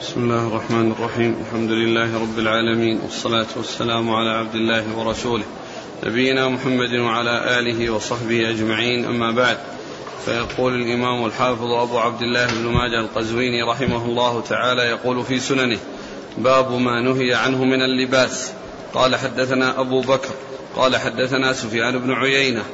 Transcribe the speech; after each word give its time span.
بسم 0.00 0.20
الله 0.20 0.46
الرحمن 0.46 0.92
الرحيم. 0.92 1.36
الحمد 1.46 1.70
لله 1.70 2.20
رب 2.22 2.38
العالمين 2.38 3.00
والصلاة 3.00 3.46
والسلام 3.56 4.10
على 4.10 4.30
عبد 4.30 4.54
الله 4.54 4.84
ورسوله 4.96 5.44
نبينا 6.04 6.48
محمد 6.48 6.94
وعلى 6.94 7.58
آله 7.58 7.90
وصحبه 7.90 8.50
أجمعين. 8.50 9.04
أما 9.04 9.30
بعد 9.30 9.58
فيقول 10.24 10.74
الإمام 10.74 11.26
الحافظ 11.26 11.70
أبو 11.72 11.98
عبد 11.98 12.22
الله 12.22 12.46
بن 12.46 12.64
ماجه 12.64 13.00
القزويني 13.00 13.62
رحمه 13.62 14.04
الله 14.04 14.40
تعالى 14.40 14.82
يقول 14.82 15.24
في 15.24 15.40
سننه 15.40 15.78
باب 16.38 16.72
ما 16.72 17.00
نهي 17.00 17.34
عنه 17.34 17.64
من 17.64 17.82
اللباس 17.82 18.52
قال 18.94 19.16
حدثنا 19.16 19.80
أبو 19.80 20.00
بكر 20.00 20.34
قال 20.76 20.96
حدثنا 20.96 21.52
سفيان 21.52 21.98
بن 21.98 22.12
عيينة 22.12 22.64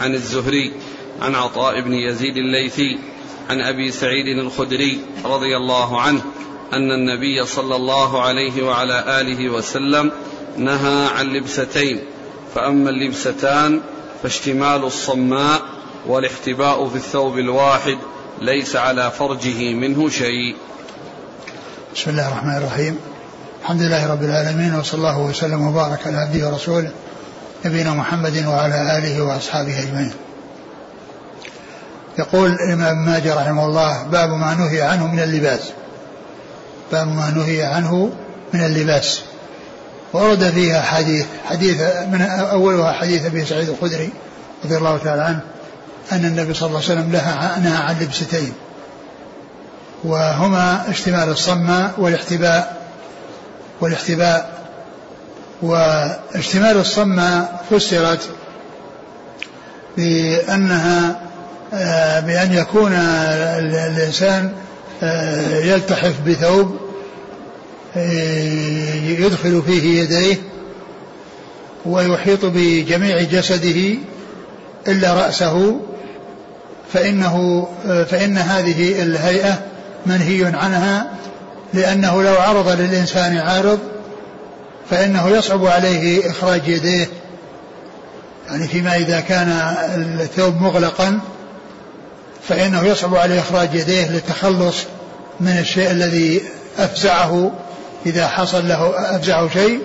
عن 0.00 0.14
الزهري 0.14 0.72
عن 1.20 1.34
عطاء 1.34 1.80
بن 1.80 1.94
يزيد 1.94 2.36
الليثي 2.36 2.98
عن 3.50 3.60
أبي 3.60 3.90
سعيد 3.90 4.38
الخدري 4.38 4.98
رضي 5.24 5.56
الله 5.56 6.00
عنه 6.00 6.22
أن 6.74 6.90
النبي 6.90 7.46
صلى 7.46 7.76
الله 7.76 8.22
عليه 8.22 8.62
وعلى 8.62 9.20
آله 9.20 9.48
وسلم 9.48 10.12
نهى 10.56 11.06
عن 11.06 11.26
لبستين 11.26 12.00
فأما 12.54 12.90
اللبستان 12.90 13.80
فاشتمال 14.22 14.84
الصماء 14.84 15.62
والاحتباء 16.06 16.88
في 16.88 16.96
الثوب 16.96 17.38
الواحد 17.38 17.98
ليس 18.40 18.76
على 18.76 19.10
فرجه 19.10 19.74
منه 19.74 20.08
شيء 20.08 20.56
بسم 21.96 22.10
الله 22.10 22.28
الرحمن 22.28 22.56
الرحيم 22.56 22.98
الحمد 23.62 23.82
لله 23.82 24.12
رب 24.12 24.22
العالمين 24.22 24.74
وصلى 24.74 24.98
الله 24.98 25.18
وسلم 25.18 25.66
وبارك 25.66 26.06
على 26.06 26.16
عبده 26.16 26.48
ورسوله 26.48 26.90
نبينا 27.64 27.90
محمد 27.94 28.46
وعلى 28.46 28.98
آله 28.98 29.22
وأصحابه 29.22 29.78
أجمعين. 29.78 30.12
يقول 32.18 32.50
الإمام 32.50 33.06
ماجه 33.06 33.34
رحمه 33.34 33.66
الله 33.66 34.02
باب 34.02 34.30
ما 34.30 34.54
نهي 34.54 34.82
عنه 34.82 35.06
من 35.06 35.20
اللباس. 35.20 35.72
باب 36.92 37.06
ما 37.06 37.30
نهي 37.30 37.62
عنه 37.62 38.10
من 38.54 38.60
اللباس. 38.60 39.20
ورد 40.14 40.50
فيها 40.50 40.82
حديث 40.82 41.26
حديث 41.44 41.80
من 41.82 42.22
أولها 42.22 42.92
حديث 42.92 43.26
أبي 43.26 43.44
سعيد 43.44 43.68
الخدري 43.68 44.10
رضي 44.64 44.76
الله 44.76 44.98
تعالى 44.98 45.22
عنه 45.22 45.40
أن 46.12 46.24
النبي 46.24 46.54
صلى 46.54 46.66
الله 46.66 46.80
عليه 46.80 47.00
وسلم 47.00 47.12
نهى 47.12 47.76
عن 47.76 47.96
لبستين 48.00 48.52
وهما 50.04 50.90
اشتمال 50.90 51.28
الصمة 51.28 51.90
والاحتباء 51.98 52.76
والاحتباء 53.80 54.50
واشتمال 55.62 56.76
الصمة 56.76 57.48
فسرت 57.70 58.20
بأنها 59.96 61.20
آه، 61.74 62.20
بأن 62.20 62.52
يكون 62.52 62.92
الإنسان 62.92 64.52
يلتحف 65.64 66.20
بثوب 66.26 66.76
آه، 67.96 68.94
يدخل 68.94 69.62
فيه 69.66 70.02
يديه 70.02 70.36
ويحيط 71.86 72.44
بجميع 72.44 73.22
جسده 73.22 73.98
إلا 74.88 75.14
رأسه 75.14 75.80
فإنه 76.92 77.68
فإن 78.10 78.38
هذه 78.38 79.02
الهيئة 79.02 79.62
منهي 80.06 80.44
عنها 80.44 81.10
لأنه 81.74 82.22
لو 82.22 82.34
عرض 82.34 82.68
للإنسان 82.68 83.36
عارض 83.36 83.78
فإنه 84.90 85.28
يصعب 85.28 85.66
عليه 85.66 86.30
إخراج 86.30 86.68
يديه. 86.68 87.08
يعني 88.48 88.68
فيما 88.68 88.96
إذا 88.96 89.20
كان 89.20 89.48
الثوب 90.20 90.62
مغلقا 90.62 91.20
فإنه 92.48 92.84
يصعب 92.84 93.14
عليه 93.14 93.40
إخراج 93.40 93.74
يديه 93.74 94.10
للتخلص 94.10 94.76
من 95.40 95.58
الشيء 95.58 95.90
الذي 95.90 96.42
أفزعه 96.78 97.52
إذا 98.06 98.26
حصل 98.26 98.68
له 98.68 98.94
أفزعه 99.16 99.48
شيء 99.48 99.80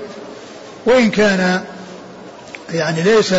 وإن 0.86 1.10
كان 1.10 1.62
يعني 2.74 3.02
ليس 3.02 3.36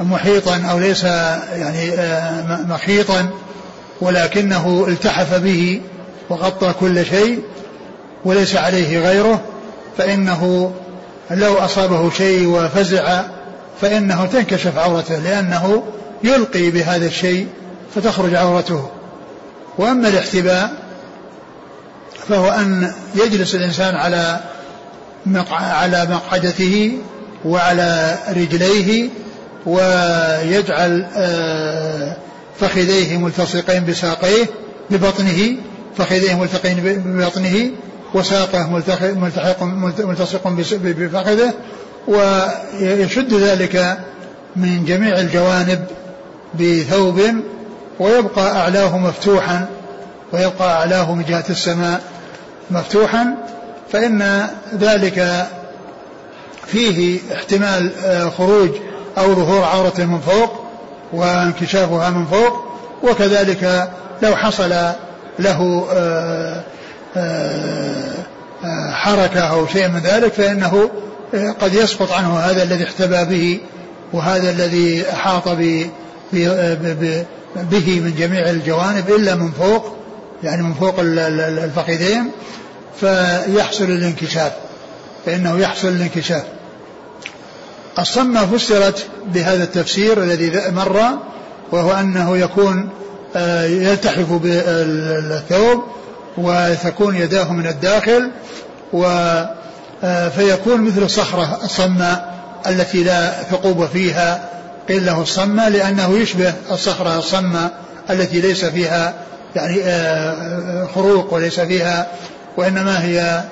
محيطا 0.00 0.62
أو 0.70 0.78
ليس 0.78 1.04
يعني 1.04 1.92
آه، 1.94 2.62
مخيطا 2.62 3.28
ولكنه 4.00 4.84
التحف 4.88 5.34
به 5.34 5.80
وغطى 6.30 6.74
كل 6.80 7.06
شيء 7.06 7.42
وليس 8.24 8.56
عليه 8.56 9.08
غيره 9.08 9.40
فإنه 9.98 10.72
لو 11.30 11.58
أصابه 11.58 12.10
شيء 12.10 12.46
وفزع 12.48 13.22
فإنه 13.80 14.26
تنكشف 14.26 14.78
عورته 14.78 15.18
لأنه 15.18 15.82
يلقي 16.24 16.70
بهذا 16.70 17.06
الشيء 17.06 17.46
فتخرج 17.94 18.34
عورته. 18.34 18.90
وأما 19.78 20.08
الاحتباء 20.08 20.85
فهو 22.28 22.48
أن 22.50 22.92
يجلس 23.14 23.54
الإنسان 23.54 23.94
على 23.94 24.40
على 25.50 26.06
مقعدته 26.10 26.98
وعلى 27.44 28.18
رجليه 28.28 29.08
ويجعل 29.66 31.06
آه 31.16 32.16
فخذيه 32.60 33.16
ملتصقين 33.18 33.84
بساقيه 33.84 34.46
ببطنه 34.90 35.56
فخذيه 35.98 36.34
ملتقين 36.40 36.76
ببطنه 37.06 37.70
وساقه 38.14 38.70
ملتحق 38.70 39.62
ملتصق 40.02 40.48
بفخذه 40.82 41.52
ويشد 42.08 43.34
ذلك 43.34 43.98
من 44.56 44.84
جميع 44.84 45.18
الجوانب 45.20 45.84
بثوب 46.60 47.20
ويبقى 48.00 48.56
أعلاه 48.56 48.98
مفتوحا 48.98 49.66
ويبقى 50.32 50.72
أعلاه 50.78 51.14
من 51.14 51.24
جهة 51.24 51.44
السماء. 51.50 52.00
مفتوحا 52.70 53.34
فإن 53.92 54.48
ذلك 54.74 55.46
فيه 56.66 57.18
احتمال 57.34 57.92
آه، 58.04 58.30
خروج 58.30 58.70
أو 59.18 59.34
ظهور 59.34 59.64
عورة 59.64 59.94
من 59.98 60.20
فوق 60.20 60.64
وانكشافها 61.12 62.10
من 62.10 62.26
فوق 62.26 62.64
وكذلك 63.02 63.90
لو 64.22 64.36
حصل 64.36 64.74
له 65.38 65.86
آه، 65.92 66.62
آه، 67.16 68.90
حركة 68.90 69.40
أو 69.40 69.66
شيء 69.66 69.88
من 69.88 70.00
ذلك 70.00 70.32
فإنه 70.32 70.90
قد 71.60 71.74
يسقط 71.74 72.12
عنه 72.12 72.38
هذا 72.38 72.62
الذي 72.62 72.84
احتبى 72.84 73.24
به 73.24 73.60
وهذا 74.12 74.50
الذي 74.50 75.04
أحاط 75.12 75.48
به 75.48 75.90
من 78.00 78.14
جميع 78.18 78.50
الجوانب 78.50 79.10
إلا 79.10 79.34
من 79.34 79.50
فوق. 79.50 79.96
يعني 80.42 80.62
من 80.62 80.74
فوق 80.74 80.94
الفخذين 80.98 82.30
فيحصل 83.00 83.84
الانكشاف. 83.84 84.52
فإنه 85.26 85.58
يحصل 85.58 85.88
الانكشاف. 85.88 86.44
الصمة 87.98 88.46
فسرت 88.46 89.06
بهذا 89.26 89.64
التفسير 89.64 90.22
الذي 90.22 90.70
مر 90.70 91.02
وهو 91.72 91.92
أنه 91.92 92.36
يكون 92.36 92.88
آه، 93.36 93.64
يلتحف 93.64 94.32
بالثوب 94.32 95.84
وتكون 96.36 97.16
يداه 97.16 97.52
من 97.52 97.66
الداخل 97.66 98.30
و 98.92 99.04
آه، 100.04 100.28
فيكون 100.28 100.80
مثل 100.80 101.02
الصخرة 101.02 101.60
الصماء 101.64 102.36
التي 102.66 103.04
لا 103.04 103.42
ثقوب 103.42 103.86
فيها. 103.86 104.48
قيل 104.88 105.06
له 105.06 105.22
الصمة 105.22 105.68
لأنه 105.68 106.18
يشبه 106.18 106.54
الصخرة 106.70 107.18
الصماء 107.18 107.70
التي 108.10 108.40
ليس 108.40 108.64
فيها 108.64 109.14
يعني 109.56 109.80
آه، 109.84 110.86
خروق 110.94 111.34
وليس 111.34 111.60
فيها 111.60 112.06
وإنما 112.56 113.04
هي 113.04 113.44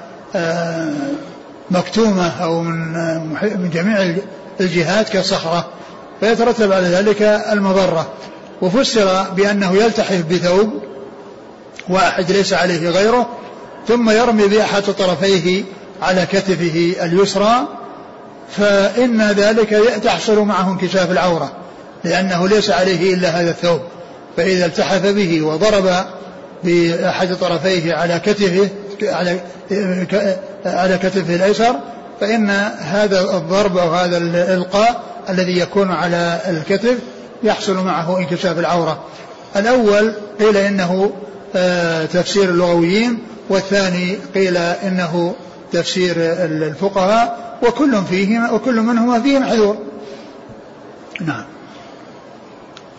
مكتومة 1.71 2.43
أو 2.43 2.61
من 2.61 2.93
من 3.41 3.71
جميع 3.73 4.17
الجهات 4.61 5.09
كصخرة 5.09 5.69
فيترتب 6.21 6.73
على 6.73 6.87
ذلك 6.87 7.23
المضرة. 7.53 8.07
وفسر 8.63 9.23
بأنه 9.23 9.73
يلتحف 9.77 10.25
بثوب 10.31 10.83
واحد 11.89 12.33
ليس 12.33 12.53
عليه 12.53 12.89
غيره 12.89 13.29
ثم 13.89 14.11
يرمي 14.11 14.47
بأحد 14.47 14.83
طرفيه 14.83 15.65
على 16.03 16.27
كتفه 16.27 16.95
اليسرى 17.03 17.69
فإن 18.50 19.23
ذلك 19.23 19.83
تحصل 20.05 20.39
معه 20.39 20.73
انكشاف 20.73 21.11
العورة 21.11 21.53
لأنه 22.05 22.49
ليس 22.49 22.71
عليه 22.71 23.15
إلا 23.15 23.29
هذا 23.29 23.50
الثوب. 23.50 23.81
فإذا 24.37 24.67
التحف 24.67 25.07
به 25.07 25.43
وضرب 25.43 25.91
بأحد 26.65 27.35
طرفيه 27.35 27.95
على 27.95 28.21
كتفه 28.21 28.69
على 29.03 29.41
على 30.67 30.99
كتفه 30.99 31.35
الأيسر 31.37 31.75
فإن 32.21 32.51
هذا 32.79 33.21
الضرب 33.21 33.79
أو 33.79 33.91
هذا 33.91 34.17
الإلقاء 34.17 35.03
الذي 35.31 35.59
يكون 35.59 35.91
على 35.91 36.41
الكتف 36.49 36.99
يحصل 37.43 37.77
معه 37.77 38.19
انكشاف 38.19 38.59
العورة. 38.59 39.05
الأول 39.57 40.15
قيل 40.41 40.57
إنه 40.57 41.13
آه، 41.57 42.07
تفسير 42.07 42.45
اللغويين 42.45 43.19
والثاني 43.49 44.19
قيل 44.35 44.57
إنه 44.57 45.35
تفسير 45.73 46.15
الفقهاء 46.19 47.57
وكل 47.63 48.03
فيهما 48.11 48.51
وكل 48.51 48.81
منهما 48.81 49.21
فيه 49.21 49.39
محذور 49.39 49.77
نعم. 51.21 51.45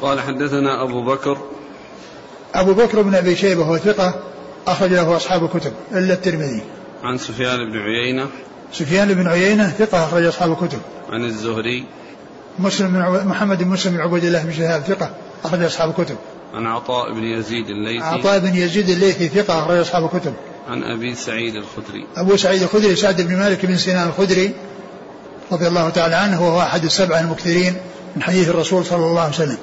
قال 0.06 0.20
حدثنا 0.22 0.84
أبو 0.84 1.02
بكر. 1.02 1.38
أبو 2.54 2.74
بكر 2.74 3.02
بن 3.02 3.16
أبي 3.16 3.36
شيبة 3.36 3.64
هو 3.64 3.78
ثقة 3.78 4.14
أخرج 4.68 4.90
له 4.90 5.16
أصحاب 5.16 5.44
الكتب 5.44 5.74
إلا 5.92 6.14
الترمذي. 6.14 6.62
عن 7.04 7.18
سفيان 7.18 7.72
بن 7.72 7.78
عيينة. 7.78 8.28
سفيان 8.74 9.14
بن 9.14 9.28
عيينة 9.28 9.70
ثقة 9.70 10.04
أخرج 10.04 10.26
أصحاب 10.26 10.52
الكتب. 10.52 10.80
عن 11.10 11.24
الزهري. 11.24 11.86
مسلم 12.60 12.88
بن. 12.88 13.28
محمد 13.28 13.64
بن 13.64 13.70
مسلم 13.70 13.94
بن 13.94 14.02
عبيد 14.02 14.24
الله 14.24 14.44
بن 14.44 14.54
شهاب 14.54 14.82
ثقة 14.82 15.10
أخرج 15.46 15.64
أصحاب 15.64 15.90
الكتب. 15.90 16.16
عن 16.54 16.66
عطاء 16.66 17.14
بن 17.14 17.24
يزيد 17.24 17.70
الليثي. 17.70 18.06
عطاء 18.06 18.40
بن 18.40 18.56
يزيد 18.56 18.90
الليثي 18.90 19.28
ثقة 19.28 19.60
أخرج 19.60 19.78
أصحاب 19.78 20.06
الكتب. 20.06 20.34
عن 20.68 20.84
أبي 20.84 21.16
سعيد 21.16 21.56
الخدري. 21.56 22.08
أبو 22.16 22.38
سعيد 22.38 22.62
الخدري 22.62 22.96
سعد 22.96 23.22
بن 23.22 23.36
مالك 23.36 23.66
بن 23.66 23.78
سنان 23.78 24.08
الخدري 24.08 24.54
رضي 25.52 25.68
الله 25.68 25.90
تعالى 25.90 26.16
عنه 26.16 26.48
وهو 26.48 26.62
أحد 26.62 26.84
السبعة 26.84 27.20
المكثرين 27.20 27.76
من 28.16 28.24
حديث 28.24 28.50
الرسول 28.50 28.86
صلى 28.86 29.06
الله 29.06 29.22
عليه 29.22 29.34
وسلم. 29.34 29.58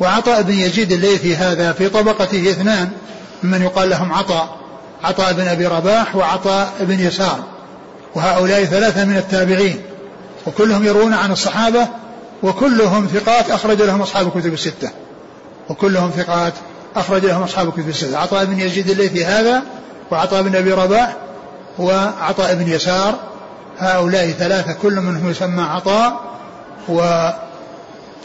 وعطاء 0.00 0.42
بن 0.42 0.54
يزيد 0.54 0.92
الليثي 0.92 1.36
هذا 1.36 1.72
في 1.72 1.88
طبقته 1.88 2.50
اثنان 2.50 2.90
ممن 3.42 3.62
يقال 3.62 3.90
لهم 3.90 4.12
عطاء 4.12 4.58
عطاء 5.04 5.32
بن 5.32 5.48
أبي 5.48 5.66
رباح 5.66 6.16
وعطاء 6.16 6.72
بن 6.80 7.00
يسار 7.00 7.38
وهؤلاء 8.14 8.64
ثلاثة 8.64 9.04
من 9.04 9.16
التابعين 9.16 9.82
وكلهم 10.46 10.84
يروون 10.84 11.14
عن 11.14 11.32
الصحابة 11.32 11.86
وكلهم 12.42 13.06
ثقات 13.06 13.50
أخرج 13.50 13.82
لهم 13.82 14.02
أصحاب 14.02 14.26
الكتب 14.26 14.52
الستة 14.52 14.90
وكلهم 15.68 16.10
ثقات 16.10 16.52
أخرج 16.96 17.24
لهم 17.24 17.42
أصحاب 17.42 17.68
الكتب 17.68 17.88
الستة 17.88 18.18
عطاء 18.18 18.44
بن 18.44 18.60
يزيد 18.60 18.90
الليثي 18.90 19.24
هذا 19.24 19.62
وعطاء 20.10 20.42
بن 20.42 20.56
أبي 20.56 20.72
رباح 20.72 21.16
وعطاء 21.78 22.54
بن 22.54 22.68
يسار 22.68 23.14
هؤلاء 23.78 24.30
ثلاثة 24.30 24.72
كل 24.72 25.00
منهم 25.00 25.30
يسمى 25.30 25.62
عطاء 25.62 26.20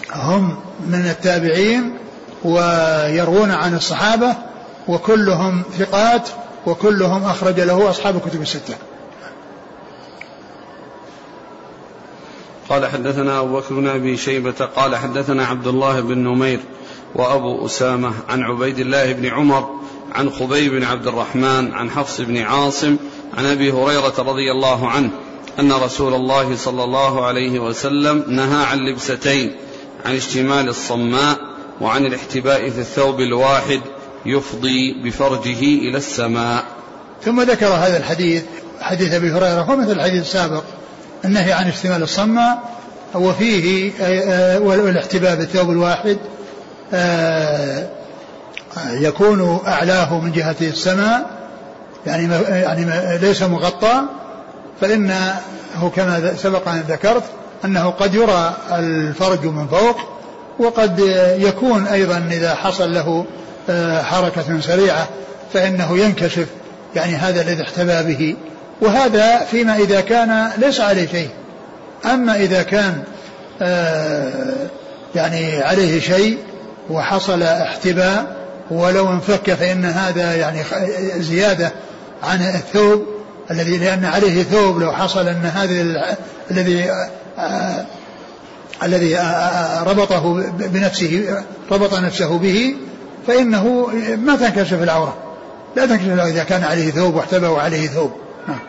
وهم 0.10 0.56
من 0.88 1.06
التابعين 1.10 1.98
ويروون 2.44 3.52
عن 3.52 3.76
الصحابة 3.76 4.36
وكلهم 4.88 5.64
ثقات 5.80 6.30
وكلهم 6.66 7.24
أخرج 7.24 7.60
له 7.60 7.90
أصحاب 7.90 8.16
الكتب 8.16 8.42
الستة. 8.42 8.76
قال 12.70 12.86
حدثنا 12.86 13.40
أبو 13.40 13.58
بكر 13.58 13.76
بن 13.76 13.88
أبي 13.88 14.18
شيبة 14.18 14.66
قال 14.76 14.96
حدثنا 14.96 15.46
عبد 15.46 15.68
الله 15.68 16.02
بن 16.02 16.18
نمير 16.18 16.60
وأبو 17.16 17.66
أسامة 17.66 18.14
عن 18.30 18.42
عبيد 18.42 18.80
الله 18.80 19.12
بن 19.12 19.26
عمر 19.26 19.70
عن 20.12 20.30
خبيب 20.30 20.72
بن 20.72 20.84
عبد 20.84 21.08
الرحمن 21.08 21.74
عن 21.74 21.90
حفص 21.90 22.22
بن 22.22 22.38
عاصم 22.38 22.98
عن 23.38 23.46
أبي 23.46 23.72
هريرة 23.72 24.14
رضي 24.20 24.52
الله 24.52 24.90
عنه 24.90 25.10
أن 25.60 25.72
رسول 25.72 26.14
الله 26.14 26.56
صلى 26.56 26.84
الله 26.84 27.26
عليه 27.26 27.60
وسلم 27.60 28.24
نهى 28.28 28.66
عن 28.66 28.78
لبستين 28.78 29.56
عن 30.06 30.16
اشتمال 30.16 30.70
الصماء 30.70 31.38
وعن 31.82 32.06
الاحتباء 32.06 32.70
في 32.70 32.80
الثوب 32.80 33.20
الواحد 33.20 33.82
يفضي 34.26 34.94
بفرجه 35.04 35.60
إلى 35.60 35.98
السماء. 35.98 36.64
ثم 37.26 37.42
ذكر 37.42 37.68
هذا 37.68 37.98
الحديث 37.98 38.44
حديث 38.82 39.14
أبي 39.14 39.32
هريرة 39.32 39.62
هو 39.62 39.76
مثل 39.76 39.92
الحديث 39.92 40.22
السابق 40.22 40.64
النهي 41.26 41.54
عن 41.54 41.68
اشتمال 41.68 42.04
الصماء 42.04 42.60
وفيه 43.16 43.92
آه، 44.02 44.60
والاحتباء 44.60 45.36
بالثوب 45.36 45.70
الواحد 45.70 46.18
آه، 46.94 47.88
يكون 48.92 49.60
أعلاه 49.68 50.20
من 50.20 50.32
جهة 50.32 50.56
السماء 50.62 51.30
يعني 52.06 52.34
يعني 52.50 53.18
ليس 53.18 53.44
مغطى 53.44 54.02
فإنه 54.82 55.42
كما 55.96 56.34
سبق 56.38 56.68
أن 56.68 56.84
ذكرت 56.88 57.24
أنه 57.66 57.90
قد 57.90 58.16
يرى 58.16 58.54
الفرج 58.72 59.46
من 59.46 59.68
فوق 59.68 59.98
وقد 60.60 61.00
يكون 61.38 61.88
أيضا 61.88 62.28
إذا 62.32 62.56
حصل 62.56 62.94
له 62.94 63.26
آه، 63.70 64.02
حركة 64.02 64.62
سريعة 64.62 65.08
فإنه 65.54 65.98
ينكشف 65.98 66.48
يعني 66.96 67.16
هذا 67.16 67.42
الذي 67.42 67.64
احتبى 67.64 68.14
به. 68.14 68.36
وهذا 68.82 69.40
فيما 69.52 69.76
إذا 69.76 70.02
كان 70.02 70.50
ليس 70.58 70.82
عليه 70.82 71.08
شيء. 71.08 71.30
أما 72.06 72.36
إذا 72.36 72.64
كان 72.64 73.04
آه، 73.62 74.32
يعني 75.16 75.62
عليه 75.62 76.00
شيء 76.00 76.38
وحصل 76.90 77.44
احتباء 77.44 78.36
ولو 78.72 79.10
انفك 79.10 79.54
فإن 79.54 79.86
هذا 79.86 80.36
يعني 80.36 80.60
زيادة 81.18 81.72
عن 82.24 82.42
الثوب 82.42 83.06
الذي 83.52 83.78
لأن 83.78 84.06
عليه 84.06 84.44
ثوب 84.44 84.80
لو 84.80 84.92
حصل 84.92 85.28
أن 85.28 85.46
هذا 85.46 86.16
الذي 86.52 86.90
الذي 88.84 89.18
ربطه 89.86 90.52
بنفسه 90.52 91.44
ربط 91.72 91.94
نفسه 91.94 92.38
به 92.38 92.76
فإنه 93.28 93.88
ما 94.18 94.36
تنكشف 94.36 94.84
العورة. 94.84 95.18
لا 95.76 95.86
تنكشف 95.86 96.08
العورة 96.08 96.30
إذا 96.30 96.44
كان 96.44 96.64
عليه 96.64 96.92
ثوب 96.92 97.16
واحتبى 97.16 97.48
وعليه 97.48 97.88
ثوب. 97.88 98.12
نعم. 98.48 98.60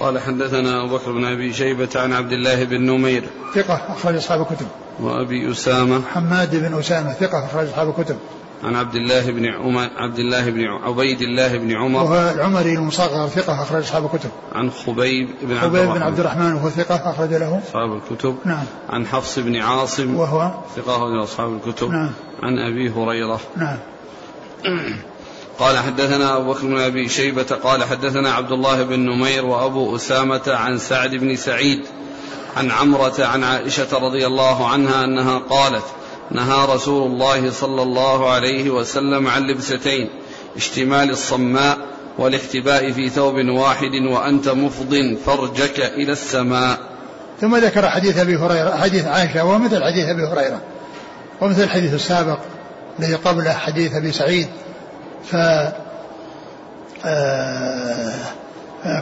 قال 0.00 0.18
حدثنا 0.18 0.84
أبو 0.84 0.96
بكر 0.96 1.12
بن 1.12 1.24
أبي 1.24 1.52
شيبة 1.52 1.88
عن 1.96 2.12
عبد 2.12 2.32
الله 2.32 2.64
بن 2.64 2.90
نمير. 2.90 3.24
ثقة 3.54 3.80
أخرج 3.88 4.16
أصحاب 4.16 4.40
الكتب. 4.40 4.66
وأبي 5.00 5.52
أسامة. 5.52 6.02
حماد 6.14 6.56
بن 6.56 6.78
أسامة 6.78 7.12
ثقة 7.12 7.46
أخرج 7.46 7.68
أصحاب 7.68 7.88
الكتب. 7.88 8.16
عن 8.62 8.76
عبد 8.76 8.94
الله 8.94 9.30
بن 9.30 9.46
عمر 9.46 9.90
عبد 9.96 10.18
الله 10.18 10.50
بن 10.50 10.64
عبيد 10.64 11.22
الله 11.22 11.56
بن 11.56 11.72
عمر. 11.76 12.02
وهو 12.02 12.32
العمري 12.34 12.74
المصغر 12.74 13.28
ثقة 13.28 13.62
أخرج 13.62 13.82
أصحاب 13.82 14.04
الكتب. 14.04 14.30
عن 14.52 14.70
خبيب 14.70 15.28
بن 15.42 15.56
عبد 15.56 15.76
خبيب 15.76 15.88
بن 15.88 16.02
عبد 16.02 16.20
الرحمن 16.20 16.52
وهو 16.52 16.70
ثقة 16.70 17.10
أخرج 17.10 17.34
له. 17.34 17.60
أصحاب 17.68 17.92
الكتب. 17.92 18.36
نعم. 18.44 18.64
عن 18.90 19.06
حفص 19.06 19.38
بن 19.38 19.56
عاصم. 19.56 20.16
وهو 20.16 20.50
ثقة 20.76 20.96
أخرج 20.96 21.22
أصحاب 21.22 21.52
الكتب. 21.56 21.90
نعم. 21.90 22.10
عن 22.42 22.58
أبي 22.58 22.90
هريرة. 22.90 23.40
نعم. 23.56 23.78
قال 25.58 25.78
حدثنا 25.78 26.36
أبو 26.36 26.52
بكر 26.52 26.66
بن 26.66 26.78
أبي 26.78 27.08
شيبة 27.08 27.42
قال 27.42 27.84
حدثنا 27.84 28.32
عبد 28.32 28.52
الله 28.52 28.82
بن 28.82 29.00
نمير 29.00 29.44
وأبو 29.44 29.96
أسامة 29.96 30.42
عن 30.46 30.78
سعد 30.78 31.14
بن 31.14 31.36
سعيد 31.36 31.86
عن 32.56 32.70
عمرة 32.70 33.14
عن 33.18 33.44
عائشة 33.44 33.98
رضي 33.98 34.26
الله 34.26 34.68
عنها 34.68 35.04
أنها 35.04 35.38
قالت 35.38 35.84
نهى 36.32 36.74
رسول 36.74 37.10
الله 37.10 37.50
صلى 37.50 37.82
الله 37.82 38.30
عليه 38.30 38.70
وسلم 38.70 39.26
عن 39.26 39.42
لبستين 39.42 40.10
اشتمال 40.56 41.10
الصماء 41.10 41.78
والاحتباء 42.18 42.92
في 42.92 43.08
ثوب 43.08 43.34
واحد 43.34 43.94
وأنت 43.94 44.48
مفض 44.48 45.16
فرجك 45.26 45.80
إلى 45.80 46.12
السماء. 46.12 46.78
ثم 47.40 47.56
ذكر 47.56 47.88
حديث 47.88 48.18
أبي 48.18 48.36
هريرة 48.36 48.76
حديث 48.76 49.06
عائشة 49.06 49.44
ومثل 49.44 49.84
حديث 49.84 50.08
أبي 50.08 50.22
هريرة 50.22 50.60
ومثل 51.40 51.62
الحديث 51.62 51.94
السابق 51.94 52.38
الذي 52.98 53.14
قبله 53.14 53.52
حديث 53.52 53.94
أبي 53.94 54.12
سعيد. 54.12 54.48
ف 55.30 55.36
آه، 57.04 58.12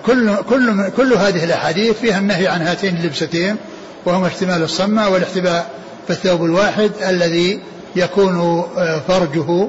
كل 0.06 0.36
كل 0.36 0.90
كل 0.90 1.12
هذه 1.12 1.44
الأحاديث 1.44 1.98
فيها 1.98 2.18
النهي 2.18 2.48
عن 2.48 2.62
هاتين 2.62 2.96
اللبستين 2.96 3.56
وهما 4.04 4.26
اشتمال 4.26 4.62
الصمة 4.62 5.08
والاحتباء 5.08 5.70
في 6.10 6.16
الثوب 6.16 6.44
الواحد 6.44 6.90
الذي 7.08 7.60
يكون 7.96 8.38
آه، 8.76 9.00
فرجه 9.08 9.68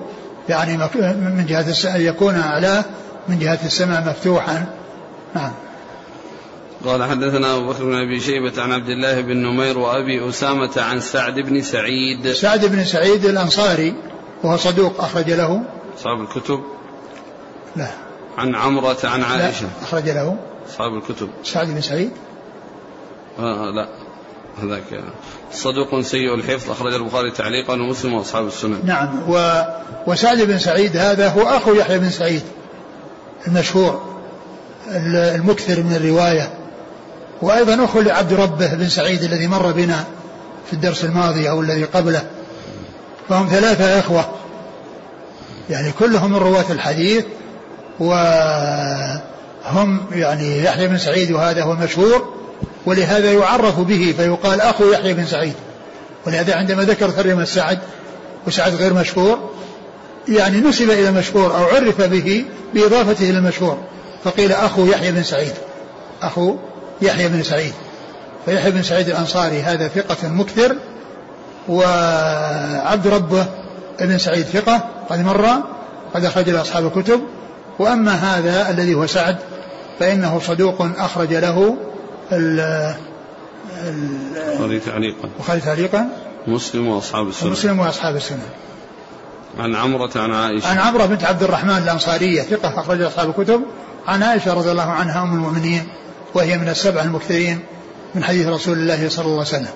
يعني 0.49 0.77
من 1.37 1.45
جهة 1.45 1.97
يكون 1.97 2.35
أعلاه 2.35 2.85
من 3.27 3.39
جهة 3.39 3.59
السماء 3.65 4.09
مفتوحا. 4.09 4.65
نعم. 5.35 5.51
قال 6.85 7.03
حدثنا 7.03 7.55
أبو 7.55 7.67
بكر 7.67 7.83
بن 7.83 7.95
أبي 7.95 8.19
شيبة 8.19 8.61
عن 8.61 8.71
عبد 8.71 8.89
الله 8.89 9.21
بن 9.21 9.37
نمير 9.37 9.77
وأبي 9.77 10.29
أسامة 10.29 10.71
عن 10.77 10.99
سعد 10.99 11.39
بن 11.39 11.61
سعيد. 11.61 12.31
سعد 12.31 12.65
بن 12.65 12.85
سعيد 12.85 13.25
الأنصاري 13.25 13.95
وهو 14.43 14.57
صدوق 14.57 15.01
أخرج 15.01 15.31
له. 15.31 15.63
أصحاب 15.97 16.21
الكتب؟ 16.21 16.63
لا. 17.75 17.87
عن 18.37 18.55
عمرة 18.55 18.97
عن 19.03 19.23
عائشة. 19.23 19.63
لا 19.63 19.69
أخرج 19.83 20.09
له. 20.09 20.37
أصحاب 20.69 20.93
الكتب؟ 20.93 21.29
سعد 21.43 21.67
بن 21.67 21.81
سعيد. 21.81 22.11
آه 23.39 23.71
لا. 23.71 23.87
هذاك. 24.63 25.03
صدوق 25.53 26.01
سيء 26.01 26.35
الحفظ 26.35 26.71
أخرج 26.71 26.93
البخاري 26.93 27.31
تعليقا 27.31 27.73
ومسلم 27.73 28.13
وأصحاب 28.13 28.47
السنن. 28.47 28.79
نعم 28.83 29.29
و... 29.29 29.63
وسعد 30.07 30.41
بن 30.41 30.59
سعيد 30.59 30.97
هذا 30.97 31.29
هو 31.29 31.41
أخو 31.41 31.73
يحيى 31.73 31.99
بن 31.99 32.09
سعيد 32.09 32.41
المشهور 33.47 34.11
المكثر 35.35 35.83
من 35.83 35.95
الرواية 35.95 36.53
وأيضا 37.41 37.85
أخو 37.85 37.99
لعبد 37.99 38.33
ربه 38.33 38.75
بن 38.75 38.89
سعيد 38.89 39.23
الذي 39.23 39.47
مر 39.47 39.71
بنا 39.71 40.03
في 40.67 40.73
الدرس 40.73 41.03
الماضي 41.03 41.49
أو 41.49 41.61
الذي 41.61 41.83
قبله. 41.83 42.23
فهم 43.29 43.47
ثلاثة 43.47 43.99
إخوة. 43.99 44.25
يعني 45.69 45.91
كلهم 45.91 46.31
من 46.31 46.37
رواة 46.37 46.71
الحديث 46.71 47.25
وهم 47.99 49.99
يعني 50.11 50.63
يحيى 50.63 50.87
بن 50.87 50.97
سعيد 50.97 51.31
وهذا 51.31 51.63
هو 51.63 51.73
المشهور 51.73 52.40
ولهذا 52.85 53.31
يعرف 53.31 53.79
به 53.79 54.13
فيقال 54.17 54.61
أخو 54.61 54.91
يحيى 54.91 55.13
بن 55.13 55.25
سعيد. 55.25 55.53
ولهذا 56.27 56.55
عندما 56.55 56.83
ذكر 56.83 57.09
ترجمة 57.09 57.45
سعد 57.45 57.79
وسعد 58.47 58.75
غير 58.75 58.93
مشهور 58.93 59.49
يعني 60.27 60.57
نسب 60.57 60.89
إلى 60.89 61.09
المشهور 61.09 61.55
أو 61.55 61.63
عرف 61.63 62.01
به 62.01 62.45
بإضافته 62.73 63.29
إلى 63.29 63.37
المشهور 63.37 63.77
فقيل 64.23 64.51
أخو 64.51 64.85
يحيى 64.85 65.11
بن 65.11 65.23
سعيد. 65.23 65.53
أخو 66.21 66.55
يحيى 67.01 67.27
بن 67.27 67.43
سعيد. 67.43 67.73
فيحيى 68.45 68.71
بن 68.71 68.83
سعيد 68.83 69.09
الأنصاري 69.09 69.61
هذا 69.61 69.87
ثقة 69.87 70.29
مكثر 70.29 70.75
وعبد 71.69 73.07
ربه 73.07 73.45
ابن 73.99 74.17
سعيد 74.17 74.45
ثقة 74.45 74.89
قد 75.09 75.19
مر 75.19 75.47
قد 76.13 76.25
أخرج 76.25 76.49
له 76.49 76.61
أصحاب 76.61 76.85
الكتب. 76.85 77.21
وأما 77.79 78.11
هذا 78.11 78.69
الذي 78.69 78.93
هو 78.93 79.07
سعد 79.07 79.37
فإنه 79.99 80.39
صدوق 80.47 80.87
أخرج 80.97 81.33
له 81.33 81.77
البخاري 82.31 82.95
تعليقا. 84.79 85.29
البخاري 85.37 85.59
تعليقا؟ 85.59 86.09
مسلم 86.47 86.87
وأصحاب 86.87 87.27
السنة. 87.27 87.49
مسلم 87.49 87.79
وأصحاب 87.79 88.15
السنة. 88.15 88.49
عن 89.59 89.75
عمرة 89.75 90.11
عن 90.15 90.31
عائشة. 90.31 90.67
عن 90.67 90.77
عمرة 90.77 91.05
بنت 91.05 91.23
عبد 91.23 91.43
الرحمن 91.43 91.77
الأنصارية 91.77 92.41
ثقة 92.41 92.79
أخرج 92.79 93.01
أصحاب 93.01 93.29
الكتب. 93.29 93.61
عن 94.07 94.23
عائشة 94.23 94.53
رضي 94.53 94.71
الله 94.71 94.91
عنها 94.91 95.23
أم 95.23 95.33
المؤمنين 95.33 95.87
وهي 96.33 96.57
من 96.57 96.69
السبع 96.69 97.01
المكثرين 97.01 97.59
من 98.15 98.23
حديث 98.23 98.47
رسول 98.47 98.77
الله 98.77 99.09
صلى 99.09 99.25
الله 99.25 99.37
عليه 99.37 99.47
وسلم. 99.47 99.73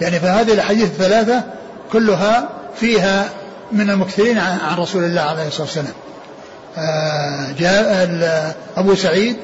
يعني 0.00 0.20
فهذه 0.20 0.52
الأحاديث 0.52 0.84
الثلاثة 0.84 1.44
كلها 1.92 2.48
فيها 2.76 3.28
من 3.72 3.90
المكثرين 3.90 4.38
عن 4.38 4.78
رسول 4.78 5.04
الله 5.04 5.20
عليه 5.20 5.46
الصلاة 5.46 5.66
والسلام. 5.66 5.94
آه، 6.78 7.52
جاء 7.58 8.08
أبو 8.76 8.94
سعيد 8.94 9.36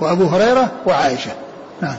وأبو 0.00 0.26
هريرة 0.26 0.72
وعائشة. 0.86 1.30
نعم. 1.82 1.96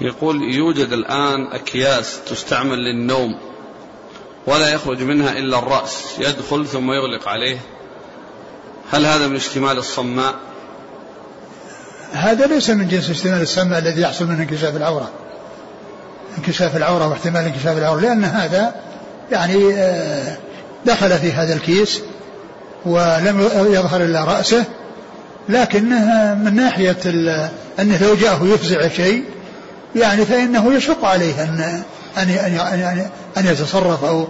يقول 0.00 0.42
يوجد 0.42 0.92
الآن 0.92 1.46
أكياس 1.52 2.20
تستعمل 2.26 2.78
للنوم 2.78 3.38
ولا 4.46 4.68
يخرج 4.68 5.02
منها 5.02 5.32
إلا 5.32 5.58
الرأس 5.58 6.04
يدخل 6.18 6.66
ثم 6.66 6.92
يغلق 6.92 7.28
عليه. 7.28 7.58
هل 8.92 9.06
هذا 9.06 9.26
من 9.26 9.36
اشتمال 9.36 9.78
الصماء؟ 9.78 10.34
هذا 12.12 12.46
ليس 12.46 12.70
من 12.70 12.88
جنس 12.88 13.10
اشتمال 13.10 13.42
الصماء 13.42 13.78
الذي 13.78 14.00
يحصل 14.00 14.26
منه 14.26 14.42
انكشاف 14.42 14.76
العورة. 14.76 15.10
انكشاف 16.38 16.76
العورة 16.76 17.08
واحتمال 17.08 17.44
انكشاف 17.44 17.78
العورة 17.78 18.00
لأن 18.00 18.24
هذا 18.24 18.74
يعني 19.30 19.74
آه، 19.74 20.36
دخل 20.86 21.18
في 21.18 21.32
هذا 21.32 21.54
الكيس 21.54 22.00
ولم 22.86 23.40
يظهر 23.54 24.02
إلا 24.02 24.24
رأسه. 24.24 24.64
لكنه 25.50 26.34
من 26.34 26.54
ناحية 26.54 26.96
أنه 27.78 27.98
لو 28.02 28.14
جاءه 28.14 28.44
يفزع 28.44 28.88
شيء 28.88 29.24
يعني 29.96 30.24
فإنه 30.24 30.74
يشق 30.74 31.04
عليه 31.04 31.42
أن 31.42 31.82
أن 32.18 32.28
أن 32.28 33.06
أن 33.36 33.46
يتصرف 33.46 34.04
أو 34.04 34.28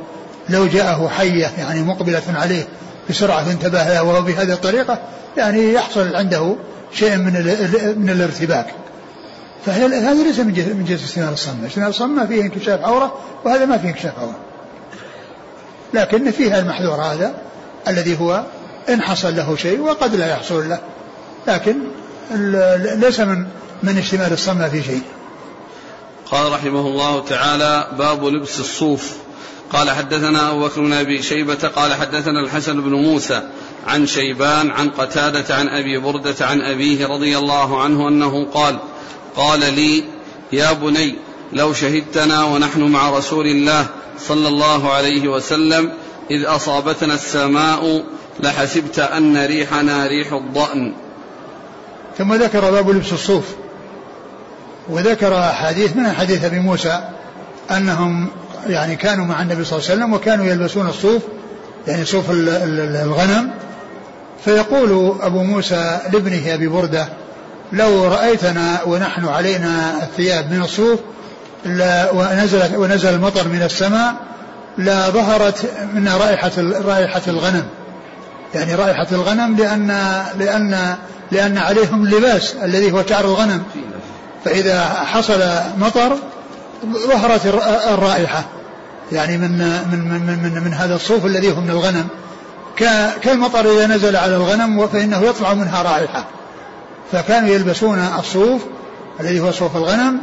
لو 0.49 0.67
جاءه 0.67 1.09
حية 1.09 1.51
يعني 1.59 1.83
مقبلة 1.83 2.23
عليه 2.35 2.67
بسرعة 3.11 3.51
انتبه 3.51 3.79
لها 3.79 4.01
وهو 4.01 4.23
بهذه 4.23 4.53
الطريقة 4.53 4.99
يعني 5.37 5.73
يحصل 5.73 6.17
عنده 6.17 6.57
شيء 6.93 7.17
من 7.17 7.33
من 7.97 8.11
الارتباك. 8.11 8.67
فهذا 9.67 10.15
ليس 10.15 10.39
من 10.39 10.85
جنس 10.85 11.05
استثناء 11.05 11.33
الصمة، 11.33 11.67
استثناء 11.67 11.89
الصمة 11.89 12.27
فيه 12.27 12.43
انكشاف 12.43 12.85
عورة 12.85 13.15
وهذا 13.45 13.65
ما 13.65 13.79
فيه 13.79 13.89
انكشاف 13.89 14.19
عورة. 14.19 14.37
لكن 15.95 16.31
فيها 16.31 16.59
المحذور 16.59 17.03
هذا 17.03 17.35
الذي 17.89 18.21
هو 18.21 18.45
إن 18.89 19.03
حصل 19.03 19.37
له 19.37 19.57
شيء 19.57 19.81
وقد 19.81 20.15
لا 20.15 20.31
يحصل 20.31 20.69
له. 20.69 20.79
لكن 21.49 21.77
ليس 23.01 23.21
من 23.21 23.47
من 23.83 23.99
اشتمال 23.99 24.33
الصمة 24.33 24.69
في 24.69 24.83
شيء. 24.83 25.03
قال 26.31 26.53
رحمه 26.53 26.81
الله 26.81 27.25
تعالى 27.25 27.89
باب 27.99 28.25
لبس 28.25 28.61
الصوف 28.61 29.17
قال 29.73 29.91
حدثنا 29.91 30.51
أبو 30.51 30.61
بكر 30.61 30.81
بن 30.81 30.93
أبي 30.93 31.23
شيبة 31.23 31.55
قال 31.55 31.95
حدثنا 31.95 32.41
الحسن 32.45 32.81
بن 32.81 32.93
موسى 32.93 33.43
عن 33.87 34.07
شيبان 34.07 34.71
عن 34.71 34.91
قتادة 34.91 35.55
عن 35.55 35.69
أبي 35.69 35.99
بردة 35.99 36.47
عن 36.47 36.63
أبيه 36.63 37.07
رضي 37.07 37.39
الله 37.39 37.83
عنه 37.83 38.09
أنه 38.09 38.45
قال 38.45 38.79
قال 39.37 39.61
لي 39.61 40.05
يا 40.53 40.73
بني 40.73 41.15
لو 41.53 41.73
شهدتنا 41.73 42.45
ونحن 42.45 42.83
مع 42.83 43.11
رسول 43.11 43.47
الله 43.47 43.87
صلى 44.19 44.49
الله 44.49 44.93
عليه 44.93 45.29
وسلم 45.29 45.93
إذ 46.31 46.45
أصابتنا 46.45 47.15
السماء 47.15 48.05
لحسبت 48.41 48.99
أن 48.99 49.47
ريحنا 49.47 50.07
ريح 50.07 50.33
الضأن 50.33 50.95
ثم 52.21 52.35
ذكر 52.35 52.71
باب 52.71 52.91
لبس 52.91 53.13
الصوف 53.13 53.45
وذكر 54.89 55.43
حديث 55.43 55.97
من 55.97 56.13
حديث 56.13 56.45
أبي 56.45 56.59
موسى 56.59 57.01
أنهم 57.71 58.29
يعني 58.67 58.97
كانوا 58.97 59.25
مع 59.25 59.43
النبي 59.43 59.65
صلى 59.65 59.79
الله 59.79 59.91
عليه 59.91 60.01
وسلم 60.01 60.13
وكانوا 60.15 60.47
يلبسون 60.47 60.89
الصوف 60.89 61.23
يعني 61.89 62.05
صوف 62.05 62.25
الغنم. 62.31 63.51
فيقول 64.45 65.19
أبو 65.21 65.43
موسى 65.43 65.99
لابنه 66.13 66.55
أبي 66.55 66.69
بردة 66.69 67.09
لو 67.73 68.05
رأيتنا 68.05 68.81
ونحن 68.87 69.25
علينا 69.25 70.03
الثياب 70.03 70.53
من 70.53 70.63
الصوف 70.63 71.01
ونزلت 72.15 72.75
ونزل 72.75 73.15
المطر 73.15 73.49
من 73.49 73.63
السماء 73.63 74.15
لا 74.79 75.11
ظهرت 75.11 75.71
منا 75.95 76.17
رائحة 76.17 76.53
رائحة 76.59 77.23
الغنم. 77.29 77.65
يعني 78.55 78.75
رائحة 78.75 79.07
الغنم 79.13 79.57
لأن 79.57 79.89
لأن 80.39 80.97
لأن 81.33 81.59
عليهم 81.59 82.05
اللباس 82.05 82.55
الذي 82.63 82.93
هو 82.93 83.03
شعر 83.09 83.25
الغنم. 83.25 83.63
فإذا 84.45 84.85
حصل 84.85 85.41
مطر 85.79 86.17
ظهرت 87.09 87.47
الرائحة. 87.93 88.45
يعني 89.13 89.39
من 89.39 89.51
من 89.93 89.99
من 89.99 90.43
من, 90.43 90.63
من 90.65 90.75
هذا 90.75 90.95
الصوف 90.95 91.27
الذي 91.27 91.53
هو 91.53 91.61
من 91.61 91.71
الغنم. 91.71 92.09
كالمطر 93.23 93.73
إذا 93.73 93.87
نزل 93.87 94.17
على 94.17 94.37
الغنم 94.37 94.87
فإنه 94.87 95.21
يطلع 95.21 95.55
منها 95.55 95.83
رائحة. 95.83 96.25
فكانوا 97.13 97.49
يلبسون 97.49 97.99
الصوف 98.19 98.63
الذي 99.21 99.41
هو 99.41 99.51
صوف 99.51 99.77
الغنم 99.77 100.21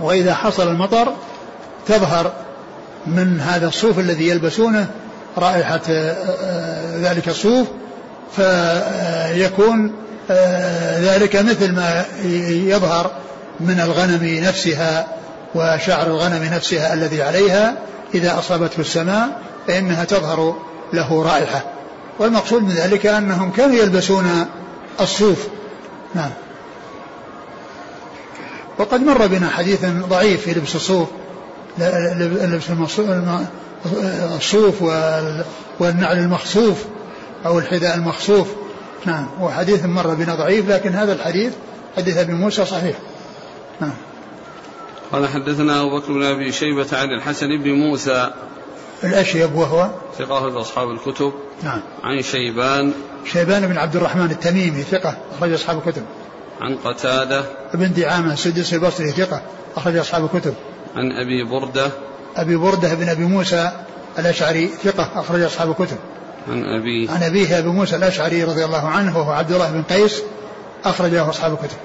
وإذا 0.00 0.34
حصل 0.34 0.68
المطر 0.68 1.12
تظهر 1.86 2.32
من 3.06 3.40
هذا 3.40 3.68
الصوف 3.68 3.98
الذي 3.98 4.28
يلبسونه 4.28 4.86
رائحة 5.38 5.80
ذلك 7.00 7.28
الصوف 7.28 7.66
فيكون 8.36 9.86
آه، 9.86 10.07
ذلك 11.00 11.36
مثل 11.36 11.72
ما 11.72 12.04
يظهر 12.44 13.10
من 13.60 13.80
الغنم 13.80 14.44
نفسها 14.44 15.06
وشعر 15.54 16.06
الغنم 16.06 16.44
نفسها 16.54 16.94
الذي 16.94 17.22
عليها 17.22 17.74
إذا 18.14 18.38
أصابته 18.38 18.80
السماء 18.80 19.40
فإنها 19.66 20.04
تظهر 20.04 20.56
له 20.92 21.22
رائحة. 21.22 21.64
والمقصود 22.18 22.62
من 22.62 22.70
ذلك 22.70 23.06
أنهم 23.06 23.50
كانوا 23.52 23.76
يلبسون 23.76 24.46
الصوف. 25.00 25.46
نعم. 26.14 26.30
وقد 28.78 29.00
مر 29.00 29.26
بنا 29.26 29.48
حديث 29.48 29.84
ضعيف 29.84 30.42
في 30.42 30.54
لبس 30.54 30.74
الصوف 30.74 31.08
لبس 31.78 32.70
الصوف 34.36 34.82
والنعل 35.80 36.18
المخصوف 36.18 36.76
أو 37.46 37.58
الحذاء 37.58 37.96
المخصوف. 37.96 38.48
نعم 39.08 39.26
وحديث 39.40 39.84
مر 39.84 40.14
بنا 40.14 40.34
ضعيف 40.34 40.70
لكن 40.70 40.94
هذا 40.94 41.12
الحديث 41.12 41.52
حديث 41.96 42.16
أبي 42.16 42.32
موسى 42.32 42.64
صحيح. 42.64 42.96
نعم. 43.80 43.94
قال 45.12 45.28
حدثنا 45.28 45.80
أبو 45.80 45.98
بكر 45.98 46.12
بن 46.12 46.22
أبي 46.22 46.52
شيبة 46.52 46.86
عن 46.92 47.08
الحسن 47.10 47.46
بن 47.46 47.70
موسى. 47.70 48.30
الأشيب 49.04 49.54
وهو؟ 49.54 49.90
ثقة 50.18 50.60
أصحاب 50.60 50.88
الكتب. 50.90 51.32
نعم. 51.62 51.80
عن 52.04 52.22
شيبان. 52.22 52.92
شيبان 53.24 53.66
بن 53.66 53.78
عبد 53.78 53.96
الرحمن 53.96 54.30
التميمي 54.30 54.82
ثقة 54.82 55.16
أخرج 55.36 55.52
أصحاب 55.52 55.78
الكتب. 55.78 56.02
عن 56.60 56.76
قتادة. 56.84 57.44
ابن 57.74 57.92
دعامة 57.92 58.32
السدس 58.32 58.74
البصري 58.74 59.10
ثقة 59.10 59.42
أخرج 59.76 59.96
أصحاب 59.96 60.24
الكتب. 60.24 60.54
عن 60.96 61.12
أبي 61.12 61.44
بردة. 61.44 61.90
أبي 62.36 62.56
بردة 62.56 62.94
بن 62.94 63.08
أبي 63.08 63.24
موسى 63.24 63.70
الأشعري 64.18 64.68
ثقة 64.68 65.10
أخرج 65.16 65.40
أصحاب 65.42 65.70
الكتب. 65.70 65.96
عن 66.48 66.64
أبيه 66.64 67.10
عن 67.10 67.22
أبيه 67.22 67.58
أبي 67.58 67.68
موسى 67.68 67.96
الأشعري 67.96 68.44
رضي 68.44 68.64
الله 68.64 68.88
عنه 68.88 69.18
وهو 69.18 69.32
عبد 69.32 69.52
الله 69.52 69.70
بن 69.70 69.82
قيس 69.82 70.22
أخرج 70.84 71.10
له 71.10 71.30
أصحاب 71.30 71.52
الكتب. 71.52 71.76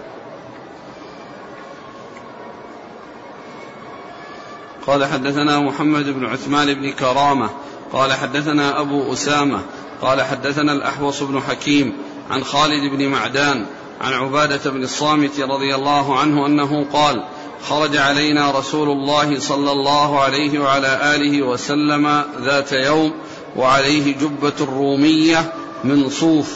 قال 4.88 5.06
حدثنا 5.06 5.60
محمد 5.60 6.06
بن 6.06 6.26
عثمان 6.26 6.74
بن 6.74 6.92
كرامة 6.92 7.50
قال 7.94 8.14
حدثنا 8.14 8.80
أبو 8.80 9.14
أسامة 9.14 9.62
قال 10.02 10.22
حدثنا 10.22 10.72
الأحوص 10.72 11.24
بن 11.24 11.42
حكيم 11.42 11.94
عن 12.32 12.44
خالد 12.44 12.92
بن 12.92 13.08
معدان 13.08 13.66
عن 14.02 14.14
عبادة 14.14 14.72
بن 14.72 14.84
الصامت 14.84 15.40
رضي 15.40 15.76
الله 15.76 16.20
عنه 16.20 16.46
أنه 16.46 16.86
قال 16.94 17.24
خرج 17.70 17.98
علينا 17.98 18.52
رسول 18.52 18.90
الله 18.90 19.40
صلى 19.40 19.72
الله 19.72 20.20
عليه 20.20 20.60
وعلى 20.60 21.16
آله 21.16 21.42
وسلم 21.42 22.24
ذات 22.42 22.72
يوم 22.72 23.14
وعليه 23.56 24.16
جبة 24.18 24.66
رومية 24.66 25.54
من 25.84 26.10
صوف 26.10 26.56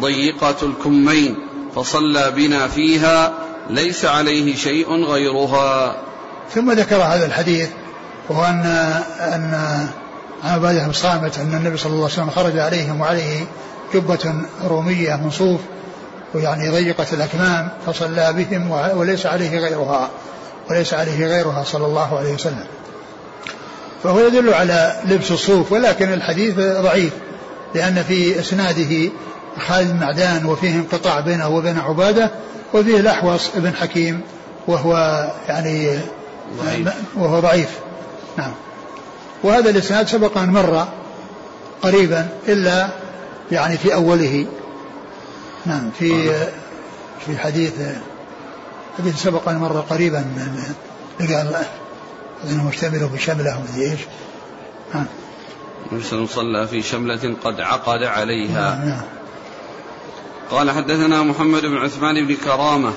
ضيقة 0.00 0.56
الكمين 0.62 1.36
فصلى 1.74 2.30
بنا 2.30 2.68
فيها 2.68 3.32
ليس 3.70 4.04
عليه 4.04 4.56
شيء 4.56 5.04
غيرها. 5.04 5.96
ثم 6.54 6.72
ذكر 6.72 6.96
هذا 6.96 7.26
الحديث 7.26 7.68
وهو 8.28 8.44
أن 8.44 8.64
أن 9.20 9.86
عبادة 10.44 10.86
بن 10.86 10.92
صامت 10.92 11.38
أن 11.38 11.54
النبي 11.54 11.76
صلى 11.76 11.92
الله 11.92 12.04
عليه 12.04 12.14
وسلم 12.14 12.30
خرج 12.30 12.58
عليهم 12.58 13.00
وعليه 13.00 13.46
جبة 13.94 14.34
رومية 14.64 15.16
من 15.16 15.30
صوف 15.30 15.60
ويعني 16.34 16.70
ضيقة 16.70 17.06
الأكمام 17.12 17.68
فصلى 17.86 18.32
بهم 18.32 18.70
وليس 18.70 19.26
عليه 19.26 19.58
غيرها 19.58 20.10
وليس 20.70 20.94
عليه 20.94 21.26
غيرها 21.26 21.64
صلى 21.64 21.86
الله 21.86 22.18
عليه 22.18 22.34
وسلم. 22.34 22.64
فهو 24.02 24.20
يدل 24.20 24.54
على 24.54 25.02
لبس 25.04 25.30
الصوف 25.30 25.72
ولكن 25.72 26.12
الحديث 26.12 26.54
ضعيف 26.58 27.12
لأن 27.74 28.02
في 28.08 28.40
إسناده 28.40 29.10
خالد 29.66 30.00
معدان 30.00 30.46
وفيه 30.46 30.74
انقطاع 30.74 31.20
بينه 31.20 31.48
وبين 31.48 31.78
عبادة 31.78 32.30
وفيه 32.74 33.00
الأحوص 33.00 33.48
بن 33.56 33.74
حكيم 33.74 34.20
وهو 34.66 35.26
يعني 35.48 35.98
ضعيف. 36.62 36.88
وهو 37.16 37.40
ضعيف. 37.40 37.68
نعم. 38.38 38.52
وهذا 39.42 39.70
الإسناد 39.70 40.08
سبق 40.08 40.38
أن 40.38 40.50
مر 40.50 40.88
قريبا 41.82 42.28
إلا 42.48 42.88
يعني 43.52 43.78
في 43.78 43.94
أوله. 43.94 44.46
نعم 45.66 45.90
في 45.98 46.32
في 47.26 47.38
حديث 47.38 47.72
حديث 48.98 49.22
سبق 49.22 49.48
أن 49.48 49.56
مر 49.58 49.80
قريبا 49.80 50.24
قال 51.20 51.56
أنه 52.50 52.68
مشتمل 52.68 53.08
بشملة 53.08 53.58
ومدري 53.58 53.90
إيش؟ 53.90 54.00
نعم 54.94 55.06
مرسل 55.92 56.28
صلى 56.28 56.66
في 56.66 56.82
شملة 56.82 57.36
قد 57.44 57.60
عقد 57.60 58.02
عليها. 58.02 58.76
نعم 58.76 58.88
نعم. 58.88 59.02
قال 60.50 60.70
حدثنا 60.70 61.22
محمد 61.22 61.62
بن 61.62 61.76
عثمان 61.76 62.26
بن 62.26 62.34
كرامة. 62.34 62.92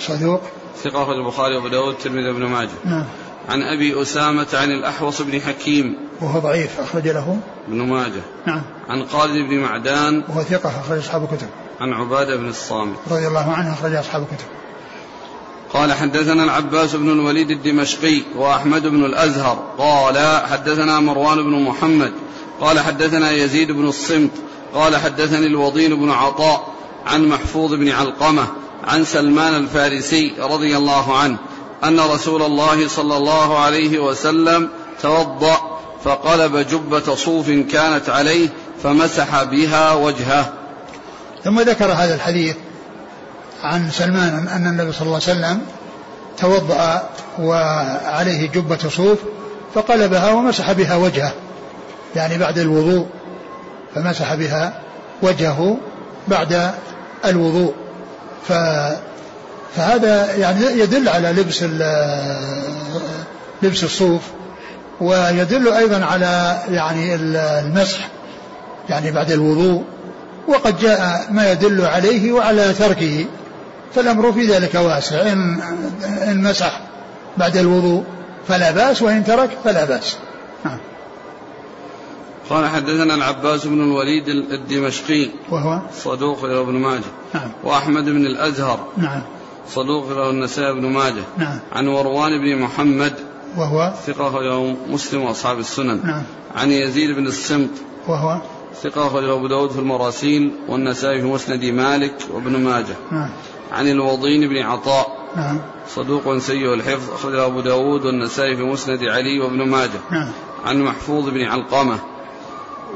صدوق. 0.00 0.40
ثقة 0.84 1.12
البخاري 1.12 1.56
وأبو 1.56 1.68
داود 1.68 1.94
الترمذي 1.94 2.32
بن 2.32 2.44
ماجه. 2.44 2.70
نعم. 2.84 3.04
عن 3.48 3.62
أبي 3.62 4.02
أسامة 4.02 4.46
عن 4.54 4.70
الأحوص 4.70 5.22
بن 5.22 5.40
حكيم. 5.40 5.96
وهو 6.20 6.38
ضعيف 6.38 6.80
أخرج 6.80 7.08
له. 7.08 7.38
ابن 7.68 7.82
ماجه. 7.82 8.22
نعم. 8.46 8.62
عن 8.88 9.06
خالد 9.06 9.48
بن 9.48 9.58
معدان. 9.58 10.24
وهو 10.28 10.42
ثقة 10.42 10.80
أخرج 10.80 10.98
أصحاب 10.98 11.22
الكتب. 11.22 11.48
عن 11.80 11.92
عبادة 11.92 12.36
بن 12.36 12.48
الصامت. 12.48 12.96
رضي 13.10 13.26
الله 13.26 13.52
عنه 13.52 13.72
أخرج 13.72 13.94
أصحاب 13.94 14.22
الكتب. 14.22 14.46
قال 15.74 15.92
حدثنا 15.92 16.44
العباس 16.44 16.96
بن 16.96 17.10
الوليد 17.10 17.50
الدمشقي 17.50 18.22
وأحمد 18.36 18.86
بن 18.86 19.04
الأزهر. 19.04 19.74
قال 19.78 20.46
حدثنا 20.46 21.00
مروان 21.00 21.42
بن 21.42 21.62
محمد. 21.62 22.12
قال 22.60 22.80
حدثنا 22.80 23.30
يزيد 23.30 23.72
بن 23.72 23.88
الصمت. 23.88 24.30
قال 24.74 24.96
حدثني 24.96 25.46
الوضين 25.46 25.94
بن 25.94 26.10
عطاء 26.10 26.74
عن 27.06 27.28
محفوظ 27.28 27.74
بن 27.74 27.88
علقمة 27.88 28.46
عن 28.84 29.04
سلمان 29.04 29.56
الفارسي 29.56 30.32
رضي 30.38 30.76
الله 30.76 31.18
عنه 31.18 31.36
أن 31.84 32.00
رسول 32.00 32.42
الله 32.42 32.88
صلى 32.88 33.16
الله 33.16 33.58
عليه 33.58 33.98
وسلم 33.98 34.68
توضأ 35.02 35.80
فقلب 36.04 36.56
جبة 36.56 37.14
صوف 37.14 37.50
كانت 37.50 38.08
عليه 38.08 38.48
فمسح 38.82 39.42
بها 39.42 39.94
وجهه. 39.94 40.52
ثم 41.44 41.60
ذكر 41.60 41.92
هذا 41.92 42.14
الحديث 42.14 42.56
عن 43.64 43.90
سلمان 43.90 44.48
أن 44.48 44.66
النبي 44.66 44.92
صلى 44.92 45.02
الله 45.06 45.20
عليه 45.28 45.38
وسلم 45.38 45.60
توضأ 46.38 47.02
وعليه 47.38 48.50
جبة 48.50 48.78
صوف 48.88 49.18
فقلبها 49.74 50.30
ومسح 50.30 50.72
بها 50.72 50.96
وجهه. 50.96 51.32
يعني 52.16 52.38
بعد 52.38 52.58
الوضوء 52.58 53.06
فمسح 53.94 54.34
بها 54.34 54.80
وجهه 55.22 55.76
بعد 56.28 56.70
الوضوء. 57.24 57.74
ف 58.48 58.52
فهذا 59.76 60.34
يعني 60.36 60.64
يدل 60.64 61.08
على 61.08 61.32
لبس 61.32 61.62
لبس 63.62 63.84
الصوف 63.84 64.22
ويدل 65.00 65.72
أيضا 65.72 66.04
على 66.04 66.58
يعني 66.68 67.14
المسح 67.14 68.08
يعني 68.88 69.10
بعد 69.10 69.30
الوضوء 69.30 69.84
وقد 70.48 70.78
جاء 70.78 71.26
ما 71.30 71.52
يدل 71.52 71.84
عليه 71.84 72.32
وعلى 72.32 72.72
تركه. 72.72 73.26
فالأمر 73.94 74.32
في 74.32 74.46
ذلك 74.46 74.74
واسع. 74.74 75.32
ان 75.32 75.60
إن 76.28 76.42
مسح 76.42 76.80
بعد 77.36 77.56
الوضوء 77.56 78.04
فلا 78.48 78.70
بأس 78.70 79.02
وإن 79.02 79.24
ترك 79.24 79.50
فلا 79.64 79.84
بأس. 79.84 80.16
نعم. 80.64 80.78
قال 82.50 82.68
حدثنا 82.68 83.14
العباس 83.14 83.66
بن 83.66 83.80
الوليد 83.80 84.28
الدمشقي. 84.28 85.28
وهو؟ 85.50 85.80
صدوق 86.04 86.44
له 86.44 86.60
ابن 86.60 86.72
ماجه. 86.72 87.12
نعم. 87.34 87.50
وأحمد 87.64 88.04
بن 88.04 88.26
الأزهر. 88.26 88.86
نعم. 88.96 89.22
صدوق 89.68 90.12
له 90.12 90.30
النسائي 90.30 90.72
بن 90.72 90.86
ماجه. 90.86 91.22
نعم. 91.38 91.58
عن 91.72 91.88
وروان 91.88 92.38
بن 92.40 92.62
محمد. 92.62 93.12
وهو؟ 93.56 93.92
ثقة 94.06 94.40
له 94.40 94.76
مسلم 94.90 95.22
وأصحاب 95.22 95.58
السنن. 95.58 96.00
نعم. 96.04 96.22
عن 96.56 96.70
يزيد 96.70 97.10
بن 97.10 97.26
الصمت 97.26 97.70
وهو؟ 98.08 98.38
ثقة 98.82 99.20
له 99.20 99.32
أبو 99.32 99.46
داود 99.46 99.70
في 99.70 99.78
المراسيل 99.78 100.52
والنسائي 100.68 101.20
في 101.20 101.26
مسند 101.26 101.64
مالك 101.64 102.14
وابن 102.32 102.56
ماجه. 102.56 102.96
نعم. 103.12 103.28
عن 103.72 103.88
الوضين 103.88 104.48
بن 104.48 104.58
عطاء. 104.58 105.24
نعم. 105.36 105.60
صدوق 105.88 106.38
سيء 106.38 106.74
الحفظ 106.74 107.10
أخرجه 107.12 107.46
أبو 107.46 107.60
داود 107.60 108.04
والنسائي 108.04 108.56
في 108.56 108.62
مسند 108.62 109.04
علي 109.04 109.40
وابن 109.40 109.68
ماجه. 109.68 110.00
نعم. 110.10 110.30
عن 110.64 110.82
محفوظ 110.82 111.28
بن 111.28 111.44
علقمة. 111.44 111.98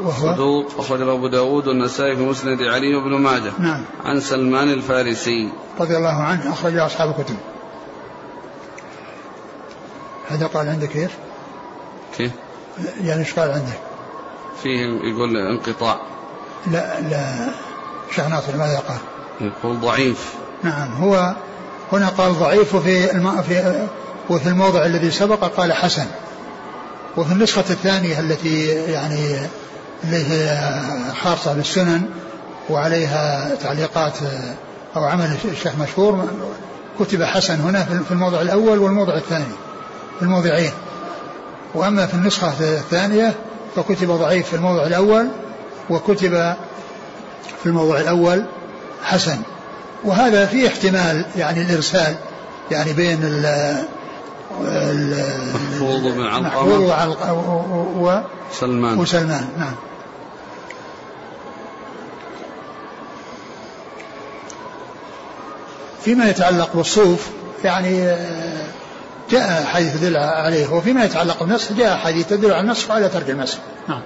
وهو؟ 0.02 0.33
صدوق 0.33 0.66
أخرجه 0.78 1.12
أبو 1.12 1.26
داود 1.26 1.68
والنسائي 1.68 2.16
في 2.16 2.22
مسند 2.22 2.62
علي 2.62 2.94
وابن 2.94 3.14
ماجه. 3.14 3.52
نعم. 3.59 3.85
عن 4.04 4.20
سلمان 4.20 4.70
الفارسي. 4.70 5.48
رضي 5.81 5.96
الله 5.96 6.22
عنه 6.22 6.52
أخرج 6.52 6.76
أصحاب 6.76 7.11
الكتب. 7.11 7.37
هذا 10.28 10.46
قال 10.46 10.68
عندك 10.68 10.88
كيف؟ 10.88 11.11
كيف؟ 12.16 12.33
يعني 13.04 13.20
إيش 13.20 13.35
قال 13.35 13.50
عندك؟ 13.50 13.81
فيه 14.62 14.87
يقول 15.02 15.37
انقطاع. 15.37 16.00
لا 16.66 17.00
لا. 17.00 17.50
شيخ 18.14 18.28
ناصر 18.28 18.57
ماذا 18.57 18.78
قال؟ 18.78 18.98
يقول 19.40 19.81
ضعيف. 19.81 20.35
نعم 20.62 20.92
هو 21.03 21.35
هنا 21.92 22.09
قال 22.09 22.33
ضعيف 22.35 22.75
وفي 22.75 23.12
الم... 23.12 23.42
في 23.42 23.87
وفي 24.31 24.49
الموضع 24.49 24.87
الذي 24.87 25.11
سبق 25.11 25.44
قال 25.44 25.73
حسن. 25.73 26.07
وفي 27.16 27.33
النسخة 27.33 27.64
الثانية 27.71 28.21
التي 28.21 28.66
يعني 28.68 29.37
اللي 30.05 30.25
هي 30.25 30.59
خاصة 31.23 31.55
بالسنن 31.55 32.03
وعليها 32.71 33.55
تعليقات 33.62 34.12
أو 34.97 35.05
عمل 35.05 35.37
الشيخ 35.44 35.73
مشهور 35.81 36.29
كتب 37.01 37.23
حسن 37.23 37.61
هنا 37.61 37.85
في 37.85 38.11
الموضع 38.11 38.40
الأول 38.40 38.79
والموضع 38.79 39.16
الثاني 39.16 39.44
في 40.18 40.23
الموضعين. 40.23 40.73
وأما 41.75 42.07
في 42.07 42.14
النسخة 42.14 42.49
الثانية 42.61 43.35
فكتب 43.77 44.11
ضعيف 44.11 44.49
في 44.49 44.57
الموضع 44.57 44.87
الأول 44.87 45.29
وكتب 45.90 46.55
في 47.62 47.66
الموضع 47.66 48.01
الأول 48.01 48.44
حسن. 49.03 49.38
وهذا 50.04 50.46
فيه 50.46 50.68
احتمال 50.68 51.24
يعني 51.37 51.62
الإرسال 51.62 52.16
يعني 52.70 52.92
بين 52.92 53.18
ال 53.22 53.74
محفوظ 55.54 56.12
بن 56.12 56.26
علقمة 56.26 57.92
و 57.98 58.20
سلمان 58.52 58.98
وسلمان. 58.98 59.48
نعم. 59.58 59.74
فيما 66.04 66.28
يتعلق 66.30 66.70
بالصوف 66.74 67.28
يعني 67.64 68.16
جاء 69.30 69.64
حديث 69.64 69.96
تدل 69.96 70.16
عليه 70.16 70.72
وفيما 70.72 71.04
يتعلق 71.04 71.42
بالنسخ 71.42 71.72
جاء 71.72 71.96
حديث 71.96 72.28
تدل 72.28 72.52
على 72.52 72.61
النسخ 72.61 72.90
وعلى 72.90 73.08
ترك 73.08 73.30
المسح 73.30 73.58
نعم. 73.88 74.02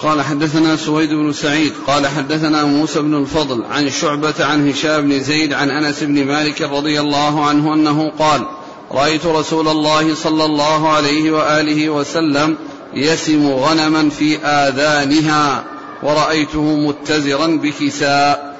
قال 0.00 0.22
حدثنا 0.22 0.76
سويد 0.76 1.10
بن 1.10 1.32
سعيد 1.32 1.72
قال 1.86 2.06
حدثنا 2.06 2.64
موسى 2.64 3.00
بن 3.00 3.14
الفضل 3.14 3.64
عن 3.64 3.90
شعبة 3.90 4.34
عن 4.40 4.70
هشام 4.70 5.08
بن 5.08 5.20
زيد 5.20 5.52
عن 5.52 5.70
أنس 5.70 6.02
بن 6.02 6.24
مالك 6.24 6.62
رضي 6.62 7.00
الله 7.00 7.46
عنه 7.46 7.74
أنه 7.74 8.10
قال 8.18 8.46
رأيت 8.92 9.26
رسول 9.26 9.68
الله 9.68 10.14
صلى 10.14 10.44
الله 10.44 10.88
عليه 10.88 11.30
وآله 11.30 11.90
وسلم 11.90 12.56
يسم 12.94 13.48
غنما 13.48 14.10
في 14.10 14.38
آذانها 14.38 15.64
ورأيته 16.02 16.62
متزرا 16.62 17.46
بكساء. 17.46 18.56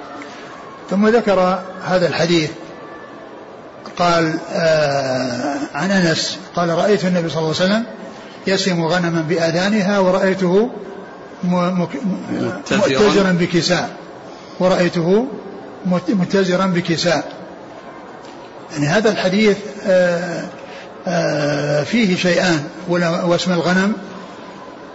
ثم 0.91 1.09
ذكر 1.09 1.63
هذا 1.85 2.09
الحديث 2.09 2.51
قال 3.99 4.39
آه 4.51 5.59
عن 5.75 5.91
أنس 5.91 6.39
قال 6.57 6.69
رأيت 6.69 7.05
النبي 7.05 7.29
صلى 7.29 7.39
الله 7.39 7.55
عليه 7.61 7.65
وسلم 7.65 7.85
يسم 8.47 8.85
غنما 8.85 9.25
بآذانها 9.29 9.99
ورأيته 9.99 10.71
متزرا 11.45 13.33
بكساء. 13.41 13.91
ورأيته 14.61 15.27
متزرا 16.09 16.67
بكساء. 16.67 17.33
يعني 18.73 18.87
هذا 18.87 19.11
الحديث 19.11 19.57
آه، 19.87 20.45
آه، 21.09 21.83
فيه 21.83 22.17
شيئان 22.17 22.65
واسم 22.89 23.53
الغنم 23.53 23.93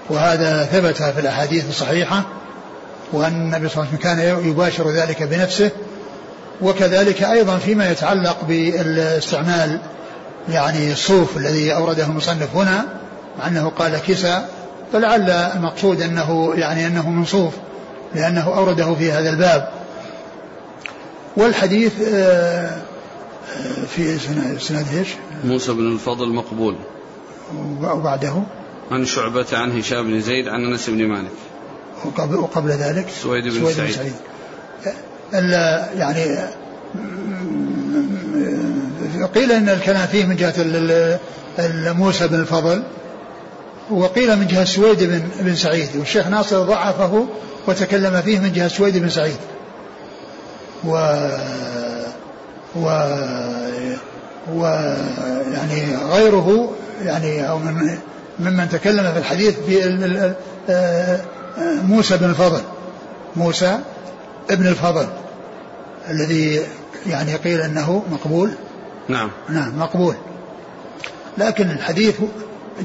وهذا 0.10 0.66
ثبت 0.66 0.98
في 0.98 1.20
الأحاديث 1.20 1.70
الصحيحة 1.70 2.24
وأن 3.14 3.34
النبي 3.34 3.70
صلى 3.70 3.84
الله 3.84 3.88
عليه 3.94 4.00
وسلم 4.00 4.34
كان 4.42 4.50
يباشر 4.50 4.90
ذلك 4.90 5.24
بنفسه 5.24 5.72
وكذلك 6.62 7.24
أيضا 7.24 7.58
فيما 7.58 7.92
يتعلق 7.92 8.38
بالاستعمال 8.48 9.80
يعني 10.50 10.92
الصوف 10.92 11.38
الذي 11.38 11.74
أورده 11.76 12.04
المصنف 12.06 12.56
هنا 12.56 12.86
مع 13.40 13.48
أنه 13.48 13.70
قال 13.70 13.98
كسى 14.08 14.46
فلعل 14.94 15.30
المقصود 15.30 16.02
أنه 16.02 16.54
يعني 16.56 16.88
أنه 16.88 17.10
من 17.10 17.26
صوف 17.26 17.54
لأنه 18.16 18.58
أورده 18.58 18.96
في 18.96 19.12
هذا 19.12 19.30
الباب. 19.30 19.72
والحديث 21.38 21.94
آه، 22.02 22.78
في 23.96 24.18
سناد 24.60 24.88
إيش؟ 24.98 25.08
موسى 25.44 25.74
بن 25.74 25.92
الفضل 25.92 26.34
مقبول. 26.34 26.76
وبعده؟ 27.82 28.34
عن 28.92 29.06
شعبة 29.06 29.46
عن 29.54 29.78
هشام 29.78 30.08
بن 30.08 30.22
زيد 30.22 30.48
عن 30.48 30.66
أنس 30.66 30.90
بن 30.90 31.08
مالك. 31.08 31.32
وقبل, 32.06 32.36
وقبل 32.36 32.70
ذلك؟ 32.70 33.08
سويد 33.24 33.44
بن 33.44 33.52
سويد 33.52 33.76
سعيد, 33.76 33.92
سعيد. 33.92 34.14
يعني 35.96 36.26
قيل 39.36 39.52
إن 39.52 39.70
الكلام 39.70 40.08
فيه 40.08 40.26
من 40.26 40.36
جهة 40.36 40.54
موسى 41.94 42.28
بن 42.28 42.40
الفضل. 42.40 42.84
وقيل 43.92 44.36
من 44.36 44.48
جهة 44.48 44.64
سويد 44.64 45.04
بن, 45.04 45.22
بن 45.40 45.56
سعيد 45.56 45.90
والشيخ 45.96 46.28
ناصر 46.28 46.64
ضعفه 46.64 47.28
وتكلم 47.68 48.22
فيه 48.22 48.40
من 48.40 48.54
جهة 48.54 48.68
سويد 48.68 48.98
بن 48.98 49.10
سعيد. 49.10 49.38
و 50.84 51.18
و 52.76 52.86
و 54.56 54.66
يعني 55.54 55.96
غيره 56.12 56.72
يعني 57.04 57.50
أو 57.50 57.58
من 57.60 57.98
ممن 58.40 58.70
تكلم 58.70 59.12
في 59.14 59.20
الحديث 59.20 59.56
في 59.60 60.34
موسى 61.84 62.18
بن 62.18 62.30
الفضل. 62.30 62.62
موسى 63.36 63.80
ابن 64.50 64.68
الفضل 64.68 65.08
الذي 66.10 66.62
يعني 67.08 67.36
قيل 67.36 67.62
إنه 67.62 68.04
مقبول. 68.12 68.52
نعم. 69.10 69.32
نعم 69.50 69.80
مقبول. 69.80 70.16
لكن 71.38 71.72
الحديث 71.72 72.16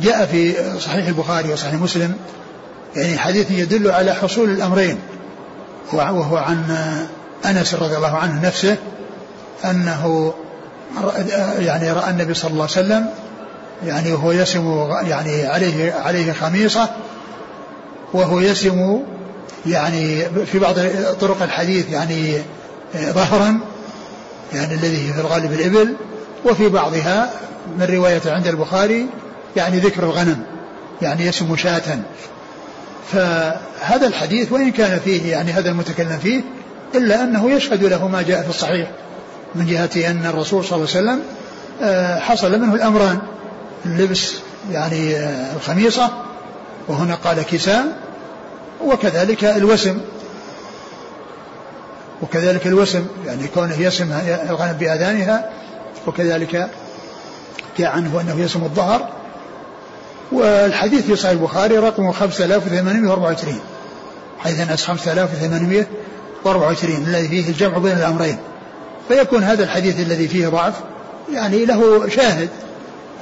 جاء 0.03 0.27
في 0.27 0.55
صحيح 0.81 1.07
البخاري 1.07 1.53
وصحيح 1.53 1.75
مسلم 1.75 2.17
يعني 2.97 3.19
حديث 3.19 3.51
يدل 3.51 3.91
على 3.91 4.15
حصول 4.15 4.51
الأمرين 4.51 4.99
وهو 5.93 6.37
عن 6.37 6.65
أنس 7.47 7.75
رضي 7.75 7.97
الله 7.97 8.17
عنه 8.17 8.47
نفسه 8.47 8.77
أنه 9.65 10.35
يعني 11.59 11.93
رأى 11.93 12.11
النبي 12.11 12.35
صلى 12.35 12.51
الله 12.51 12.63
عليه 12.63 12.73
وسلم 12.73 13.07
يعني 13.87 14.13
وهو 14.13 14.33
يسم 14.33 14.89
يعني 15.03 15.47
عليه 15.47 15.93
عليه 15.93 16.33
خميصة 16.33 16.89
وهو 18.13 18.41
يسم 18.41 19.03
يعني 19.67 20.25
في 20.47 20.59
بعض 20.59 20.75
طرق 21.21 21.43
الحديث 21.43 21.91
يعني 21.91 22.39
ظهرا 22.95 23.61
يعني 24.55 24.75
الذي 24.75 25.13
في 25.13 25.21
الغالب 25.21 25.53
الإبل 25.53 25.95
وفي 26.45 26.69
بعضها 26.69 27.31
من 27.79 27.87
رواية 27.91 28.23
عند 28.27 28.47
البخاري 28.47 29.07
يعني 29.57 29.79
ذكر 29.79 30.03
الغنم 30.03 30.43
يعني 31.03 31.27
يسم 31.27 31.57
شاة. 31.57 31.99
فهذا 33.13 34.07
الحديث 34.07 34.53
وإن 34.53 34.71
كان 34.71 35.01
فيه 35.05 35.31
يعني 35.31 35.53
هذا 35.53 35.71
المتكلم 35.71 36.19
فيه 36.23 36.43
إلا 36.95 37.25
أنه 37.25 37.51
يشهد 37.51 37.85
له 37.85 38.09
ما 38.09 38.23
جاء 38.23 38.43
في 38.43 38.49
الصحيح 38.49 38.91
من 39.55 39.67
جهة 39.67 40.11
أن 40.11 40.27
الرسول 40.27 40.65
صلى 40.65 40.77
الله 40.77 40.89
عليه 40.97 41.01
وسلم 41.01 41.23
آه، 41.83 42.19
حصل 42.19 42.61
منه 42.61 42.75
الأمران 42.75 43.19
اللبس 43.87 44.35
يعني 44.73 45.17
آه، 45.17 45.57
الخميصة 45.57 46.11
وهنا 46.89 47.15
قال 47.15 47.43
كساء 47.43 47.85
وكذلك 48.85 49.45
الوسم. 49.45 49.99
وكذلك 52.23 52.67
الوسم 52.67 53.07
يعني 53.27 53.49
كونه 53.49 53.81
يسم 53.81 54.13
الغنم 54.51 54.73
بأذانها 54.73 55.51
وكذلك 56.07 56.69
جاء 57.79 57.91
عنه 57.91 58.21
أنه 58.21 58.41
يسم 58.41 58.65
الظهر. 58.65 59.09
والحديث 60.33 61.07
في 61.07 61.17
صحيح 61.17 61.31
البخاري 61.31 61.79
رقمه 61.79 62.13
5824 62.13 63.61
حيث 64.39 64.61
أنس 64.61 64.85
5824 64.85 67.07
الذي 67.07 67.29
فيه 67.29 67.49
الجمع 67.49 67.79
بين 67.79 67.93
الأمرين. 67.93 68.39
فيكون 69.09 69.43
هذا 69.43 69.65
الحديث 69.65 70.01
الذي 70.01 70.29
فيه 70.29 70.49
ضعف 70.49 70.75
يعني 71.33 71.65
له 71.65 72.09
شاهد. 72.09 72.49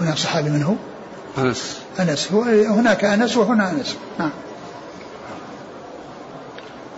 هناك 0.01 0.19
صحابي 0.19 0.51
منه 0.51 0.77
أنس. 1.38 1.79
أنس. 2.01 2.33
هناك 2.69 3.05
أنس 3.05 3.37
وهنا 3.37 3.71
أنس. 3.71 3.97
نعم. 4.19 4.31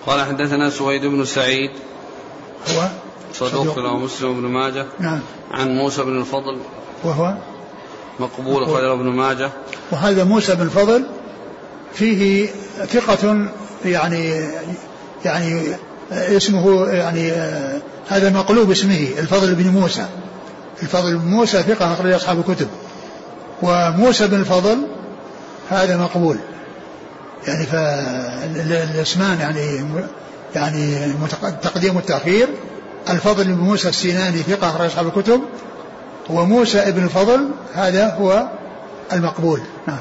قال 0.06 0.26
حدثنا 0.26 0.70
سويد 0.70 1.06
بن 1.06 1.24
سعيد. 1.24 1.70
هو؟ 2.68 2.88
صدوق 3.32 3.78
له 3.78 3.98
مسلم 3.98 4.40
بن 4.40 4.48
ماجه. 4.48 4.86
نعم. 5.00 5.20
عن 5.50 5.68
موسى 5.68 6.02
بن 6.02 6.20
الفضل. 6.20 6.58
وهو؟ 7.04 7.34
مقبول 8.20 8.62
أخرجه 8.62 8.92
ابن 8.92 9.04
ماجه. 9.04 9.50
وهذا 9.90 10.24
موسى 10.24 10.54
بن 10.54 10.62
الفضل 10.62 11.06
فيه 11.94 12.48
ثقة 12.88 13.48
يعني 13.84 14.50
يعني 15.24 15.62
اسمه 16.12 16.86
يعني 16.86 17.32
هذا 18.08 18.30
مقلوب 18.30 18.70
اسمه 18.70 19.08
الفضل 19.18 19.54
بن 19.54 19.68
موسى. 19.68 20.06
الفضل 20.82 21.16
بن 21.16 21.26
موسى 21.26 21.62
ثقة 21.62 21.92
أخرج 21.92 22.12
أصحاب 22.12 22.38
الكتب. 22.38 22.68
وموسى 23.62 24.26
بن 24.26 24.40
الفضل 24.40 24.86
هذا 25.70 25.96
مقبول. 25.96 26.36
يعني 27.46 27.66
فالاسمان 27.66 29.40
يعني 29.40 29.84
يعني 30.54 31.04
التقديم 31.44 31.96
والتأخير 31.96 32.48
الفضل 33.10 33.44
بن 33.44 33.60
موسى 33.60 33.88
السيناني 33.88 34.38
ثقة 34.38 34.70
أخرج 34.70 34.86
أصحاب 34.86 35.06
الكتب. 35.06 35.40
وموسى 36.30 36.78
ابن 36.78 37.04
الفضل 37.04 37.50
هذا 37.74 38.14
هو 38.14 38.48
المقبول. 39.12 39.60
نعم. 39.86 40.00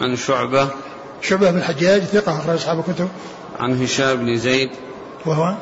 عن 0.00 0.16
شعبة. 0.16 0.68
شعبة 1.22 1.50
بن 1.50 1.58
الحجاج 1.58 2.02
ثقة 2.02 2.38
أخرج 2.38 2.54
أصحاب 2.54 2.78
الكتب. 2.78 3.08
عن 3.60 3.82
هشام 3.82 4.16
بن 4.16 4.38
زيد. 4.38 4.70
وهو؟ 5.26 5.54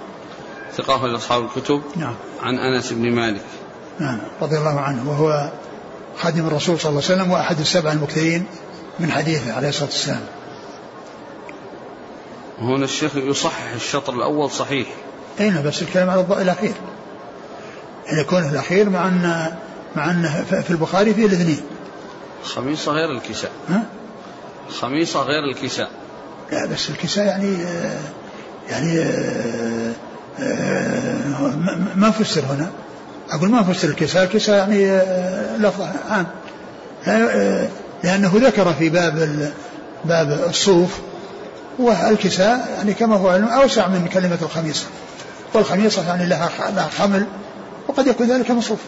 ثقة 0.76 0.96
أخرج 0.96 1.14
أصحاب 1.14 1.44
الكتب. 1.44 1.82
نعم. 1.96 2.14
عن 2.42 2.58
أنس 2.58 2.92
بن 2.92 3.12
مالك. 3.12 3.44
نعم. 3.98 4.18
رضي 4.42 4.58
الله 4.58 4.80
عنه. 4.80 5.10
وهو 5.10 5.50
خادم 6.18 6.46
الرسول 6.46 6.80
صلى 6.80 6.90
الله 6.90 7.02
عليه 7.04 7.14
وسلم 7.14 7.30
وأحد 7.30 7.60
السبع 7.60 7.92
المكثرين 7.92 8.46
من 9.00 9.10
حديثه 9.10 9.52
عليه 9.52 9.68
الصلاة 9.68 9.88
والسلام. 9.88 10.24
هنا 12.60 12.84
الشيخ 12.84 13.16
يصحح 13.16 13.72
الشطر 13.74 14.14
الأول 14.14 14.50
صحيح. 14.50 14.88
أين 15.40 15.62
بس 15.62 15.82
الكلام 15.82 16.10
على 16.10 16.20
الضوء 16.20 16.42
الأخير؟ 16.42 16.74
يعني 18.06 18.24
كونه 18.24 18.50
الأخير 18.50 18.90
مع 18.90 19.08
أن 19.08 19.52
مع 19.96 20.10
أن 20.10 20.44
في 20.62 20.70
البخاري 20.70 21.14
فيه 21.14 21.26
الاثنين 21.26 21.60
خميصة 22.44 22.92
غير 22.92 23.10
الكساء. 23.10 23.50
ها؟ 23.68 23.82
خميصة 24.80 25.22
غير 25.22 25.44
الكساء. 25.44 25.90
لا 26.52 26.66
بس 26.66 26.90
الكساء 26.90 27.26
يعني 27.26 27.56
يعني 28.70 29.04
ما 31.94 32.10
فسر 32.10 32.40
هنا. 32.40 32.70
أقول 33.30 33.50
ما 33.50 33.62
فسر 33.62 33.88
الكساء. 33.88 34.24
الكساء 34.24 34.56
يعني 34.56 35.00
لفظ 35.58 35.86
عام. 36.10 36.26
لأنه 38.04 38.32
ذكر 38.34 38.72
في 38.72 38.88
باب 38.88 39.52
باب 40.04 40.44
الصوف 40.48 40.98
والكساء 41.78 42.74
يعني 42.76 42.94
كما 42.94 43.16
هو 43.16 43.28
علم 43.28 43.48
أوسع 43.48 43.88
من 43.88 44.08
كلمة 44.12 44.38
الخميصة 44.42 44.86
والخميصة 45.54 46.08
يعني 46.08 46.26
لها 46.26 46.50
لها 46.76 46.88
حمل. 46.98 47.26
وقد 47.88 48.06
يكون 48.06 48.26
ذلك 48.26 48.50
مصروف. 48.50 48.80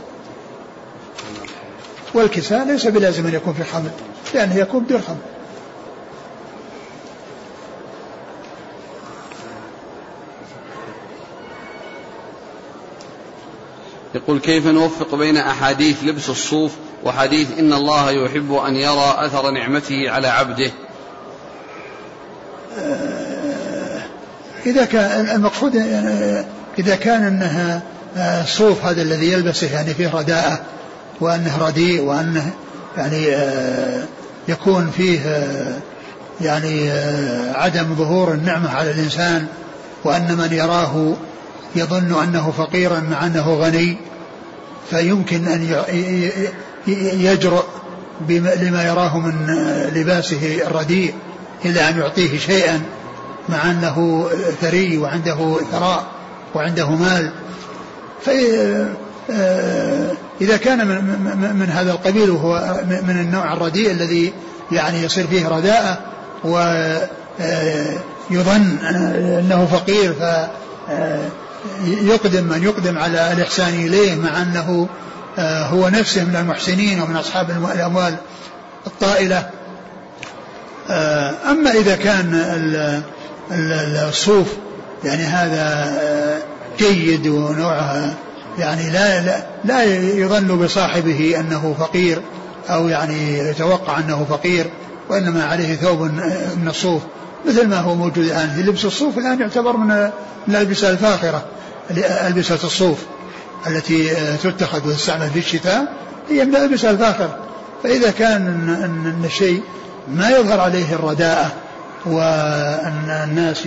والكساء 2.14 2.64
ليس 2.64 2.86
بلازم 2.86 3.26
أن 3.26 3.34
يكون 3.34 3.54
في 3.54 3.64
حمل 3.64 3.90
لأنه 4.34 4.56
يكون 4.56 4.84
بدون 4.84 5.02
حمل 5.02 5.16
يقول 14.14 14.40
كيف 14.40 14.66
نوفق 14.66 15.14
بين 15.14 15.36
أحاديث 15.36 16.04
لبس 16.04 16.28
الصوف 16.28 16.72
وحديث 17.04 17.58
إن 17.58 17.72
الله 17.72 18.10
يحب 18.10 18.52
أن 18.52 18.74
يرى 18.74 19.14
أثر 19.16 19.50
نعمته 19.50 20.10
على 20.10 20.28
عبده؟ 20.28 20.70
إذا 24.66 24.84
كان 24.84 25.28
المقصود 25.36 25.76
إذا 26.78 26.96
كان 26.96 27.22
أنها 27.22 27.82
الصوف 28.16 28.84
هذا 28.84 29.02
الذي 29.02 29.32
يلبسه 29.32 29.72
يعني 29.72 29.94
فيه 29.94 30.10
رداءة 30.14 30.60
وأنه 31.20 31.58
رديء 31.58 32.02
وأنه 32.02 32.50
يعني 32.96 33.26
يكون 34.48 34.90
فيه 34.96 35.20
يعني 36.40 36.90
عدم 37.54 37.94
ظهور 37.94 38.32
النعمة 38.32 38.70
على 38.70 38.90
الإنسان 38.90 39.46
وأن 40.04 40.36
من 40.36 40.52
يراه 40.52 41.14
يظن 41.76 42.22
أنه 42.22 42.50
فقيرا 42.50 43.00
مع 43.00 43.26
أنه 43.26 43.54
غني 43.54 43.96
فيمكن 44.90 45.48
أن 45.48 45.84
يجرؤ 47.20 47.64
لما 48.38 48.84
يراه 48.84 49.18
من 49.18 49.46
لباسه 49.94 50.60
الرديء 50.66 51.14
إلا 51.64 51.88
أن 51.88 51.98
يعطيه 51.98 52.38
شيئا 52.38 52.82
مع 53.48 53.70
أنه 53.70 54.28
ثري 54.60 54.98
وعنده 54.98 55.56
ثراء 55.72 56.06
وعنده 56.54 56.90
مال. 56.90 57.32
فإذا 58.22 58.96
كان 60.56 60.86
من, 60.86 61.56
من 61.58 61.70
هذا 61.70 61.92
القبيل 61.92 62.30
وهو 62.30 62.80
من 62.86 63.20
النوع 63.20 63.52
الرديء 63.52 63.90
الذي 63.90 64.32
يعني 64.72 65.02
يصير 65.02 65.26
فيه 65.26 65.48
رداءة 65.48 65.98
ويظن 66.44 66.78
أنه 69.38 69.68
فقير 69.72 70.12
ف 70.12 70.22
يقدم 71.86 72.44
من 72.44 72.62
يقدم 72.62 72.98
على 72.98 73.32
الإحسان 73.32 73.74
إليه 73.74 74.14
مع 74.14 74.42
أنه 74.42 74.88
آه، 75.38 75.62
هو 75.62 75.88
نفسه 75.88 76.24
من 76.24 76.36
المحسنين 76.36 77.00
ومن 77.00 77.16
أصحاب 77.16 77.50
الأموال 77.74 78.14
الطائلة. 78.86 79.50
آه، 80.90 81.34
أما 81.50 81.70
إذا 81.70 81.96
كان 81.96 83.02
الصوف 84.08 84.46
يعني 85.04 85.22
هذا 85.22 85.96
آه، 86.00 86.38
جيد 86.78 87.26
ونوعها. 87.26 88.14
يعني 88.58 88.90
لا 88.90 89.20
لا, 89.20 89.46
لا 89.64 89.84
يظن 89.94 90.58
بصاحبه 90.58 91.40
أنه 91.40 91.74
فقير 91.78 92.20
أو 92.68 92.88
يعني 92.88 93.38
يتوقع 93.38 93.98
أنه 93.98 94.26
فقير 94.30 94.66
وإنما 95.10 95.44
عليه 95.44 95.74
ثوب 95.74 96.02
من 96.56 96.68
الصوف 96.68 97.02
مثل 97.48 97.68
ما 97.68 97.80
هو 97.80 97.94
موجود 97.94 98.18
الآن. 98.18 98.50
في 98.50 98.62
لبس 98.62 98.84
الصوف 98.84 99.18
الآن 99.18 99.40
يعتبر 99.40 99.76
من 99.76 100.10
الألبسة 100.48 100.90
الفاخرة 100.90 101.44
ألبسة 102.26 102.58
الصوف 102.64 102.98
التي 103.66 104.14
تتخذ 104.42 104.88
وتستعمل 104.88 105.30
في 105.30 105.38
الشتاء 105.38 105.92
هي 106.30 106.44
من 106.44 106.56
الألبسة 106.56 106.90
الفاخرة. 106.90 107.36
فإذا 107.82 108.10
كان 108.10 108.46
أن 108.84 109.24
الشيء 109.24 109.62
ما 110.14 110.30
يظهر 110.30 110.60
عليه 110.60 110.94
الرداءة 110.94 111.52
وأن 112.06 113.10
الناس 113.24 113.62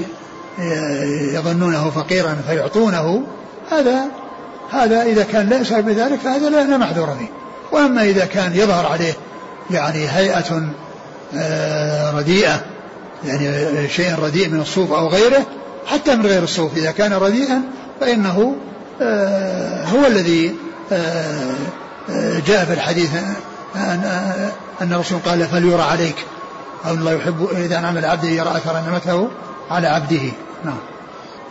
يظنونه 1.33 1.89
فقيرا 1.89 2.37
فيعطونه 2.47 3.23
هذا 3.71 4.05
هذا 4.71 5.03
إذا 5.03 5.23
كان 5.23 5.49
لا 5.49 5.61
يسأل 5.61 5.81
بذلك 5.81 6.19
فهذا 6.19 6.49
لا 6.49 6.77
محذور 6.77 7.07
فيه. 7.07 7.29
وأما 7.71 8.03
إذا 8.03 8.25
كان 8.25 8.55
يظهر 8.55 8.85
عليه 8.85 9.13
يعني 9.71 10.09
هيئة 10.09 10.61
آه، 11.37 12.11
رديئة 12.11 12.61
يعني 13.25 13.89
شيء 13.89 14.15
رديء 14.15 14.49
من 14.49 14.61
الصوف 14.61 14.91
أو 14.91 15.07
غيره 15.07 15.45
حتى 15.85 16.15
من 16.15 16.25
غير 16.25 16.43
الصوف 16.43 16.77
إذا 16.77 16.91
كان 16.91 17.13
رديئا 17.13 17.61
فإنه 17.99 18.55
آه، 19.01 19.85
هو 19.85 20.07
الذي 20.07 20.55
آه، 20.91 21.53
جاء 22.47 22.65
في 22.65 22.73
الحديث 22.73 23.09
أن 24.81 24.93
الرسول 24.93 25.19
قال 25.25 25.47
فليرى 25.47 25.81
عليك 25.81 26.15
أو 26.87 26.93
الله 26.93 27.11
يحب 27.13 27.47
إذا 27.55 27.77
عمل 27.77 28.05
عبده 28.05 28.27
يرى 28.27 28.49
أثر 28.49 28.73
نعمته. 28.73 29.29
على 29.71 29.87
عبده. 29.87 30.31
نعم. 30.65 30.77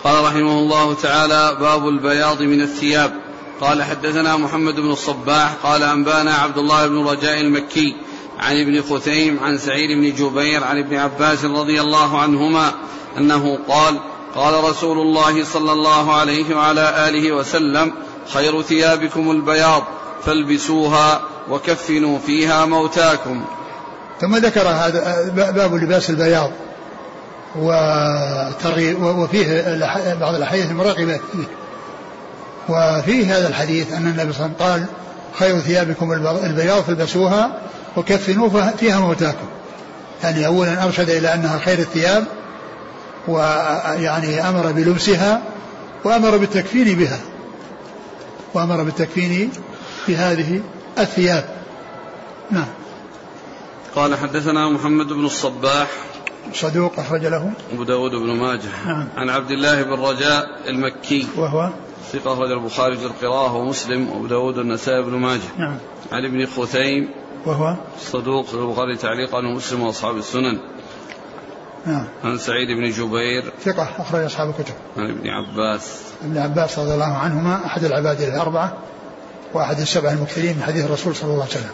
قال 0.04 0.24
رحمه 0.24 0.58
الله 0.58 0.94
تعالى 0.94 1.56
باب 1.60 1.88
البياض 1.88 2.42
من 2.42 2.62
الثياب. 2.62 3.12
قال 3.60 3.82
حدثنا 3.82 4.36
محمد 4.36 4.74
بن 4.74 4.90
الصباح 4.90 5.52
قال 5.62 5.82
أنبانا 5.82 6.34
عبد 6.34 6.58
الله 6.58 6.86
بن 6.86 7.06
رجاء 7.06 7.40
المكي 7.40 7.96
عن 8.38 8.60
ابن 8.60 8.82
خثيم 8.82 9.40
عن 9.44 9.58
سعيد 9.58 9.90
بن 9.90 10.14
جبير 10.14 10.64
عن 10.64 10.78
ابن 10.78 10.96
عباس 10.96 11.44
رضي 11.44 11.80
الله 11.80 12.20
عنهما 12.20 12.72
أنه 13.18 13.58
قال 13.68 14.00
قال 14.34 14.64
رسول 14.64 14.98
الله 14.98 15.44
صلى 15.44 15.72
الله 15.72 16.14
عليه 16.14 16.56
وعلى 16.56 17.08
آله 17.08 17.32
وسلم 17.32 17.92
خير 18.32 18.62
ثيابكم 18.62 19.30
البياض 19.30 19.82
فالبسوها 20.24 21.20
وكفنوا 21.50 22.18
فيها 22.18 22.64
موتاكم. 22.64 23.44
ثم 24.20 24.36
ذكر 24.36 24.68
هذا 24.68 25.30
باب 25.56 25.74
لباس 25.74 26.10
البياض. 26.10 26.50
وفيه 27.56 28.18
بعض 30.20 30.34
الأحاديث 30.34 30.70
المراقبة 30.70 31.20
فيه. 31.32 31.44
وفيه 32.68 33.36
هذا 33.36 33.48
الحديث 33.48 33.92
أن 33.92 34.06
النبي 34.06 34.32
صلى 34.32 34.46
الله 34.46 34.54
عليه 34.54 34.54
وسلم 34.54 34.68
قال 34.68 34.86
خير 35.38 35.58
ثيابكم 35.58 36.12
البياض 36.44 36.82
فالبسوها 36.82 37.52
وكفنوا 37.96 38.70
فيها 38.70 39.00
موتاكم. 39.00 39.46
يعني 40.22 40.46
اولا 40.46 40.84
أرشد 40.84 41.10
إلى 41.10 41.34
أنها 41.34 41.58
خير 41.58 41.78
الثياب 41.78 42.24
ويعني 43.28 44.48
أمر 44.48 44.72
بلبسها 44.72 45.42
وأمر 46.04 46.36
بالتكفين 46.36 46.98
بها 46.98 47.18
وأمر 48.54 48.82
بالتكفين 48.82 49.50
بهذه 50.08 50.60
الثياب. 50.98 51.44
نعم. 52.50 52.66
قال 53.94 54.18
حدثنا 54.18 54.68
محمد 54.68 55.06
بن 55.06 55.24
الصباح 55.24 55.88
صدوق 56.54 56.98
أخرج 56.98 57.26
له. 57.26 57.52
أبو 57.72 57.84
داود 57.84 58.10
بن 58.10 58.36
ماجه. 58.36 58.86
نعم. 58.86 59.08
عن 59.16 59.30
عبد 59.30 59.50
الله 59.50 59.82
بن 59.82 59.92
رجاء 59.92 60.46
المكي. 60.68 61.26
وهو؟ 61.36 61.70
ثقة 62.12 62.32
أخرج 62.32 62.50
البخاري 62.50 62.96
في 62.96 63.06
القراءة 63.06 63.54
ومسلم 63.54 64.08
وأبو 64.08 64.26
داود 64.26 64.58
النسائي 64.58 65.02
بن 65.02 65.12
ماجه. 65.12 65.50
نعم. 65.58 65.76
عن 66.12 66.24
ابن 66.24 66.46
خثيم. 66.46 67.10
وهو؟ 67.46 67.76
صدوق 68.00 68.46
البخاري 68.54 68.96
تعليقا 68.96 69.38
ومسلم 69.38 69.80
وأصحاب 69.80 70.16
السنن. 70.16 70.58
نعم. 71.86 72.04
عن 72.24 72.38
سعيد 72.38 72.68
بن 72.68 72.90
جبير. 72.90 73.52
ثقة 73.64 73.88
أخرج 73.98 74.24
أصحاب 74.24 74.48
الكتب. 74.48 74.74
عن 74.96 75.10
ابن 75.10 75.28
عباس. 75.28 76.02
ابن 76.24 76.38
عباس 76.38 76.78
رضي 76.78 76.94
الله 76.94 77.16
عنهما 77.16 77.66
أحد 77.66 77.84
العباد 77.84 78.20
الأربعة 78.20 78.76
وأحد 79.54 79.80
السبع 79.80 80.12
المكثرين 80.12 80.56
من 80.56 80.62
حديث 80.62 80.84
الرسول 80.84 81.16
صلى 81.16 81.30
الله 81.30 81.42
عليه 81.42 81.52
وسلم. 81.52 81.70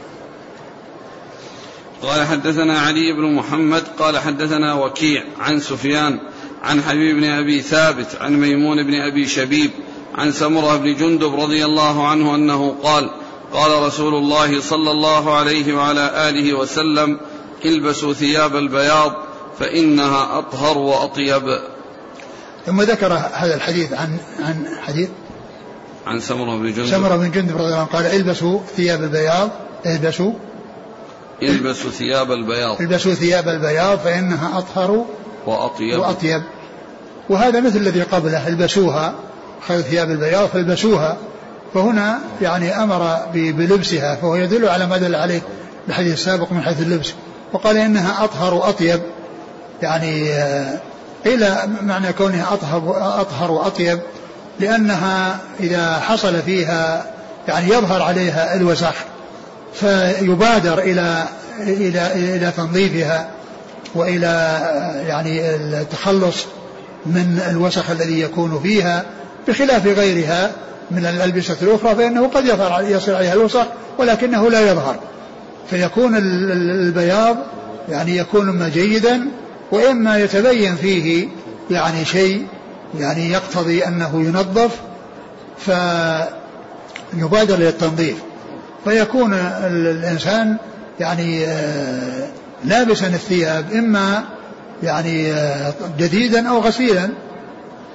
قال 2.03 2.27
حدثنا 2.27 2.79
علي 2.79 3.13
بن 3.13 3.35
محمد 3.35 3.83
قال 3.99 4.19
حدثنا 4.19 4.75
وكيع 4.75 5.23
عن 5.39 5.61
سفيان 5.61 6.19
عن 6.63 6.83
حبيب 6.83 7.17
بن 7.17 7.25
أبي 7.25 7.63
ثابت 7.63 8.07
عن 8.21 8.37
ميمون 8.37 8.83
بن 8.83 8.95
أبي 8.95 9.27
شبيب 9.27 9.71
عن 10.15 10.33
سمرة 10.33 10.77
بن 10.77 10.95
جندب 10.95 11.41
رضي 11.41 11.65
الله 11.65 12.09
عنه 12.09 12.35
أنه 12.35 12.77
قال 12.83 13.11
قال 13.53 13.83
رسول 13.83 14.15
الله 14.15 14.61
صلى 14.61 14.91
الله 14.91 15.37
عليه 15.37 15.75
وعلى 15.75 16.29
آله 16.29 16.55
وسلم 16.55 17.21
البسوا 17.65 18.13
ثياب 18.13 18.57
البياض 18.57 19.13
فإنها 19.59 20.39
أطهر 20.39 20.79
وأطيب. 20.79 21.59
ثم 22.67 22.83
ذكر 22.83 23.13
هذا 23.13 23.55
الحديث 23.55 23.93
عن 23.93 24.19
عن 24.41 24.67
حديث 24.83 25.09
عن 26.07 26.21
سمرة 26.21 26.57
بن 26.57 26.73
جندب. 26.73 26.87
سمرة 26.87 27.17
بن 27.17 27.31
جندب 27.31 27.57
رضي 27.57 27.67
الله 27.67 27.77
عنه 27.77 27.87
قال 27.87 28.07
البسوا 28.07 28.61
ثياب 28.77 29.03
البياض 29.03 29.51
البسوا 29.87 30.33
البسوا 31.43 31.91
ثياب 31.91 32.33
البياض. 32.33 32.81
البسوا 32.81 33.15
ثياب 33.15 33.49
البياض 33.49 33.99
فإنها 33.99 34.59
أطهر 34.59 35.05
وأطيب. 35.47 35.99
وأطيب. 35.99 36.43
وهذا 37.29 37.61
مثل 37.61 37.77
الذي 37.77 38.03
قبله 38.03 38.49
البسوها 38.49 39.15
خير 39.69 39.81
ثياب 39.81 40.11
البياض 40.11 40.49
فالبسوها 40.49 41.17
فهنا 41.75 42.19
يعني 42.43 42.83
أمر 42.83 43.27
بلبسها 43.35 44.15
فهو 44.15 44.37
يدل 44.37 44.69
على 44.69 44.87
ما 44.87 44.97
دل 44.97 45.15
عليه 45.15 45.41
الحديث 45.89 46.13
السابق 46.13 46.53
من 46.53 46.63
حيث 46.63 46.81
اللبس. 46.81 47.13
وقال 47.53 47.77
إنها 47.77 48.25
أطهر 48.25 48.55
وأطيب 48.55 49.01
يعني 49.83 50.33
آه، 50.33 50.81
إلى 51.27 51.69
معنى 51.83 52.13
كونها 52.13 52.55
أطهر 52.55 52.97
أطهر 53.21 53.51
وأطيب 53.51 54.01
لأنها 54.61 55.39
إذا 55.61 56.01
حصل 56.01 56.43
فيها 56.43 57.07
يعني 57.49 57.69
يظهر 57.69 58.03
عليها 58.03 58.55
الوسخ 58.55 58.95
فيبادر 59.81 60.79
إلى 60.79 61.25
إلى 61.61 62.13
إلى 62.37 62.53
تنظيفها 62.57 63.29
وإلى 63.95 64.61
يعني 65.09 65.55
التخلص 65.55 66.47
من 67.07 67.41
الوسخ 67.51 67.91
الذي 67.91 68.21
يكون 68.21 68.61
فيها 68.63 69.05
بخلاف 69.49 69.87
غيرها 69.87 70.53
من 70.91 71.07
الألبسة 71.07 71.57
الأخرى 71.63 71.95
فإنه 71.95 72.29
قد 72.29 72.45
يصل 72.83 73.15
عليها 73.15 73.33
الوسخ 73.33 73.65
ولكنه 73.99 74.51
لا 74.51 74.71
يظهر. 74.71 74.97
فيكون 75.71 76.17
البياض 76.17 77.37
يعني 77.89 78.17
يكون 78.17 78.51
ما 78.51 78.69
جيدا 78.69 79.29
وإما 79.73 80.19
يتبين 80.19 80.77
فيه 80.77 81.29
يعني 81.71 82.05
شيء 82.05 82.47
يعني 82.99 83.31
يقتضي 83.31 83.87
أنه 83.87 84.23
ينظف 84.27 84.71
فيبادر 85.59 87.55
إلى 87.55 87.69
التنظيف. 87.69 88.17
فيكون 88.87 89.35
الإنسان 89.35 90.57
يعني 91.01 91.47
آه، 91.47 92.29
لابسا 92.65 93.07
الثياب 93.07 93.73
إما 93.73 94.25
يعني 94.83 95.33
آه، 95.33 95.75
جديدا 95.99 96.49
أو 96.49 96.61
غسيلا 96.61 97.09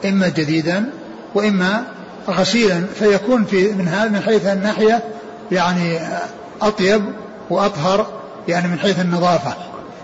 إما 0.06 0.28
جديدا 0.28 0.90
وإما 1.36 1.84
غسيلا. 2.30 2.86
فيكون 3.00 3.46
في 3.46 3.72
من 3.72 3.88
هذا 3.88 4.10
من 4.10 4.22
حيث 4.22 4.46
الناحية 4.46 5.04
يعني 5.52 5.98
آه، 5.98 6.22
أطيب 6.62 7.02
وأطهر 7.50 8.08
يعني 8.48 8.68
من 8.68 8.80
حيث 8.80 9.00
النظافة. 9.00 9.54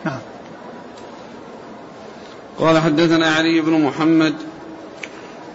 نعم. 0.06 0.20
قال 2.60 2.80
حدثنا 2.80 3.28
علي 3.28 3.62
بن 3.62 3.72
محمد. 3.82 4.34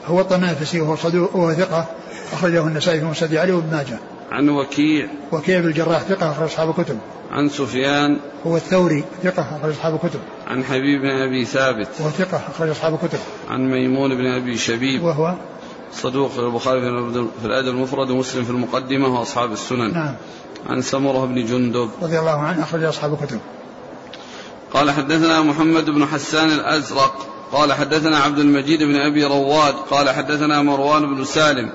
هو 0.07 0.21
الطنافسي 0.21 0.81
وهو 0.81 0.97
صدوق 0.97 1.37
وهو 1.37 1.53
ثقة 1.53 1.87
أخرجه 2.33 2.67
النسائي 2.67 3.01
في 3.01 3.07
مسجد 3.07 3.37
علي 3.37 3.53
وابن 3.53 3.77
ماجه. 3.77 3.99
عن 4.33 4.49
وكيع. 4.49 5.09
وكيع 5.33 5.61
بن 5.61 5.67
الجراح 5.67 6.03
ثقة 6.03 6.31
أخرج 6.31 6.45
أصحاب 6.45 6.71
الكتب. 6.71 6.99
عن 7.31 7.49
سفيان. 7.49 8.19
هو 8.47 8.57
الثوري 8.57 9.05
ثقة 9.23 9.57
أخرج 9.57 9.73
أصحاب 9.73 9.95
الكتب. 9.95 10.21
عن 10.47 10.65
حبيب 10.65 11.03
بن 11.03 11.11
أبي 11.11 11.45
ثابت. 11.45 11.89
وهو 12.01 12.11
ثقة 12.11 12.41
أخرج 12.49 12.69
أصحاب 12.69 12.95
الكتب. 12.95 13.19
عن 13.51 13.71
ميمون 13.71 14.17
بن 14.17 14.27
أبي 14.27 14.57
شبيب. 14.57 15.03
وهو؟ 15.03 15.35
صدوق 15.93 16.31
في 16.31 16.39
البخاري 16.39 16.81
في 17.41 17.47
الأدب 17.47 17.69
المفرد 17.69 18.11
ومسلم 18.11 18.45
في 18.45 18.51
المقدمة 18.51 19.19
وأصحاب 19.19 19.53
السنن. 19.53 19.93
نعم. 19.95 20.15
عن 20.67 20.83
سمرة 20.83 21.27
بن 21.27 21.45
جندب. 21.45 21.91
رضي 22.03 22.19
الله 22.19 22.41
عنه 22.41 22.63
أخرج 22.63 22.85
أصحاب 22.85 23.13
الكتب. 23.13 23.41
قال 24.73 24.91
حدثنا 24.91 25.43
محمد 25.43 25.91
بن 25.91 26.07
حسان 26.07 26.49
الأزرق. 26.49 27.27
قال 27.53 27.73
حدثنا 27.73 28.19
عبد 28.19 28.39
المجيد 28.39 28.83
بن 28.83 28.97
أبي 28.97 29.25
رواد. 29.25 29.75
قال 29.75 30.11
حدثنا 30.11 30.63
مروان 30.63 31.15
بن 31.15 31.25
سالم. 31.25 31.73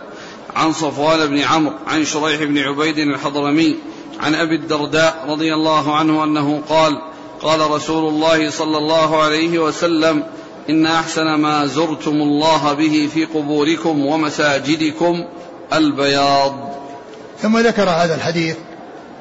عن 0.57 0.73
صفوان 0.73 1.27
بن 1.27 1.37
عمرو 1.37 1.73
عن 1.87 2.05
شريح 2.05 2.43
بن 2.43 2.57
عبيد 2.57 2.97
الحضرمي 2.97 3.75
عن 4.19 4.35
أبي 4.35 4.55
الدرداء 4.55 5.25
رضي 5.29 5.53
الله 5.53 5.95
عنه 5.95 6.23
أنه 6.23 6.61
قال 6.69 7.01
قال 7.41 7.71
رسول 7.71 8.09
الله 8.09 8.49
صلى 8.49 8.77
الله 8.77 9.23
عليه 9.23 9.59
وسلم 9.59 10.23
إن 10.69 10.85
أحسن 10.85 11.35
ما 11.35 11.65
زرتم 11.65 12.11
الله 12.11 12.73
به 12.73 13.09
في 13.13 13.25
قبوركم 13.25 14.05
ومساجدكم 14.05 15.25
البياض. 15.73 16.53
ثم 17.41 17.57
ذكر 17.57 17.89
هذا 17.89 18.15
الحديث 18.15 18.55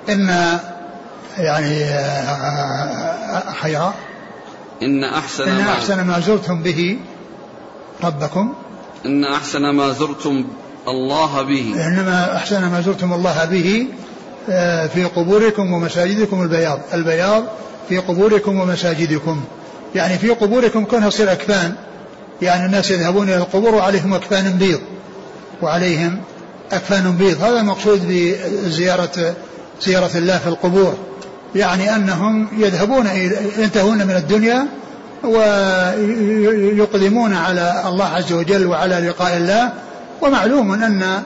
إن 0.09 0.59
يعني 1.39 1.85
آه، 1.85 3.53
خيرا 3.63 3.95
إن 4.83 5.05
أحسن 5.05 5.49
إن 5.99 6.07
ما 6.07 6.21
زرتم 6.21 6.63
به 6.63 6.99
ربكم. 8.05 8.55
إن 9.07 9.25
أحسن 9.25 9.71
ما 9.71 9.93
زرتم 9.93 10.45
الله 10.89 11.43
به. 11.43 11.75
إنما 11.87 12.37
أحسن 12.37 12.61
ما 12.61 12.81
زرتم 12.81 13.13
الله 13.13 13.45
به 13.45 13.87
آه، 14.51 14.87
في 14.87 15.05
قبوركم 15.05 15.73
ومساجدكم 15.73 16.43
البياض. 16.43 16.81
البياض 16.95 17.45
في 17.89 17.99
قبوركم 17.99 18.61
ومساجدكم. 18.61 19.41
يعني 19.95 20.19
في 20.19 20.31
قبوركم 20.31 20.85
كونها 20.85 21.11
تصير 21.11 21.33
أكفان. 21.33 21.75
يعني 22.43 22.67
الناس 22.67 22.91
يذهبون 22.91 23.29
إلى 23.29 23.37
القبور 23.37 23.75
وعليهم 23.75 24.15
أكفان 24.15 24.59
بيض. 24.59 24.81
وعليهم 25.63 26.19
أكفان 26.73 27.13
بيض. 27.13 27.43
هذا 27.43 27.61
المقصود 27.61 28.01
بزيارة 28.09 29.35
زيارة 29.83 30.11
الله 30.15 30.39
في 30.39 30.49
القبور. 30.49 30.95
يعني 31.55 31.97
أنهم 31.97 32.49
يذهبون 32.59 33.07
ينتهون 33.59 33.99
من 33.99 34.17
الدنيا 34.17 34.67
ويقدمون 35.25 37.35
على 37.35 37.83
الله 37.87 38.05
عز 38.05 38.33
وجل 38.33 38.67
وعلى 38.67 39.09
لقاء 39.09 39.37
الله. 39.37 39.73
ومعلوم 40.23 40.73
أن 40.73 41.23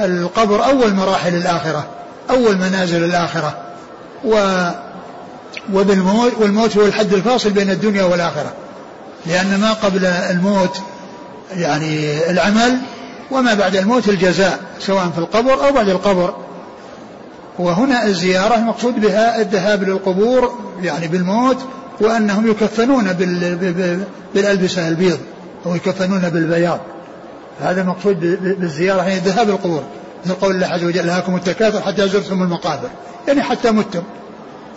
القبر 0.00 0.64
أول 0.64 0.94
مراحل 0.94 1.34
الآخرة 1.34 1.86
أول 2.30 2.56
منازل 2.56 3.04
الآخرة 3.04 3.58
و 4.24 4.64
والموت 6.40 6.76
هو 6.76 6.86
الحد 6.86 7.12
الفاصل 7.12 7.50
بين 7.50 7.70
الدنيا 7.70 8.04
والآخرة. 8.04 8.52
لأن 9.26 9.60
ما 9.60 9.72
قبل 9.72 10.04
الموت 10.04 10.80
يعني 11.56 12.30
العمل 12.30 12.78
وما 13.30 13.54
بعد 13.54 13.76
الموت 13.76 14.08
الجزاء 14.08 14.58
سواء 14.80 15.10
في 15.14 15.18
القبر 15.18 15.66
أو 15.66 15.72
بعد 15.72 15.88
القبر. 15.88 16.34
وهنا 17.58 18.06
الزيارة 18.06 18.54
المقصود 18.54 19.00
بها 19.00 19.40
الذهاب 19.40 19.82
للقبور 19.82 20.58
يعني 20.82 21.08
بالموت 21.08 21.58
وأنهم 22.00 22.50
يكفنون 22.50 23.12
بالألبسة 24.34 24.88
البيض 24.88 25.18
أو 25.66 25.74
يكفنون 25.74 26.20
بالبياض. 26.20 26.80
هذا 27.60 27.80
المقصود 27.80 28.20
بالزيارة 28.60 29.02
يعني 29.02 29.14
الذهاب 29.14 29.48
للقبور 29.48 29.82
مثل 30.24 30.34
قول 30.34 30.54
الله 30.54 30.66
عز 30.66 30.84
وجل 30.84 31.06
لهاكم 31.06 31.36
التكاثر 31.36 31.80
حتى 31.80 32.08
زرتم 32.08 32.42
المقابر. 32.42 32.88
يعني 33.28 33.42
حتى 33.42 33.70
متم. 33.70 34.02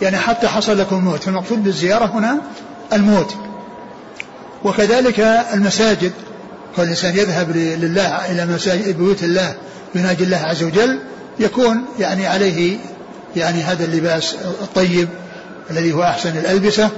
يعني 0.02 0.16
حتى 0.16 0.48
حصل 0.48 0.78
لكم 0.78 0.96
الموت. 0.96 1.22
فالمقصود 1.22 1.64
بالزيارة 1.64 2.04
هنا 2.04 2.40
الموت. 2.92 3.34
وكذلك 4.64 5.20
المساجد. 5.54 6.12
فالإنسان 6.76 7.16
يذهب 7.16 7.50
لله 7.56 8.32
إلى 8.32 8.46
مساجد 8.46 8.98
بيوت 8.98 9.22
الله 9.22 9.54
يناجي 9.94 10.24
الله 10.24 10.36
عز 10.36 10.62
وجل 10.62 10.98
يكون 11.40 11.84
يعني 11.98 12.26
عليه 12.26 12.78
يعني 13.36 13.62
هذا 13.62 13.84
اللباس 13.84 14.34
الطيب 14.34 15.08
الذي 15.70 15.92
هو 15.92 16.02
أحسن 16.02 16.38
الألبسة. 16.38 16.90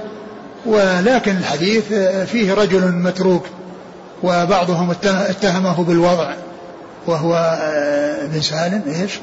ولكن 0.66 1.36
الحديث 1.36 1.92
فيه 2.32 2.54
رجل 2.54 2.92
متروك. 2.92 3.46
وبعضهم 4.22 4.90
اتهمه 5.04 5.84
بالوضع 5.84 6.34
وهو 7.06 7.58
آه، 7.62 8.26
بن 8.26 8.40
سالم 8.40 8.82
إيش؟ 8.86 9.18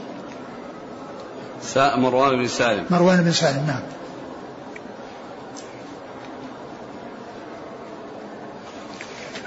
مروان 1.75 2.37
بن 2.37 2.47
سالم. 2.47 2.85
مروان 2.89 3.23
بن 3.23 3.31
سالم 3.31 3.63
نعم. 3.67 3.79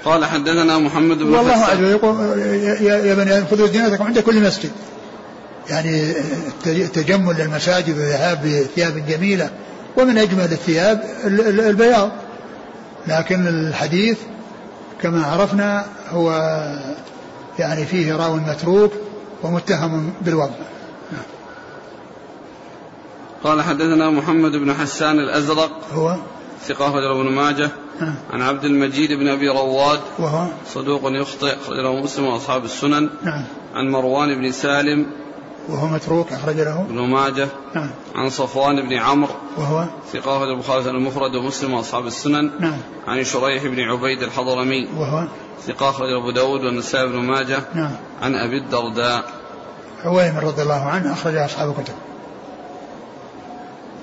قال 0.05 0.25
حدثنا 0.25 0.77
محمد 0.77 1.17
بن 1.17 1.35
والله 1.35 1.81
يقول 1.81 2.39
يا 2.81 3.13
بني 3.13 3.45
خذوا 3.45 3.67
زينتكم 3.67 4.03
عند 4.03 4.19
كل 4.19 4.41
مسجد. 4.41 4.71
يعني 5.69 6.13
التجمل 6.65 7.35
للمساجد 7.35 7.97
والذهاب 7.97 8.41
بثياب 8.45 9.05
جميلة 9.07 9.49
ومن 9.97 10.17
أجمل 10.17 10.43
الثياب 10.43 11.03
البياض. 11.47 12.11
لكن 13.07 13.47
الحديث 13.47 14.17
كما 15.01 15.25
عرفنا 15.25 15.85
هو 16.09 16.31
يعني 17.59 17.85
فيه 17.85 18.15
راو 18.15 18.35
متروك 18.35 18.91
ومتهم 19.43 20.13
بالوضع. 20.21 20.53
قال 23.43 23.61
حدثنا 23.61 24.09
محمد 24.09 24.51
بن 24.51 24.73
حسان 24.73 25.19
الأزرق 25.19 25.71
هو؟ 25.93 26.15
ثقة 26.67 26.87
أخرجه 26.87 27.21
ابن 27.21 27.31
ماجه. 27.31 27.69
نعم. 28.01 28.15
عن 28.33 28.41
عبد 28.41 28.65
المجيد 28.65 29.13
بن 29.13 29.27
أبي 29.27 29.49
رواد 29.49 29.99
وهو؟ 30.19 30.47
صدوق 30.67 31.01
يخطئ 31.05 31.55
أخرجه 31.61 32.01
مسلم 32.03 32.25
وأصحاب 32.25 32.65
السنن. 32.65 33.09
نعم. 33.23 33.43
عن 33.75 33.89
مروان 33.89 34.35
بن 34.35 34.51
سالم 34.51 35.05
وهو 35.71 35.87
متروك 35.87 36.33
أخرج 36.33 36.55
له. 36.55 36.81
ابن 36.81 36.99
ماجه 36.99 37.47
نعم. 37.75 37.89
عن 38.15 38.29
صفوان 38.29 38.89
بن 38.89 38.93
عمرو 38.93 39.33
وهو؟ 39.57 39.85
ثقة 40.13 40.43
البخاري 40.43 40.89
المفرد 40.89 41.35
ومسلم 41.35 41.73
وأصحاب 41.73 42.07
السنن. 42.07 42.51
نعم. 42.59 42.77
عن 43.07 43.23
شريح 43.23 43.63
بن 43.63 43.79
عبيد 43.79 44.23
الحضرمي 44.23 44.87
وهو؟ 44.97 45.27
ثقة 45.67 45.89
أخرج 45.89 46.09
أبو 46.21 46.31
داود 46.31 46.63
والنسائي 46.63 47.07
بن 47.07 47.15
ماجه. 47.15 47.59
نعم. 47.75 47.91
عن 48.21 48.35
أبي 48.35 48.57
الدرداء. 48.57 49.23
عويم 50.03 50.37
رضي 50.37 50.61
الله 50.61 50.81
عنه 50.81 51.13
أخرج 51.13 51.35
أصحاب 51.35 51.69
الكتب. 51.69 51.93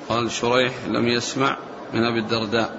قال 0.09 0.31
شريح 0.31 0.73
لم 0.87 1.09
يسمع 1.09 1.57
من 1.95 2.05
أبي 2.05 2.19
الدرداء. 2.19 2.79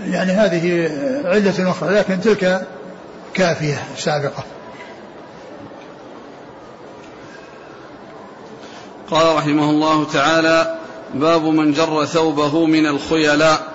يعني 0.00 0.32
هذه 0.32 0.90
علة 1.24 1.70
أخرى 1.70 1.90
لكن 1.94 2.20
تلك 2.20 2.68
كافية 3.34 3.82
سابقة. 3.96 4.44
قال 9.10 9.36
رحمه 9.36 9.70
الله 9.70 10.04
تعالى 10.04 10.78
باب 11.14 11.44
من 11.44 11.72
جر 11.72 12.04
ثوبه 12.04 12.66
من 12.66 12.86
الخيلاء. 12.86 13.70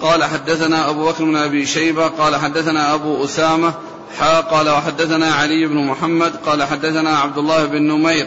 قال 0.00 0.24
حدثنا 0.24 0.90
أبو 0.90 1.06
بكر 1.06 1.24
بن 1.24 1.36
أبي 1.36 1.66
شيبة 1.66 2.08
قال 2.08 2.36
حدثنا 2.36 2.94
أبو 2.94 3.24
أسامة 3.24 3.72
حا 4.18 4.40
قال 4.40 4.68
وحدثنا 4.68 5.34
علي 5.34 5.66
بن 5.66 5.76
محمد 5.76 6.32
قال 6.46 6.64
حدثنا 6.64 7.18
عبد 7.18 7.38
الله 7.38 7.64
بن 7.64 7.82
نمير 7.82 8.26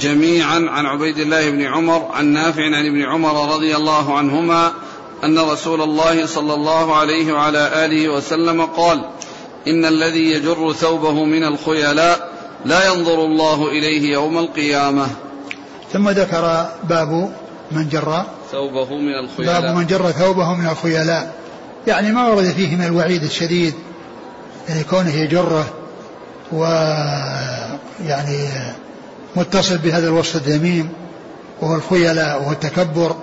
جميعا 0.00 0.66
عن 0.70 0.86
عبيد 0.86 1.18
الله 1.18 1.50
بن 1.50 1.62
عمر 1.62 2.08
عن 2.12 2.26
نافع 2.26 2.64
عن 2.64 2.86
ابن 2.86 3.02
عمر 3.02 3.54
رضي 3.54 3.76
الله 3.76 4.18
عنهما 4.18 4.72
أن 5.24 5.38
رسول 5.38 5.82
الله 5.82 6.26
صلى 6.26 6.54
الله 6.54 6.96
عليه 6.96 7.32
وعلى 7.32 7.84
آله 7.84 8.08
وسلم 8.08 8.62
قال 8.62 9.04
إن 9.68 9.84
الذي 9.84 10.30
يجر 10.30 10.72
ثوبه 10.72 11.24
من 11.24 11.44
الخيلاء 11.44 12.32
لا 12.64 12.94
ينظر 12.94 13.24
الله 13.24 13.68
إليه 13.68 14.12
يوم 14.12 14.38
القيامة. 14.38 15.06
ثم 15.92 16.08
ذكر 16.08 16.66
باب 16.84 17.32
من 17.72 17.88
جر 17.88 18.24
ثوبه 18.52 18.96
من 18.98 19.14
الخيلاء. 19.14 19.60
باب 19.60 19.76
من 19.76 19.86
جر 19.86 20.10
ثوبه 20.10 20.54
من 20.54 20.68
الخيلاء. 20.68 21.32
يعني 21.86 22.12
ما 22.12 22.28
ورد 22.28 22.44
فيه 22.44 22.76
من 22.76 22.84
الوعيد 22.84 23.22
الشديد 23.22 23.74
يعني 24.68 24.84
كونه 24.84 25.14
يجره 25.14 25.66
و 26.52 26.64
يعني 28.06 28.48
متصل 29.36 29.78
بهذا 29.78 30.08
الوصف 30.08 30.36
الذميم 30.36 30.88
وهو 31.60 31.74
الخيلاء 31.74 32.42
وهو 32.42 32.52
التكبر 32.52 33.16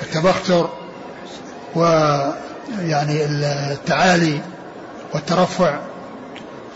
والتبختر 0.00 0.68
ويعني 1.74 3.24
التعالي 3.72 4.40
والترفع. 5.14 5.78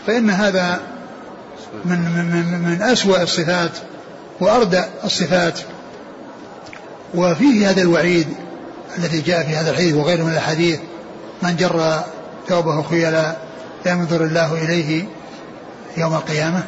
فإن 0.07 0.29
هذا 0.29 0.79
من 1.85 1.99
من 1.99 2.59
من 2.59 2.81
أسوأ 2.81 3.23
الصفات 3.23 3.71
وأردى 4.39 4.83
الصفات 5.03 5.59
وفيه 7.15 7.69
هذا 7.69 7.81
الوعيد 7.81 8.27
الذي 8.97 9.21
جاء 9.21 9.43
في 9.43 9.55
هذا 9.55 9.71
الحديث 9.71 9.95
وغيره 9.95 10.23
من 10.23 10.31
الأحاديث. 10.31 10.79
من 11.43 11.55
جر 11.55 12.03
ثوبه 12.47 12.83
خيلا 12.83 13.35
ينظر 13.85 14.23
الله 14.23 14.63
إليه 14.63 15.05
يوم 15.97 16.13
القيامة. 16.13 16.63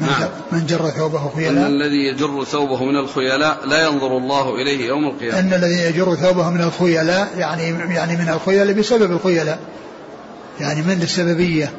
من, 0.00 0.06
نعم. 0.06 0.28
من 0.52 0.66
جر 0.66 0.90
ثوبه 0.90 1.30
خيلاء 1.36 1.66
أن 1.66 1.66
الذي 1.66 2.06
يجر 2.06 2.44
ثوبه 2.44 2.84
من 2.84 2.96
الخيلاء 2.96 3.66
لا 3.66 3.86
ينظر 3.86 4.16
الله 4.16 4.54
إليه 4.54 4.88
يوم 4.88 5.04
القيامة. 5.04 5.38
أن 5.38 5.52
الذي 5.52 5.82
يجر 5.82 6.14
ثوبه 6.14 6.50
من 6.50 6.60
الخيلاء 6.60 7.28
يعني 7.38 7.62
يعني 7.94 8.16
من 8.16 8.28
الخيلاء 8.28 8.72
بسبب 8.72 9.12
الخيلاء. 9.12 9.58
يعني 10.60 10.82
من 10.82 11.02
السببية. 11.02 11.72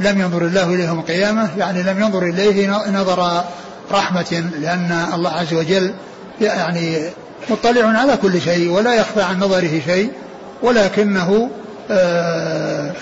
لم 0.00 0.20
ينظر 0.20 0.42
الله 0.42 0.74
إليه 0.74 0.86
يوم 0.86 0.98
القيامة 0.98 1.50
يعني 1.58 1.82
لم 1.82 2.00
ينظر 2.00 2.22
إليه 2.22 2.70
نظر 2.90 3.44
رحمة 3.92 4.44
لأن 4.60 5.06
الله 5.14 5.30
عز 5.30 5.54
وجل 5.54 5.94
يعني 6.40 7.10
مطلع 7.50 7.86
على 7.86 8.16
كل 8.16 8.40
شيء 8.40 8.70
ولا 8.70 8.94
يخفى 8.94 9.22
عن 9.22 9.38
نظره 9.38 9.80
شيء 9.86 10.10
ولكنه 10.62 11.50
آه، 11.90 12.92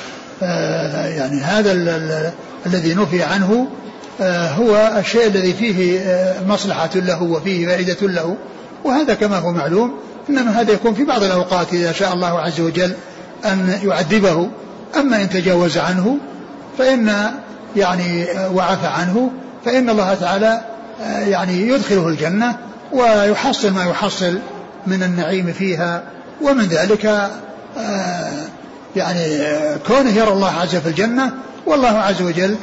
آه، 0.43 1.07
يعني 1.07 1.41
هذا 1.41 1.73
الذي 2.67 2.95
نفي 2.95 3.23
عنه 3.23 3.67
هو 4.59 4.93
الشيء 4.99 5.27
الذي 5.27 5.53
فيه 5.53 6.01
مصلحة 6.47 6.91
له 6.95 7.23
وفيه 7.23 7.67
فائدة 7.67 8.09
له. 8.09 8.37
وهذا 8.85 9.15
كما 9.15 9.39
هو 9.39 9.53
معلوم 9.53 9.93
إنما 10.31 10.61
هذا 10.61 10.73
يكون 10.73 10.95
في 10.95 11.05
بعض 11.05 11.23
الأوقات 11.23 11.73
إذا 11.73 11.93
شاء 11.93 12.15
الله 12.15 12.41
عز 12.41 12.61
وجل 12.61 12.93
أن 13.45 13.79
يعذبه. 13.85 14.49
أما 14.97 15.23
إن 15.23 15.29
تجاوز 15.29 15.79
عنه 15.79 16.19
فإن 16.79 17.31
يعني 17.77 18.27
وعفى 18.55 18.87
عنه 18.87 19.31
فإن 19.65 19.91
الله 19.91 20.15
تعالى 20.15 20.61
يعني 21.03 21.69
يدخله 21.69 22.09
الجنة 22.09 22.57
ويحصل 22.93 23.71
ما 23.71 23.85
يحصل 23.85 24.39
من 24.87 25.03
النعيم 25.03 25.53
فيها 25.53 26.03
ومن 26.43 26.65
ذلك 26.65 27.07
آه، 27.79 28.45
يعني 28.97 29.39
كونه 29.87 30.11
يرى 30.11 30.33
الله 30.33 30.53
عز 30.61 30.77
في 30.77 30.89
الجنة 30.89 31.33
والله 31.67 31.89
عز 31.89 32.23
وجل 32.23 32.57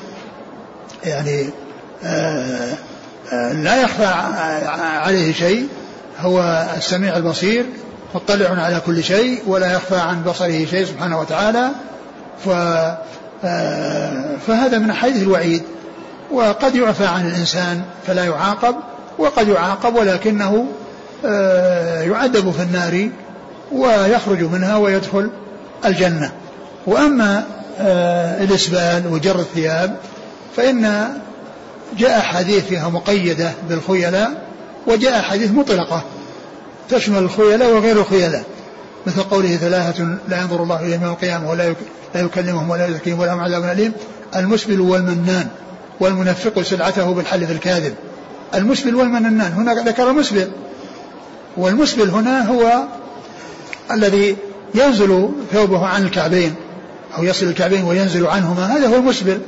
يعني 1.04 1.50
آه، 2.04 2.74
آه، 3.34 3.54
لا 3.54 3.82
يخفى 3.82 4.06
عليه 4.80 5.34
شيء 5.34 5.68
هو 6.20 6.68
السميع 6.78 7.18
البصير 7.18 7.66
مطلع 8.16 8.50
على 8.50 8.82
كل 8.86 9.04
شيء 9.04 9.44
ولا 9.48 9.74
يخفى 9.74 10.00
عن 10.00 10.24
بصره 10.24 10.66
شيء 10.66 10.86
سبحانه 10.86 11.20
وتعالى 11.20 11.70
ف 12.46 12.50
فهذا 14.48 14.78
من 14.78 14.94
حيث 14.94 15.22
الوعيد. 15.22 15.64
وقد 16.32 16.76
يعفى 16.76 17.06
عن 17.06 17.28
الإنسان 17.28 17.82
فلا 18.08 18.24
يعاقب 18.24 18.76
وقد 19.18 19.48
يعاقب 19.48 19.96
ولكنه 19.96 20.68
آه، 21.26 22.02
يعذب 22.02 22.52
في 22.52 22.64
النار 22.64 23.10
ويخرج 23.72 24.44
منها 24.44 24.78
ويدخل 24.78 25.30
الجنة. 25.86 26.32
وأما 26.88 27.44
آه، 27.80 28.44
الإسبال 28.44 29.04
وجر 29.12 29.40
الثياب 29.40 29.96
فإن 30.58 31.08
جاء 31.98 32.20
حديث 32.20 32.66
فيها 32.66 32.90
مقيدة 32.90 33.52
بالخيلاء 33.70 34.42
وجاء 34.88 35.22
حديث 35.22 35.52
مطلقة 35.52 36.04
تشمل 36.90 37.18
الخيلاء 37.18 37.74
وغير 37.74 38.00
الخيلاء 38.00 38.44
مثل 39.08 39.24
قوله 39.24 39.56
ثلاثة 39.56 40.18
لا 40.30 40.42
ينظر 40.42 40.64
الله 40.64 40.80
إليهم 40.80 41.04
يوم 41.04 41.12
القيامة 41.12 41.50
ولا 41.50 41.74
لا 42.16 42.22
يكلمهم 42.22 42.70
ولا 42.70 42.88
يزكيهم 42.88 43.20
ولهم 43.20 43.40
عذاب 43.40 43.64
أليم 43.64 43.94
المسبل 44.36 44.82
والمنان. 44.82 45.48
والمنفق 46.00 46.62
سلعته 46.62 47.14
بالحلف 47.14 47.52
الكاذب. 47.52 47.94
المسبل 48.56 48.96
والمنان 48.96 49.42
هنا 49.42 49.74
ذكر 49.74 50.10
المسبل 50.10 50.50
والمسبل 51.58 52.10
هنا 52.10 52.50
هو 52.50 52.84
الذي 53.92 54.38
ينزل 54.76 55.30
ثوبه 55.54 55.88
عن 55.88 56.04
الكعبين 56.04 56.56
أو 57.18 57.24
يصل 57.24 57.46
الكعبين 57.46 57.84
وينزل 57.84 58.28
عنهما. 58.28 58.66
هذا 58.66 58.88
هو 58.88 58.96
المسبل. 58.96 59.40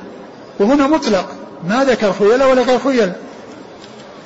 وهنا 0.59 0.87
مطلق. 0.87 1.25
ما 1.69 1.83
ذكر 1.83 2.13
خيلة 2.13 2.47
ولا 2.47 2.61
غير 2.61 2.79
خيلة 2.79 3.13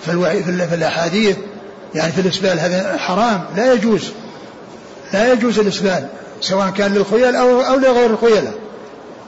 في 0.05 0.75
الأحاديث 0.75 1.35
يعني 1.95 2.11
في 2.11 2.21
الإسبال 2.21 2.59
هذا 2.59 2.97
حرام. 2.97 3.43
لا 3.55 3.73
يجوز. 3.73 4.11
لا 5.13 5.33
يجوز 5.33 5.59
الإسبال 5.59 6.07
سواء 6.41 6.69
كان 6.69 6.93
للخيل 6.93 7.35
أو, 7.35 7.61
أو 7.61 7.79
لغير 7.79 8.09
الخيلاء 8.09 8.53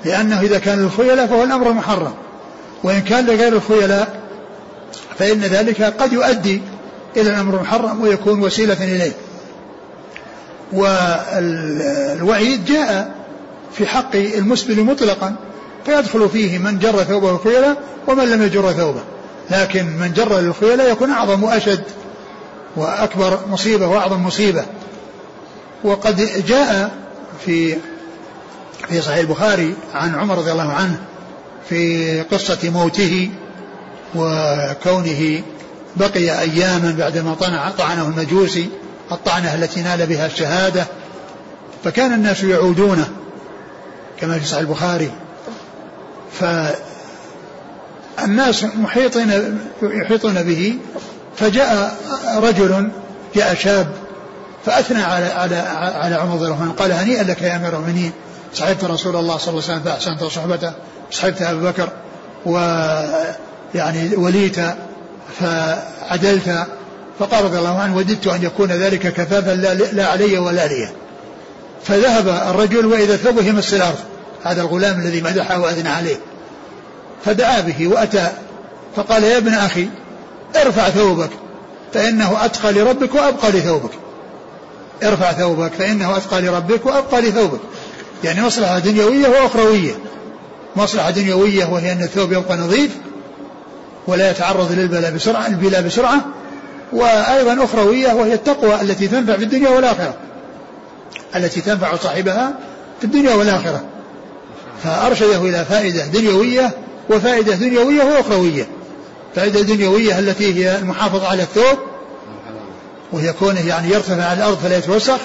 لأنه 0.06 0.42
إذا 0.42 0.60
كان 0.60 0.80
للخيلاء 0.80 1.28
فهو 1.28 1.44
الأمر 1.44 1.74
محرم. 1.74 2.14
وإن 2.84 3.02
كان 3.02 3.26
لغير 3.26 3.54
الخيلاء 3.54 4.20
فإن 5.20 5.40
ذلك 5.40 5.82
قد 5.82 6.14
يؤدي 6.14 6.62
إلى 7.18 7.30
الأمر 7.30 7.56
المحرم 7.56 8.02
ويكون 8.02 8.40
وسيلة 8.40 8.84
إليه. 8.84 9.12
والوعيد 10.74 12.66
جاء 12.66 13.16
في 13.74 13.88
حق 13.88 14.16
المسبل 14.16 14.84
مطلقا 14.84 15.36
فيدخل 15.86 16.30
فيه 16.30 16.58
من 16.58 16.80
جر 16.80 17.04
ثوبه 17.04 17.32
الخيلاء 17.32 17.78
ومن 18.08 18.30
لم 18.30 18.42
يجر 18.42 18.72
ثوبه. 18.72 19.02
لكن 19.52 19.86
من 19.86 20.14
جر 20.14 20.40
للخيلاء 20.40 20.92
يكون 20.92 21.10
أعظم 21.10 21.44
وأشد 21.44 21.84
وأكبر 22.76 23.40
مصيبة 23.50 23.88
وأعظم 23.88 24.24
مصيبة. 24.24 24.66
وقد 25.84 26.46
جاء 26.48 26.92
في 27.46 27.76
في 28.90 29.02
صحيح 29.02 29.18
البخاري 29.18 29.76
عن 29.94 30.16
عمر 30.16 30.38
رضي 30.38 30.52
الله 30.52 30.74
عنه 30.74 31.00
في 31.70 32.22
قصة 32.22 32.70
موته 32.70 33.30
وكونه 34.16 35.42
بقي 35.96 36.40
أياما 36.40 36.96
بعدما 36.98 37.34
طعنه 37.78 38.08
المجوسي 38.08 38.70
الطعنة 39.12 39.56
التي 39.56 39.82
نال 39.82 40.06
بها 40.08 40.26
الشهادة. 40.26 40.86
فكان 41.84 42.14
الناس 42.14 42.44
يعودونه 42.44 43.10
كما 44.20 44.40
في 44.40 44.46
صحيح 44.46 44.60
البخاري. 44.60 45.12
فالناس 48.18 48.64
محيطين 48.64 49.60
يحيطون 49.82 50.44
به. 50.44 50.78
فجاء 51.36 51.98
رجل 52.38 52.90
جاء 53.36 53.56
شاب 53.56 53.88
فأثنى 54.66 55.04
على 55.04 55.26
على 55.26 55.56
على 55.96 56.16
عمر 56.16 56.54
عنه 56.54 56.72
قال 56.72 56.92
هنيئا 56.92 57.24
لك 57.24 57.42
يا 57.42 57.56
أمير 57.56 57.76
المؤمنين. 57.76 58.12
صحبت 58.54 58.84
رسول 58.84 59.16
الله 59.16 59.38
صلى 59.38 59.50
الله 59.50 59.64
عليه 59.64 59.74
وسلم 59.74 59.84
فأحسنت 59.84 60.24
صحبته. 60.24 60.74
صحبت 61.12 61.42
أبا 61.42 61.72
بكر 61.72 61.90
ويعني 62.46 64.16
وليت 64.16 64.56
فعدلت 65.40 66.68
فقال 67.20 67.46
رضي 67.46 67.58
الله 67.58 67.80
عنه 67.80 67.98
وددت 67.98 68.28
أن 68.28 68.44
يكون 68.44 68.72
ذلك 68.72 69.14
كفافا 69.14 69.52
لا, 69.52 69.74
لا 69.74 70.06
علي 70.06 70.38
ولا 70.38 70.68
لي. 70.68 70.90
فذهب 71.84 72.28
الرجل 72.28 72.86
وإذا 72.86 73.18
ثوبه 73.18 73.46
يمس 73.46 73.74
الأرض 73.74 74.00
هذا 74.44 74.62
الغلام 74.62 75.00
الذي 75.00 75.22
مدحه 75.22 75.60
وأثنى 75.60 75.90
عليه. 75.90 76.18
فدعا 77.26 77.62
به 77.62 77.88
وأتى 77.88 78.28
فقال 78.96 79.24
يا 79.24 79.38
ابن 79.38 79.54
أخي 79.54 79.88
ارفع 80.56 80.90
ثوبك 80.90 81.30
فإنه 81.94 82.46
أتقى 82.46 82.74
لربك 82.74 83.16
وأبقى 83.16 83.52
لثوبك. 83.52 83.92
ارفع 85.04 85.32
ثوبك 85.32 85.72
فإنه 85.74 86.18
أتقى 86.18 86.42
لربك 86.42 86.86
وأبقى 86.86 87.22
لثوبك. 87.22 87.60
يعني 88.24 88.42
مصلحة 88.42 88.80
دنيوية 88.80 89.28
وأخروية. 89.28 89.94
مصلحة 90.78 91.10
دنيوية 91.10 91.66
وهي 91.66 91.92
أن 91.92 92.02
الثوب 92.02 92.32
يبقى 92.32 92.58
نظيف 92.58 92.92
ولا 94.08 94.32
يتعرض 94.32 94.72
للبلاء 94.72 95.12
بسرعة 95.12 95.48
البلاء 95.48 95.82
بسرعة 95.82 96.26
وأيضا 96.94 97.64
أخروية 97.64 98.14
وهي 98.14 98.34
التقوى 98.34 98.82
التي 98.82 99.08
تنفع 99.08 99.38
في 99.38 99.44
الدنيا 99.44 99.70
والآخرة. 99.70 100.14
التي 101.36 101.62
تنفع 101.62 101.96
صاحبها 101.96 102.54
في 103.00 103.06
الدنيا 103.06 103.34
والآخرة. 103.34 103.84
فأرشده 104.84 105.38
إلى 105.42 105.66
فائدة 105.66 106.06
دنيوية 106.06 106.72
وفائدة 107.10 107.56
دنيوية 107.56 108.04
وأخروية. 108.04 108.68
فائدة 109.36 109.62
دنيوية 109.62 110.20
التي 110.20 110.54
هي 110.54 110.78
المحافظة 110.78 111.28
على 111.28 111.44
الثوب 111.44 111.78
وهي 113.12 113.34
كونه 113.34 113.68
يعني 113.68 113.92
يرتفع 113.92 114.24
على 114.24 114.40
الأرض 114.40 114.58
فلا 114.58 114.78
يتوسخ 114.78 115.20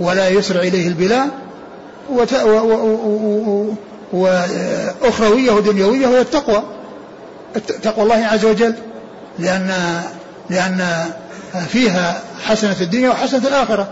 ولا 0.00 0.28
يسرع 0.28 0.60
إليه 0.60 0.88
البلاء 0.88 1.28
وأخروية 4.12 5.50
ودنيوية 5.50 6.06
وهي 6.06 6.20
التقوى. 6.20 6.62
تقوى 7.82 8.04
الله 8.04 8.26
عز 8.26 8.44
وجل 8.44 8.74
لأن 9.38 10.00
لأن 10.50 11.10
فيها 11.68 12.22
حسنة 12.44 12.76
الدنيا 12.80 13.10
وحسنة 13.10 13.48
الآخرة 13.48 13.88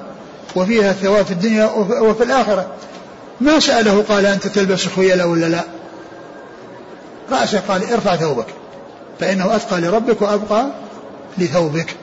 وفيها 0.57 0.93
ثواب 0.93 1.25
في 1.25 1.31
الدنيا 1.31 1.64
وفي 2.01 2.25
الآخرة. 2.25 2.67
ما 3.41 3.61
سأله 3.61 4.05
قال 4.09 4.27
أنت 4.27 4.47
تلبس 4.47 4.87
خيلة 4.97 5.27
ولا 5.27 5.47
لا؟ 5.47 5.64
رأسه 7.31 7.61
قال 7.69 7.93
ارفع 7.93 8.17
ثوبك 8.17 8.47
فإنه 9.21 9.57
أتقى 9.57 9.81
لربك 9.81 10.23
وأبقى 10.23 10.67
لثوبك. 11.39 11.97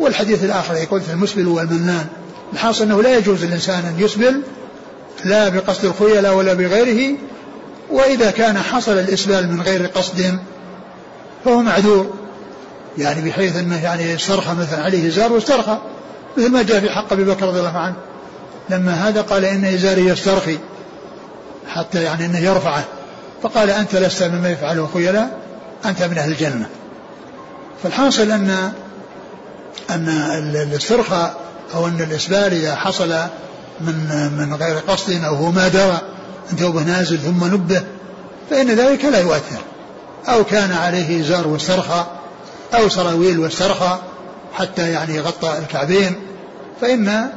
والحديث 0.00 0.44
الآخر 0.44 0.74
يقول 0.74 1.02
المسبل 1.10 1.46
والمنان 1.46 2.06
الحاصل 2.52 2.84
أنه 2.84 3.02
لا 3.02 3.16
يجوز 3.16 3.44
للإنسان 3.44 3.78
أن 3.78 3.94
يسبل 3.98 4.42
لا 5.24 5.48
بقصد 5.48 5.84
الخيلاء 5.84 6.34
ولا 6.34 6.54
بغيره 6.54 7.16
وإذا 7.90 8.30
كان 8.30 8.58
حصل 8.58 8.98
الإسبال 8.98 9.52
من 9.52 9.62
غير 9.62 9.86
قصد 9.86 10.38
فهو 11.44 11.62
معذور. 11.62 12.14
يعني 12.98 13.30
بحيث 13.30 13.56
أنه 13.56 13.84
يعني 13.84 14.14
استرخى 14.14 14.54
مثلا 14.54 14.84
عليه 14.84 15.08
إزار 15.08 15.32
واسترخى 15.32 15.78
مثل 16.36 16.50
ما 16.50 16.62
جاء 16.62 16.80
في 16.80 16.90
حق 16.90 17.12
أبي 17.12 17.24
بكر 17.24 17.46
رضي 17.46 17.58
الله 17.58 17.78
عنه. 17.78 17.94
لما 18.70 19.08
هذا 19.08 19.20
قال 19.20 19.44
إن 19.44 19.64
إزاري 19.64 20.06
يسترخي 20.06 20.58
حتى 21.68 22.02
يعني 22.02 22.24
أنه 22.24 22.38
يرفعه. 22.38 22.84
فقال 23.42 23.70
أنت 23.70 23.96
لست 23.96 24.22
مما 24.22 24.50
يفعله 24.50 24.82
الخيلاء 24.82 25.38
أنت 25.84 26.02
من 26.02 26.18
أهل 26.18 26.32
الجنة. 26.32 26.68
فالحاصل 27.82 28.30
أن 28.30 28.72
أن 29.90 30.08
الاسترخاء 30.54 31.36
أو 31.74 31.86
أن 31.86 32.00
الإسبال 32.00 32.52
إذا 32.52 32.74
حصل 32.74 33.14
من 33.80 34.30
من 34.38 34.54
غير 34.54 34.78
قصد 34.78 35.24
أو 35.24 35.34
هو 35.34 35.50
ما 35.50 35.68
درى 35.68 36.00
ثوبه 36.56 36.82
نازل 36.82 37.18
ثم 37.18 37.44
نبه 37.44 37.82
فإن 38.50 38.70
ذلك 38.70 39.04
لا 39.04 39.20
يؤثر. 39.20 39.58
أو 40.28 40.44
كان 40.44 40.72
عليه 40.72 41.20
إزار 41.20 41.48
واسترخى 41.48 42.06
أو 42.74 42.88
سراويل 42.88 43.38
واسترخى 43.38 43.98
حتى 44.54 44.92
يعني 44.92 45.20
غطى 45.20 45.58
الكعبين 45.58 46.14
فإن 46.80 47.28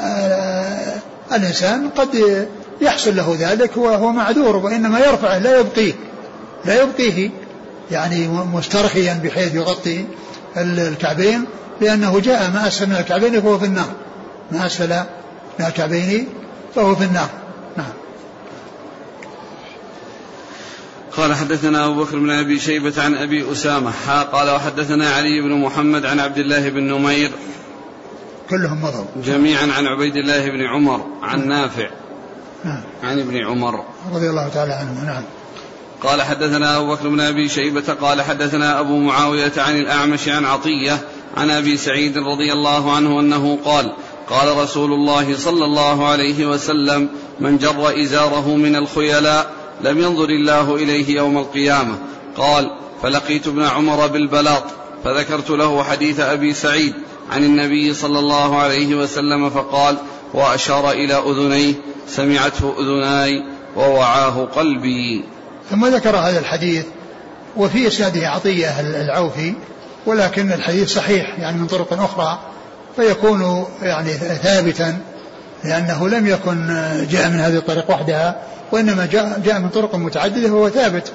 آه، 0.00 0.94
الإنسان 1.32 1.88
قد 1.88 2.46
يحصل 2.80 3.16
له 3.16 3.36
ذلك 3.38 3.76
وهو 3.76 4.12
معذور 4.12 4.56
وإنما 4.56 4.98
يرفعه 4.98 5.38
لا 5.38 5.58
يبقيه 5.58 5.92
لا 6.64 6.82
يبقيه 6.82 7.30
يعني 7.90 8.28
مسترخيا 8.28 9.20
بحيث 9.24 9.54
يغطي 9.54 10.04
الكعبين 10.56 11.44
لأنه 11.80 12.20
جاء 12.20 12.50
ما 12.50 12.68
أسفل 12.68 12.86
من 12.86 12.96
الكعبين 12.96 13.40
فهو 13.40 13.58
في 13.58 13.64
النار. 13.64 13.88
ما 14.52 14.66
أسفل 14.66 14.88
من 15.58 15.66
الكعبين 15.66 16.28
فهو 16.74 16.96
في 16.96 17.04
النار. 17.04 17.28
قال 21.16 21.34
حدثنا 21.34 21.86
أبو 21.86 22.04
بكر 22.04 22.18
بن 22.18 22.30
أبي 22.30 22.58
شيبة 22.58 23.02
عن 23.02 23.14
أبي 23.14 23.52
أسامة 23.52 23.92
قال 24.32 24.50
وحدثنا 24.50 25.10
علي 25.10 25.40
بن 25.40 25.60
محمد 25.60 26.06
عن 26.06 26.20
عبد 26.20 26.38
الله 26.38 26.68
بن 26.68 26.82
نمير 26.82 27.30
كلهم 28.50 28.82
مضوا. 28.82 29.04
جميعا 29.24 29.72
عن 29.72 29.86
عبيد 29.86 30.16
الله 30.16 30.50
بن 30.50 30.60
عمر 30.60 31.06
عن 31.22 31.48
نافع. 31.48 31.90
نعم. 32.64 32.82
عن 33.02 33.18
ابن 33.18 33.36
عمر. 33.36 33.84
رضي 34.12 34.30
الله 34.30 34.48
تعالى 34.48 34.72
عنه 34.72 35.04
نعم. 35.04 35.22
قال 36.02 36.22
حدثنا 36.22 36.76
أبو 36.76 36.94
بكر 36.94 37.08
بن 37.08 37.20
أبي 37.20 37.48
شيبة 37.48 37.94
قال 38.00 38.22
حدثنا 38.22 38.80
أبو 38.80 38.98
معاوية 38.98 39.52
عن 39.56 39.78
الأعمش 39.78 40.28
عن 40.28 40.44
عطية 40.44 40.98
عن 41.36 41.50
أبي 41.50 41.76
سعيد 41.76 42.18
رضي 42.18 42.52
الله 42.52 42.92
عنه 42.92 43.20
أنه 43.20 43.58
قال 43.64 43.92
قال 44.30 44.56
رسول 44.56 44.92
الله 44.92 45.36
صلى 45.36 45.64
الله 45.64 46.08
عليه 46.08 46.46
وسلم 46.46 47.08
من 47.40 47.58
جر 47.58 48.02
إزاره 48.02 48.56
من 48.56 48.76
الخيلاء 48.76 49.61
لم 49.82 49.98
ينظر 49.98 50.28
الله 50.28 50.74
إليه 50.74 51.16
يوم 51.16 51.38
القيامة. 51.38 51.98
قال 52.36 52.70
فلقيت 53.02 53.46
ابن 53.46 53.62
عمر 53.62 54.06
بالبلاط 54.06 54.64
فذكرت 55.04 55.50
له 55.50 55.82
حديث 55.82 56.20
أبي 56.20 56.54
سعيد 56.54 56.94
عن 57.30 57.44
النبي 57.44 57.94
صلى 57.94 58.18
الله 58.18 58.58
عليه 58.58 58.94
وسلم 58.94 59.50
فقال 59.50 59.96
وأشار 60.34 60.90
إلى 60.90 61.14
أذنيه 61.14 61.74
سمعته 62.08 62.74
أذناي 62.78 63.44
ووعاه 63.76 64.44
قلبي. 64.44 65.24
ثم 65.70 65.86
ذكر 65.86 66.16
هذا 66.16 66.38
الحديث 66.38 66.84
وفي 67.56 67.86
إسناده 67.86 68.28
عطية 68.28 68.80
العوفي 68.80 69.54
ولكن 70.06 70.52
الحديث 70.52 70.94
صحيح 70.94 71.38
يعني 71.38 71.58
من 71.58 71.66
طرق 71.66 71.92
أخرى 71.92 72.38
فيكون 72.96 73.66
يعني 73.82 74.12
ثابتا 74.42 74.98
لأنه 75.64 76.08
لم 76.08 76.26
يكن 76.26 76.66
جاء 77.10 77.28
من 77.28 77.40
هذه 77.40 77.56
الطريق 77.56 77.90
وحدها. 77.90 78.42
وإنما 78.72 79.06
جاء, 79.06 79.40
جاء 79.44 79.58
من 79.58 79.68
طرق 79.68 79.94
متعددة 79.94 80.52
وهو 80.52 80.68
ثابت. 80.68 81.12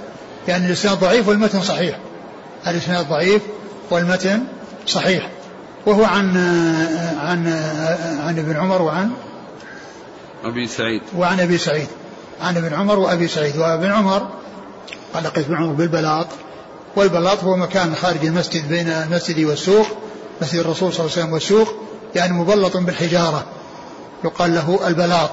يعني 0.47 0.65
الإسناد 0.65 0.99
ضعيف 0.99 1.27
والمتن 1.27 1.61
صحيح. 1.61 1.99
الإسناد 2.67 3.09
ضعيف 3.09 3.41
والمتن 3.91 4.43
صحيح. 4.87 5.29
وهو 5.85 6.05
عن 6.05 6.37
عن 7.19 7.47
عن 8.19 8.39
ابن 8.39 8.55
عمر 8.55 8.81
وعن 8.81 9.11
أبي 10.43 10.67
سعيد. 10.67 11.01
وعن 11.17 11.39
أبي 11.39 11.57
سعيد. 11.57 11.87
عن 12.41 12.57
ابن 12.57 12.73
عمر 12.73 12.99
وأبي 12.99 13.27
سعيد. 13.27 13.57
وابن 13.57 13.91
عمر 13.91 14.27
قال 15.13 15.23
لقيت 15.23 15.45
ابن 15.45 15.55
عمر 15.55 15.73
بالبلاط. 15.73 16.27
والبلاط 16.95 17.43
هو 17.43 17.55
مكان 17.55 17.95
خارج 17.95 18.25
المسجد 18.25 18.69
بين 18.69 18.87
المسجد 18.87 19.45
والسوق 19.45 19.87
مسجد 20.41 20.59
الرسول 20.59 20.93
صلى 20.93 20.99
الله 20.99 21.11
عليه 21.11 21.21
وسلم 21.21 21.33
والسوق 21.33 21.75
يعني 22.15 22.33
مبلط 22.33 22.77
بالحجارة. 22.77 23.45
يقال 24.25 24.55
له 24.55 24.87
البلاط. 24.87 25.29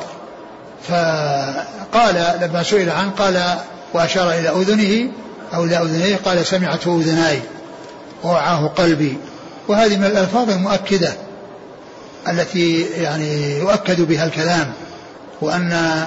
فقال 0.89 2.39
لما 2.41 2.63
سئل 2.63 2.91
عنه 2.91 3.11
قال 3.11 3.59
وأشار 3.95 4.31
إلى 4.31 4.49
أذنه 4.49 5.13
أو 5.55 5.65
إلى 5.65 5.79
أذنيه 5.79 6.17
قال 6.17 6.47
سمعته 6.47 7.01
أذناي 7.01 7.41
ووعاه 8.25 8.67
قلبي. 8.67 9.17
وهذه 9.69 9.97
من 9.97 10.05
الألفاظ 10.05 10.51
المؤكدة 10.51 11.13
التي 12.29 12.81
يعني 12.81 13.59
يؤكد 13.59 14.01
بها 14.01 14.25
الكلام 14.27 14.73
وأن 15.41 16.05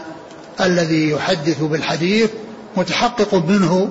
الذي 0.62 1.10
يحدث 1.10 1.60
بالحديث 1.62 2.30
متحقق 2.78 3.34
منه 3.34 3.90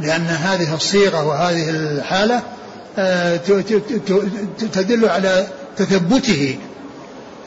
لأن 0.00 0.26
هذه 0.26 0.74
الصيغة 0.74 1.24
وهذه 1.24 1.70
الحالة 1.70 2.42
آه، 2.98 3.36
تدل 4.72 5.08
على 5.08 5.46
تثبته 5.76 6.58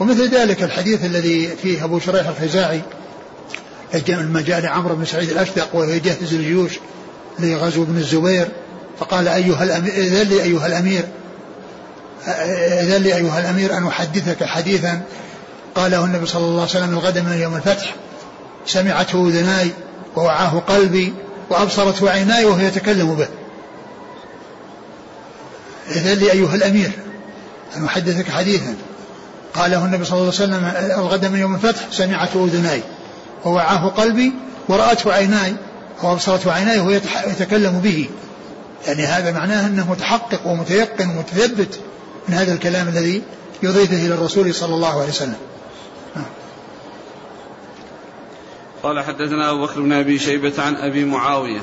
ومثل 0.00 0.28
ذلك 0.28 0.62
الحديث 0.62 1.04
الذي 1.04 1.56
فيه 1.62 1.84
أبو 1.84 1.98
شريح 1.98 2.28
الخزاعي 2.28 2.82
لما 4.08 4.40
جاء 4.40 4.60
لعمرو 4.60 4.94
بن 4.94 5.04
سعيد 5.04 5.30
الأشدق 5.30 5.68
وهو 5.74 5.90
يجهز 5.90 6.34
الجيوش 6.34 6.78
لغزو 7.38 7.82
ابن 7.82 7.96
الزبير 7.96 8.48
فقال 8.98 9.28
أيها 9.28 9.64
الأمير 9.64 9.92
إذن 9.92 10.28
لي 10.28 10.42
أيها 10.42 10.66
الأمير 10.66 11.04
إذن 12.82 13.02
لي 13.02 13.16
أيها 13.16 13.40
الأمير 13.40 13.76
أن 13.76 13.86
أحدثك 13.86 14.44
حديثا 14.44 15.02
قاله 15.74 16.04
النبي 16.04 16.26
صلى 16.26 16.44
الله 16.44 16.60
عليه 16.60 16.70
وسلم 16.70 16.92
الغد 16.92 17.18
من 17.18 17.32
يوم 17.32 17.56
الفتح 17.56 17.94
سمعته 18.66 19.28
أذناي 19.28 19.70
ووعاه 20.16 20.58
قلبي 20.58 21.12
وأبصرته 21.50 22.10
عيناي 22.10 22.44
وهو 22.44 22.58
يتكلم 22.58 23.14
به. 23.14 23.28
إذن 25.90 26.18
لي 26.18 26.32
أيها 26.32 26.54
الأمير 26.54 26.90
أن 27.76 27.84
أحدثك 27.84 28.30
حديثا 28.30 28.74
قاله 29.54 29.84
النبي 29.84 30.04
صلى 30.04 30.18
الله 30.18 30.32
عليه 30.40 30.44
وسلم 30.44 30.64
الغد 31.00 31.26
من 31.26 31.38
يوم 31.38 31.54
الفتح 31.54 31.80
سمعته 31.90 32.44
أذناي. 32.44 32.82
ووعاه 33.44 33.88
قلبي 33.88 34.32
ورأته 34.68 35.12
عيناي 35.12 35.54
وأبصرته 36.02 36.52
عيناي 36.52 36.78
وهو 36.78 36.90
يتكلم 37.26 37.80
به. 37.80 38.08
يعني 38.86 39.06
هذا 39.06 39.32
معناه 39.32 39.66
أنه 39.66 39.90
متحقق 39.90 40.46
ومتيقن 40.46 41.08
ومتثبت 41.08 41.80
من 42.28 42.34
هذا 42.34 42.52
الكلام 42.52 42.88
الذي 42.88 43.22
يضيفه 43.62 44.06
إلى 44.06 44.14
الرسول 44.14 44.54
صلى 44.54 44.74
الله 44.74 45.00
عليه 45.00 45.08
وسلم. 45.08 45.36
قال 48.82 49.04
حدثنا 49.04 49.50
أبو 49.50 49.66
بكر 49.66 49.80
بن 49.80 49.92
أبي 49.92 50.18
شيبة 50.18 50.52
عن 50.62 50.76
أبي 50.76 51.04
معاوية. 51.04 51.60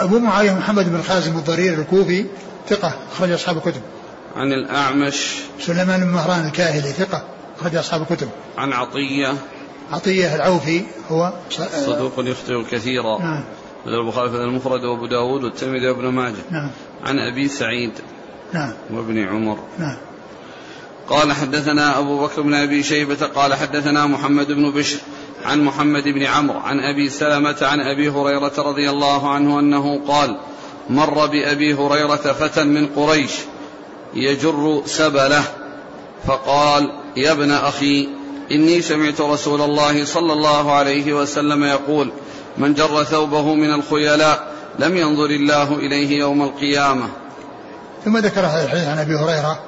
أبو 0.00 0.18
معاوية 0.18 0.52
محمد 0.52 0.92
بن 0.92 1.02
خازم 1.02 1.36
الضرير 1.36 1.74
الكوفي 1.74 2.26
ثقة 2.68 2.94
أخرج 3.12 3.30
أصحاب 3.30 3.56
الكتب. 3.56 3.82
عن 4.36 4.52
الأعمش. 4.52 5.34
سليمان 5.60 6.00
بن 6.00 6.10
مهران 6.10 6.46
الكاهلي 6.46 6.92
ثقة 6.92 7.22
أخرج 7.60 7.76
أصحاب 7.76 8.02
الكتب. 8.02 8.28
عن 8.58 8.72
عطية. 8.72 9.34
عطية 9.92 10.34
العوفي 10.34 10.82
هو 11.10 11.32
صدوق 11.86 12.12
يخطئ 12.18 12.62
كثيرا. 12.70 13.18
نعم. 13.18 13.44
البخاري 13.86 14.30
في 14.30 14.36
المفرد 14.36 14.84
وأبو 14.84 15.06
داود 15.06 15.44
والترمذي 15.44 15.88
وابن 15.88 16.08
ماجه. 16.08 16.34
نعم. 16.50 16.70
عن 17.04 17.18
أبي 17.18 17.48
سعيد. 17.48 17.92
نعم. 18.52 18.72
وابن 18.90 19.28
عمر. 19.28 19.58
نعم. 19.78 19.96
قال 21.08 21.32
حدثنا 21.32 21.98
أبو 21.98 22.22
بكر 22.26 22.42
بن 22.42 22.54
أبي 22.54 22.82
شيبة 22.82 23.26
قال 23.26 23.54
حدثنا 23.54 24.06
محمد 24.06 24.52
بن 24.52 24.70
بشر 24.70 24.98
عن 25.44 25.64
محمد 25.64 26.08
بن 26.08 26.22
عمرو 26.22 26.58
عن 26.58 26.80
أبي 26.80 27.08
سلمة 27.08 27.56
عن 27.62 27.80
أبي 27.80 28.08
هريرة 28.08 28.52
رضي 28.58 28.90
الله 28.90 29.30
عنه 29.30 29.60
أنه 29.60 30.00
قال 30.08 30.38
مر 30.90 31.26
بأبي 31.26 31.74
هريرة 31.74 32.16
فتى 32.16 32.64
من 32.64 32.86
قريش. 32.86 33.30
يجر 34.14 34.82
سبله 34.86 35.42
فقال 36.26 36.92
يا 37.16 37.32
ابن 37.32 37.52
أخي 37.52 38.08
إني 38.52 38.82
سمعت 38.82 39.20
رسول 39.20 39.60
الله 39.60 40.04
صلى 40.04 40.32
الله 40.32 40.72
عليه 40.72 41.12
وسلم 41.12 41.64
يقول 41.64 42.12
من 42.58 42.74
جر 42.74 43.04
ثوبه 43.04 43.54
من 43.54 43.74
الخيلاء 43.74 44.52
لم 44.78 44.96
ينظر 44.96 45.30
الله 45.30 45.74
إليه 45.74 46.18
يوم 46.18 46.42
القيامة. 46.42 47.08
ثم 48.04 48.18
ذكر 48.18 48.40
هذا 48.40 48.64
الحديث 48.64 48.84
عن 48.88 48.98
أبي 48.98 49.14
هريرة 49.14 49.58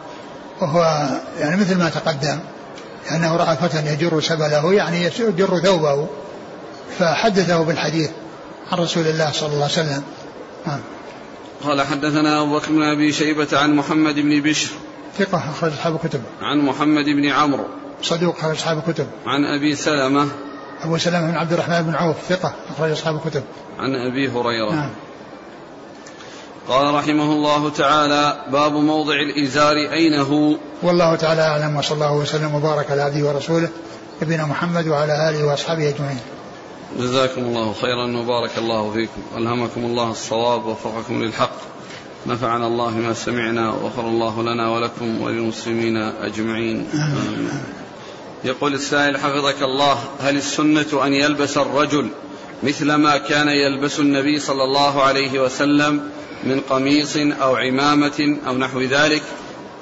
وهو 0.61 1.09
يعني 1.39 1.61
مثل 1.61 1.79
ما 1.79 1.89
تقدم 1.89 2.39
أنه 3.11 3.37
رأى 3.37 3.57
فتى 3.57 3.93
يجر 3.93 4.21
سبله 4.21 4.75
يعني 4.75 5.05
يجر 5.05 5.59
ثوبه 5.59 6.07
فحدثه 6.99 7.63
بالحديث 7.63 8.11
عن 8.73 8.79
رسول 8.79 9.07
الله 9.07 9.31
صلى 9.33 9.49
الله 9.49 9.63
عليه 9.63 9.73
وسلم. 9.73 10.03
نعم. 10.67 10.81
قال 11.65 11.83
حدثنا 11.83 12.43
أبو 12.43 12.59
بكر 12.59 12.73
بن 12.73 12.83
أبي 12.83 13.13
شيبة 13.13 13.49
عن 13.53 13.75
محمد 13.75 14.15
بن 14.15 14.41
بشر 14.41 14.71
ثقة 15.19 15.51
أخرج 15.51 15.73
أصحاب 15.73 15.95
الكتب. 15.95 16.23
عن 16.43 16.59
محمد 16.59 17.05
بن 17.05 17.29
عمرو. 17.29 17.65
صدوق 18.03 18.39
أخرج 18.39 18.57
أصحاب 18.57 18.79
الكتب. 18.79 19.07
عن 19.27 19.45
أبي 19.45 19.75
سلمة. 19.75 20.29
أبو 20.83 20.99
سلمة 20.99 21.31
بن 21.31 21.37
عبد 21.37 21.53
الرحمن 21.53 21.83
بن 21.83 21.95
عوف 21.95 22.17
ثقة 22.29 22.55
أخرج 22.71 22.91
أصحاب 22.91 23.17
الكتب. 23.17 23.43
عن 23.79 23.95
أبي 23.95 24.29
هريرة. 24.29 24.75
نعم. 24.75 24.91
قال 26.69 26.95
رحمه 26.95 27.33
الله 27.33 27.71
تعالى 27.71 28.45
باب 28.53 28.73
موضع 28.73 29.15
الإزار 29.15 29.77
أين 29.77 30.21
هو؟ 30.21 30.57
والله 30.83 31.17
تعالى 31.17 31.43
أعلم 31.43 31.77
وصلى 31.77 31.95
الله 31.95 32.13
وسلم 32.13 32.55
وبارك 32.55 32.91
على 32.91 33.03
عبده 33.03 33.27
ورسوله 33.27 33.69
نبينا 34.23 34.47
محمد 34.47 34.89
وعلى 34.89 35.31
آله 35.31 35.47
وأصحابه 35.47 35.89
أجمعين. 35.89 36.21
جزاكم 36.99 37.41
الله 37.41 37.73
خيرا 37.73 38.17
وبارك 38.17 38.59
الله 38.59 38.93
فيكم. 38.93 39.23
ألهمكم 39.37 39.85
الله 39.85 40.11
الصواب 40.11 40.67
ووفقكم 40.67 41.23
للحق. 41.23 41.57
نفعنا 42.27 42.67
الله 42.67 42.91
ما 42.91 43.15
سمعنا 43.15 43.71
وغفر 43.71 44.09
الله 44.09 44.43
لنا 44.43 44.71
ولكم 44.71 45.23
وللمسلمين 45.23 45.97
أجمعين. 45.97 46.87
يقول 48.45 48.75
السائل 48.75 49.19
حفظك 49.19 49.63
الله 49.63 49.99
هل 50.21 50.37
السنة 50.37 51.07
أن 51.07 51.15
يلبس 51.15 51.59
الرجل 51.59 52.09
مثل 52.63 52.95
ما 52.95 53.19
كان 53.19 53.49
يلبس 53.49 54.01
النبي 54.01 54.39
صلى 54.39 54.65
الله 54.65 55.03
عليه 55.03 55.43
وسلم 55.43 56.11
من 56.45 56.61
قميص 56.61 57.17
أو 57.17 57.57
عمامة 57.57 58.39
أو 58.47 58.59
نحو 58.59 58.81
ذلك؟ 58.81 59.23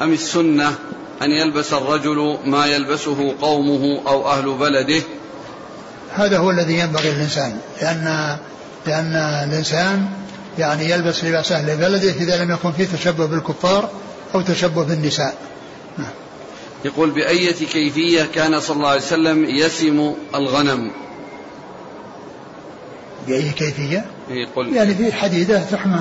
أم 0.03 0.13
السنة 0.13 0.75
أن 1.23 1.31
يلبس 1.31 1.73
الرجل 1.73 2.39
ما 2.47 2.67
يلبسه 2.67 3.35
قومه 3.41 4.01
أو 4.09 4.31
أهل 4.31 4.51
بلده 4.51 5.03
هذا 6.15 6.39
هو 6.39 6.51
الذي 6.51 6.79
ينبغي 6.79 7.11
للإنسان 7.11 7.59
لأن 7.83 8.37
لأن 8.87 9.15
الإنسان 9.49 10.09
يعني 10.59 10.91
يلبس 10.91 11.25
لباس 11.25 11.53
أهل 11.53 11.77
بلده 11.77 12.11
إذا 12.11 12.45
لم 12.45 12.51
يكن 12.51 12.73
فيه 12.73 12.87
تشبه 12.97 13.27
بالكفار 13.27 13.89
أو 14.35 14.41
تشبه 14.41 14.85
بالنساء. 14.85 15.35
يقول 16.85 17.11
بأية 17.11 17.55
كيفية 17.55 18.23
كان 18.35 18.61
صلى 18.61 18.77
الله 18.77 18.89
عليه 18.89 19.01
وسلم 19.01 19.45
يسم 19.45 20.15
الغنم؟ 20.35 20.91
بأي 23.27 23.51
كيفية؟ 23.51 24.05
يقول 24.31 24.77
يعني 24.77 24.95
في 24.95 25.13
حديدة 25.13 25.63
تحمى 25.71 26.01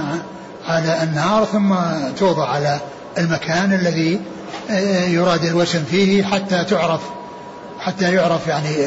على 0.68 1.04
النار 1.04 1.46
ثم 1.46 1.76
توضع 2.18 2.50
على 2.50 2.80
المكان 3.18 3.74
الذي 3.74 4.20
آه، 4.70 5.06
يراد 5.06 5.46
الوسم 5.46 5.84
فيه 5.84 6.24
حتى 6.24 6.64
تعرف 6.64 7.02
حتى 7.80 8.14
يعرف 8.14 8.48
يعني 8.48 8.86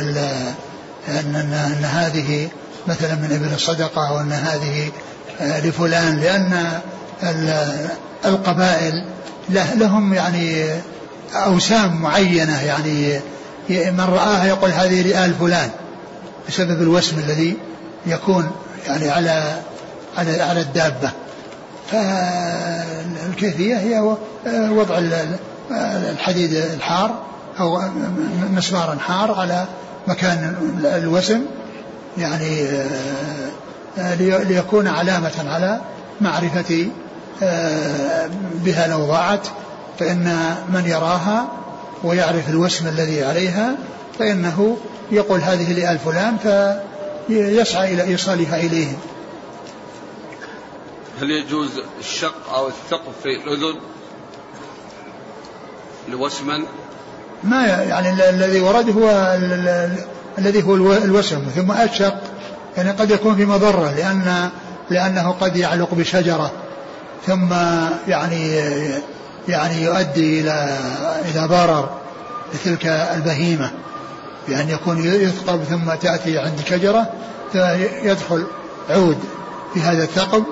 أن, 1.08 1.34
أن, 1.36 1.52
أن 1.52 1.84
هذه 1.84 2.48
مثلا 2.86 3.14
من 3.14 3.32
ابن 3.32 3.54
الصدقة 3.54 4.12
وأن 4.12 4.32
هذه 4.32 4.90
آه، 5.40 5.60
لفلان 5.60 6.20
لأن 6.20 6.80
القبائل 8.24 9.04
لهم 9.74 10.14
يعني 10.14 10.66
أوسام 11.34 12.02
معينة 12.02 12.62
يعني 12.62 13.20
من 13.70 14.00
رآها 14.00 14.44
يقول 14.44 14.70
هذه 14.70 15.02
لآل 15.02 15.34
فلان. 15.34 15.70
بسبب 16.48 16.82
الوسم 16.82 17.18
الذي 17.18 17.56
يكون 18.06 18.50
يعني 18.86 19.10
على 19.10 19.60
على 20.18 20.42
على 20.42 20.60
الدابة. 20.60 21.10
فالكيفية 21.92 23.76
هي 23.76 24.16
وضع 24.70 24.98
الحديد 26.10 26.52
الحار 26.54 27.22
أو 27.60 27.82
مسمار 28.50 28.98
حار 28.98 29.34
على 29.40 29.66
مكان 30.06 30.54
الوسم 30.84 31.46
يعني 32.18 32.66
ليكون 34.44 34.88
علامة 34.88 35.44
على 35.46 35.80
معرفة 36.20 36.86
بها 38.64 38.86
لو 38.86 39.06
ضاعت. 39.06 39.48
فإن 40.00 40.54
من 40.68 40.84
يراها 40.86 41.48
ويعرف 42.04 42.48
الوسم 42.48 42.88
الذي 42.88 43.24
عليها 43.24 43.76
فإنه 44.18 44.76
يقول 45.10 45.40
هذه 45.40 45.72
لآل 45.72 45.98
فلان 45.98 46.36
فيسعى 47.28 47.94
إلى 47.94 48.02
إيصالها 48.02 48.56
إليهم. 48.56 48.96
هل 51.20 51.30
يجوز 51.30 51.70
الشق 52.00 52.54
أو 52.54 52.68
الثقب 52.68 53.12
في 53.22 53.28
الأذن 53.28 53.80
لوسما 56.08 56.64
ما 57.44 57.66
يعني 57.66 58.10
الذي 58.10 58.60
ورد 58.60 58.90
هو 58.98 59.36
الذي 60.38 60.62
هو 60.62 60.76
الوسم 60.76 61.44
ثم 61.56 61.72
الشق 61.72 62.20
يعني 62.76 62.90
قد 62.90 63.10
يكون 63.10 63.36
في 63.36 63.46
مضرة 63.46 63.94
لأن 63.96 64.50
لأنه 64.90 65.30
قد 65.40 65.56
يعلق 65.56 65.94
بشجرة 65.94 66.50
ثم 67.26 67.48
يعني 68.08 68.56
يعني 69.48 69.82
يؤدي 69.82 70.40
إلى 70.40 70.78
إلى 71.24 71.46
ضرر 71.46 71.88
لتلك 72.54 72.86
البهيمة 72.86 73.70
بأن 74.48 74.70
يكون 74.70 75.04
يثقب 75.04 75.62
ثم 75.62 75.94
تأتي 75.94 76.38
عند 76.38 76.60
شجرة 76.66 77.12
فيدخل 77.52 78.46
عود 78.90 79.18
في 79.74 79.80
هذا 79.80 80.02
الثقب 80.02 80.44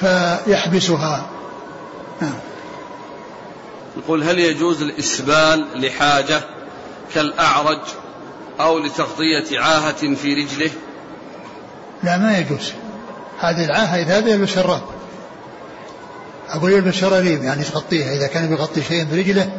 فيحبسها. 0.00 1.26
نعم. 2.20 2.32
يقول 3.96 4.22
هل 4.22 4.38
يجوز 4.38 4.82
الإسبال 4.82 5.66
لحاجة 5.74 6.40
كالأعرج 7.14 7.80
أو 8.60 8.78
لتغطية 8.78 9.60
عاهة 9.60 10.14
في 10.14 10.34
رجله؟ 10.34 10.70
لا 12.02 12.18
ما 12.18 12.38
يجوز. 12.38 12.72
هذه 13.40 13.64
العاهة 13.64 14.02
إذا 14.02 14.18
هذا 14.18 14.30
يلبس 14.30 14.58
أقول 16.48 16.72
يلبس 16.72 16.94
شراريب 16.94 17.42
يعني 17.42 17.64
تغطيها. 17.64 18.14
إذا 18.14 18.26
كان 18.26 18.48
بيغطي 18.48 18.82
شيء 18.82 19.04
برجله 19.04 19.52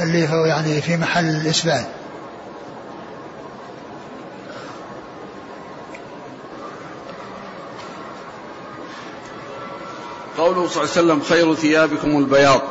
اللي 0.00 0.28
هو 0.28 0.44
يعني 0.44 0.82
في 0.82 0.96
محل 0.96 1.24
الإسبال 1.24 1.84
قوله 10.38 10.68
صلى 10.68 10.82
الله 10.82 10.92
عليه 10.96 11.02
وسلم 11.02 11.20
خير 11.20 11.54
ثيابكم 11.54 12.18
البياض. 12.18 12.62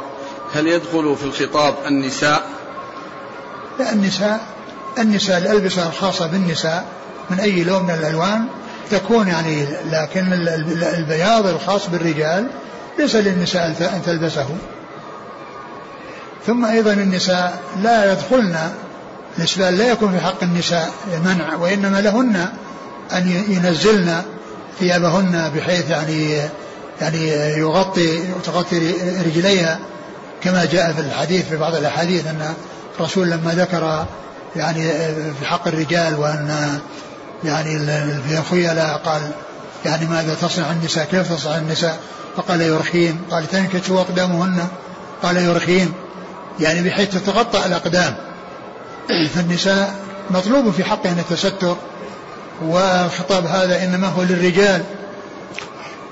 هل 0.56 0.68
يدخل 0.68 1.16
في 1.16 1.24
الخطاب 1.24 1.76
النساء؟ 1.88 2.44
لا 3.80 3.94
النساء 3.94 4.40
النساء 5.00 5.38
الألبسة 5.38 5.88
الخاصة 5.88 6.28
بالنساء 6.28 6.86
من 7.30 7.40
أي 7.40 7.64
لون 7.64 7.84
من 7.84 7.90
الألوان 7.90 8.46
تكون 8.92 9.28
يعني 9.28 9.66
لكن 9.92 10.34
البياض 10.98 11.48
الخاص 11.48 11.90
بالرجال 11.90 12.48
ليس 13.00 13.16
للنساء 13.16 13.68
أن 13.68 14.02
تلبسه. 14.06 14.48
ثم 16.48 16.66
أيضا 16.66 16.94
النساء 16.94 17.60
لا 17.84 18.12
يدخلن 18.12 18.58
الإسبال 19.38 19.78
لا 19.78 19.92
يكون 19.92 20.12
في 20.12 20.20
حق 20.20 20.44
النساء 20.44 20.92
منع 21.26 21.56
وإنما 21.56 22.02
لهن 22.02 22.48
أن 23.14 23.44
ينزلن 23.48 24.22
ثيابهن 24.80 25.52
بحيث 25.56 25.90
يعني 25.90 26.42
يعني 27.02 27.30
يغطي 27.58 28.20
تغطي 28.46 28.92
رجليها 29.26 29.80
كما 30.46 30.66
جاء 30.66 30.94
في 30.94 31.02
الحديث 31.02 31.50
في 31.50 31.58
بعض 31.58 31.76
الأحاديث 31.76 32.28
أن 32.28 32.54
الرسول 33.00 33.30
لما 33.30 33.54
ذكر 33.54 34.06
يعني 34.56 34.92
في 35.40 35.46
حق 35.46 35.68
الرجال 35.68 36.16
وأن 36.16 36.80
يعني 37.44 37.80
في 38.28 38.38
الخيلاء 38.38 38.98
قال 38.98 39.22
يعني 39.86 40.06
ماذا 40.06 40.34
تصنع 40.42 40.72
النساء؟ 40.72 41.06
كيف 41.06 41.34
تصنع 41.34 41.58
النساء؟ 41.58 42.00
فقال 42.38 42.62
يرخين. 42.62 43.22
قال 43.32 43.48
تنكش 43.48 43.90
أقدامهن؟ 43.90 44.68
قال 45.24 45.38
يرخين. 45.38 45.94
يعني 46.60 46.90
بحيث 46.90 47.10
تتغطى 47.10 47.66
الأقدام. 47.66 48.16
فالنساء 49.36 49.96
مطلوب 50.30 50.72
في 50.72 50.84
حقهن 50.84 51.20
التستر 51.20 51.78
والخطاب 52.62 53.46
هذا 53.46 53.84
إنما 53.84 54.08
هو 54.08 54.24
للرجال. 54.24 54.84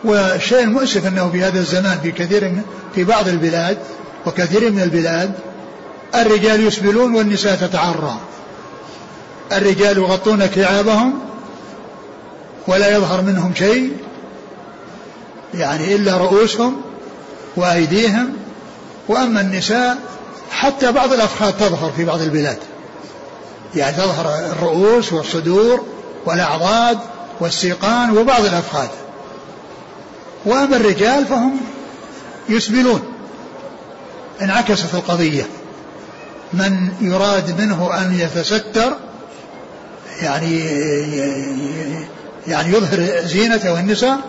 والشيء 0.03 0.63
المؤسف 0.63 1.07
أنه 1.07 1.29
في 1.29 1.43
هذا 1.43 1.59
الزمان 1.59 1.99
في 2.03 2.11
كثير 2.11 2.61
في 2.95 3.03
بعض 3.03 3.27
البلاد 3.27 3.77
وكثير 4.25 4.71
من 4.71 4.81
البلاد 4.81 5.33
الرجال 6.15 6.67
يسبلون 6.67 7.15
والنساء 7.15 7.55
تتعرى. 7.55 8.17
الرجال 9.51 9.97
يغطون 9.97 10.45
كعابهم 10.45 11.19
ولا 12.67 12.95
يظهر 12.95 13.21
منهم 13.21 13.55
شيء 13.55 13.97
يعني 15.53 15.95
إلا 15.95 16.17
رؤوسهم 16.17 16.81
وأيديهم. 17.55 18.33
وأما 19.07 19.41
النساء 19.41 19.97
حتى 20.51 20.91
بعض 20.91 21.13
الأفخاذ 21.13 21.51
تظهر 21.51 21.91
في 21.97 22.05
بعض 22.05 22.21
البلاد. 22.21 22.57
يعني 23.75 23.97
تظهر 23.97 24.35
الرؤوس 24.51 25.13
والصدور 25.13 25.85
والأعضاد 26.25 26.99
والسيقان 27.39 28.17
وبعض 28.17 28.45
الأفخاذ 28.45 28.87
وأما 30.45 30.75
الرجال 30.75 31.25
فهم 31.25 31.57
يسبلون. 32.49 33.12
انعكست 34.41 34.93
القضية. 34.95 35.43
من 36.53 36.89
يراد 37.01 37.61
منه 37.61 37.97
أن 37.97 38.13
يتستر 38.19 38.97
يعني 40.21 40.59
يعني 42.47 42.69
يظهر 42.69 43.21
زينته 43.25 43.79
النساء 43.79 44.19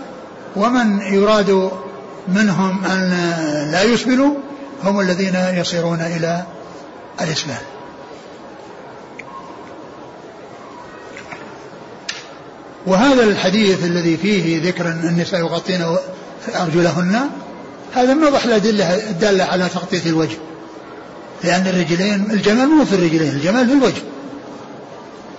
ومن 0.57 1.01
يراد 1.01 1.71
منهم 2.29 2.85
أن 2.85 3.11
لا 3.73 3.83
يسبلوا 3.83 4.35
هم 4.85 5.01
الذين 5.01 5.35
يصيرون 5.35 6.01
إلى 6.01 6.45
الإسلام. 7.21 7.63
وهذا 12.87 13.23
الحديث 13.23 13.85
الذي 13.85 14.17
فيه 14.17 14.69
ذكر 14.69 14.89
النساء 14.89 15.41
يغطين 15.41 15.97
أرجلهن 16.61 17.31
هذا 17.95 18.15
من 18.15 18.25
أوضح 18.25 18.45
الأدلة 18.45 19.11
الدالة 19.11 19.45
على 19.45 19.69
تغطية 19.69 20.11
الوجه. 20.11 20.37
لأن 21.45 21.67
الرجلين 21.67 22.31
الجمال 22.31 22.69
مو 22.69 22.85
في 22.85 22.95
الرجلين 22.95 23.33
الجمال 23.33 23.67
في 23.67 23.73
الوجه. 23.73 24.03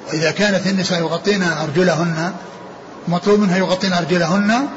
وإذا 0.08 0.32
كانت 0.32 0.68
النساء 0.68 1.00
يغطين 1.00 1.44
أرجلهن 1.44 2.34
مطلوب 3.08 3.40
منها 3.40 3.58
يغطين 3.58 3.94
أرجلهن 3.94 4.68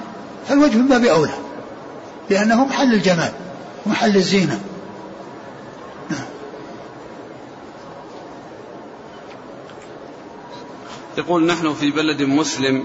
فالوجه 0.49 0.77
من 0.77 0.89
باب 0.89 1.05
أولى. 1.05 1.35
لأنه 2.31 2.65
محل 2.65 2.95
الجمال 2.95 3.33
ومحل 3.87 4.17
الزينة. 4.17 4.61
يقول 11.19 11.47
نحن 11.47 11.75
في 11.75 11.91
بلد 11.91 12.23
مسلم 12.23 12.85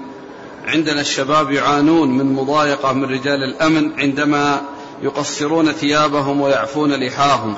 عندنا 0.65 1.01
الشباب 1.01 1.51
يعانون 1.51 2.17
من 2.17 2.33
مضايقة 2.33 2.93
من 2.93 3.03
رجال 3.03 3.43
الأمن 3.43 3.99
عندما 3.99 4.61
يقصرون 5.04 5.72
ثيابهم 5.72 6.41
ويعفون 6.41 6.93
لحاهم. 6.93 7.56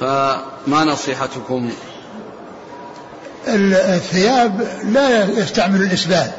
فما 0.00 0.84
نصيحتكم؟ 0.84 1.70
الثياب 3.48 4.68
لا 4.84 5.24
يستعمل 5.24 5.82
الإسبال. 5.82 6.30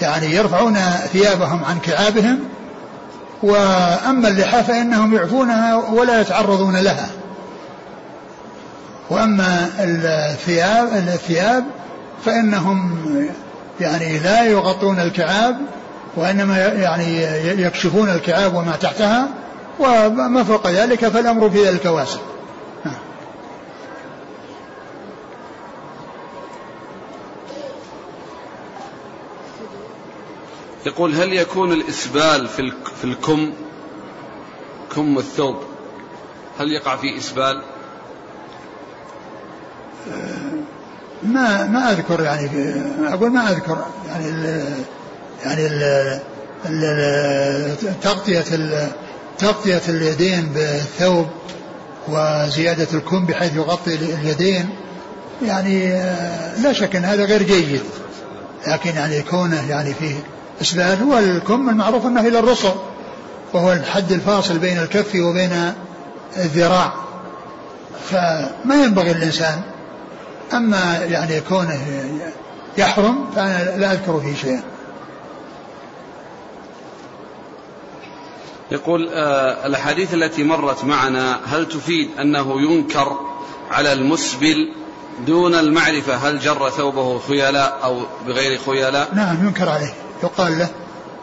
يعني 0.00 0.26
يرفعون 0.26 0.74
ثيابهم 1.12 1.64
عن 1.64 1.78
كعابهم 1.78 2.38
وأما 3.42 4.28
اللحى 4.28 4.62
فإنهم 4.62 5.14
يعفونها 5.14 5.76
ولا 5.76 6.20
يتعرضون 6.20 6.76
لها. 6.76 7.10
وأما 9.10 9.68
الثياب 10.32 10.88
الثياب 10.92 11.64
فإنهم 12.24 12.98
يعني 13.80 14.18
لا 14.18 14.44
يغطون 14.44 15.00
الكعاب 15.00 15.56
وإنما 16.16 16.58
يعني 16.58 17.22
يكشفون 17.62 18.08
الكعاب 18.08 18.54
وما 18.54 18.76
تحتها 18.76 19.28
وما 19.78 20.44
فوق 20.44 20.66
ذلك 20.66 21.08
فالأمر 21.08 21.50
في 21.50 21.64
ذلك 21.64 21.84
واسع. 21.84 22.18
يقول 30.86 31.14
هل 31.14 31.32
يكون 31.32 31.72
الإسبال 31.72 32.48
في 32.48 32.72
في 33.00 33.04
الكم 33.04 33.52
كم 34.94 35.18
الثوب 35.18 35.56
هل 36.58 36.72
يقع 36.72 36.96
فيه 36.96 37.18
إسبال؟ 37.18 37.62
ما 41.22 41.66
ما 41.66 41.90
أذكر 41.90 42.22
يعني 42.22 42.48
أقول 43.14 43.30
ما 43.30 43.50
أذكر 43.50 43.84
يعني 44.08 44.30
يعني 45.44 45.66
ال 46.66 47.72
تغطية 48.02 48.44
تغطية 49.38 49.82
اليدين 49.88 50.46
بالثوب 50.46 51.26
وزيادة 52.08 52.86
الكم 52.94 53.26
بحيث 53.26 53.56
يغطي 53.56 53.94
اليدين 53.94 54.68
يعني 55.42 55.88
لا 56.62 56.72
شك 56.72 56.96
إن 56.96 57.04
هذا 57.04 57.24
غير 57.24 57.42
جيد. 57.42 57.80
لكن 58.66 58.90
يعني 58.90 59.22
كونه 59.22 59.70
يعني 59.70 59.94
فيه 59.94 60.14
إسبال 60.60 61.02
هو 61.02 61.18
الكم 61.18 61.68
المعروف 61.68 62.06
إنه 62.06 62.20
إلى 62.20 62.38
الرسل 62.38 62.72
وهو 63.52 63.72
الحد 63.72 64.12
الفاصل 64.12 64.58
بين 64.58 64.78
الكف 64.78 65.14
وبين 65.14 65.72
الذراع. 66.36 66.92
فما 68.10 68.84
ينبغي 68.84 69.10
الانسان 69.10 69.60
أما 70.52 70.98
يعني 71.04 71.40
كونه 71.40 71.80
يحرم 72.78 73.30
فأنا 73.36 73.76
لا 73.76 73.92
أذكر 73.92 74.20
فيه 74.20 74.34
شيئا. 74.34 74.71
يقول 78.72 79.08
آه 79.08 79.66
الأحاديث 79.66 80.14
التي 80.14 80.44
مرت 80.44 80.84
معنا 80.84 81.40
هل 81.46 81.68
تفيد 81.68 82.10
أنه 82.20 82.60
ينكر 82.60 83.16
على 83.70 83.92
المسبل 83.92 84.72
دون 85.26 85.54
المعرفة؟ 85.54 86.14
هل 86.14 86.38
جر 86.38 86.70
ثوبه 86.70 87.18
خيلاء 87.18 87.78
أو 87.84 88.00
بغير 88.26 88.60
خيلاء؟ 88.66 89.14
نعم 89.14 89.46
ينكر 89.46 89.68
عليه. 89.68 89.94
يقال 90.22 90.58
له 90.58 90.68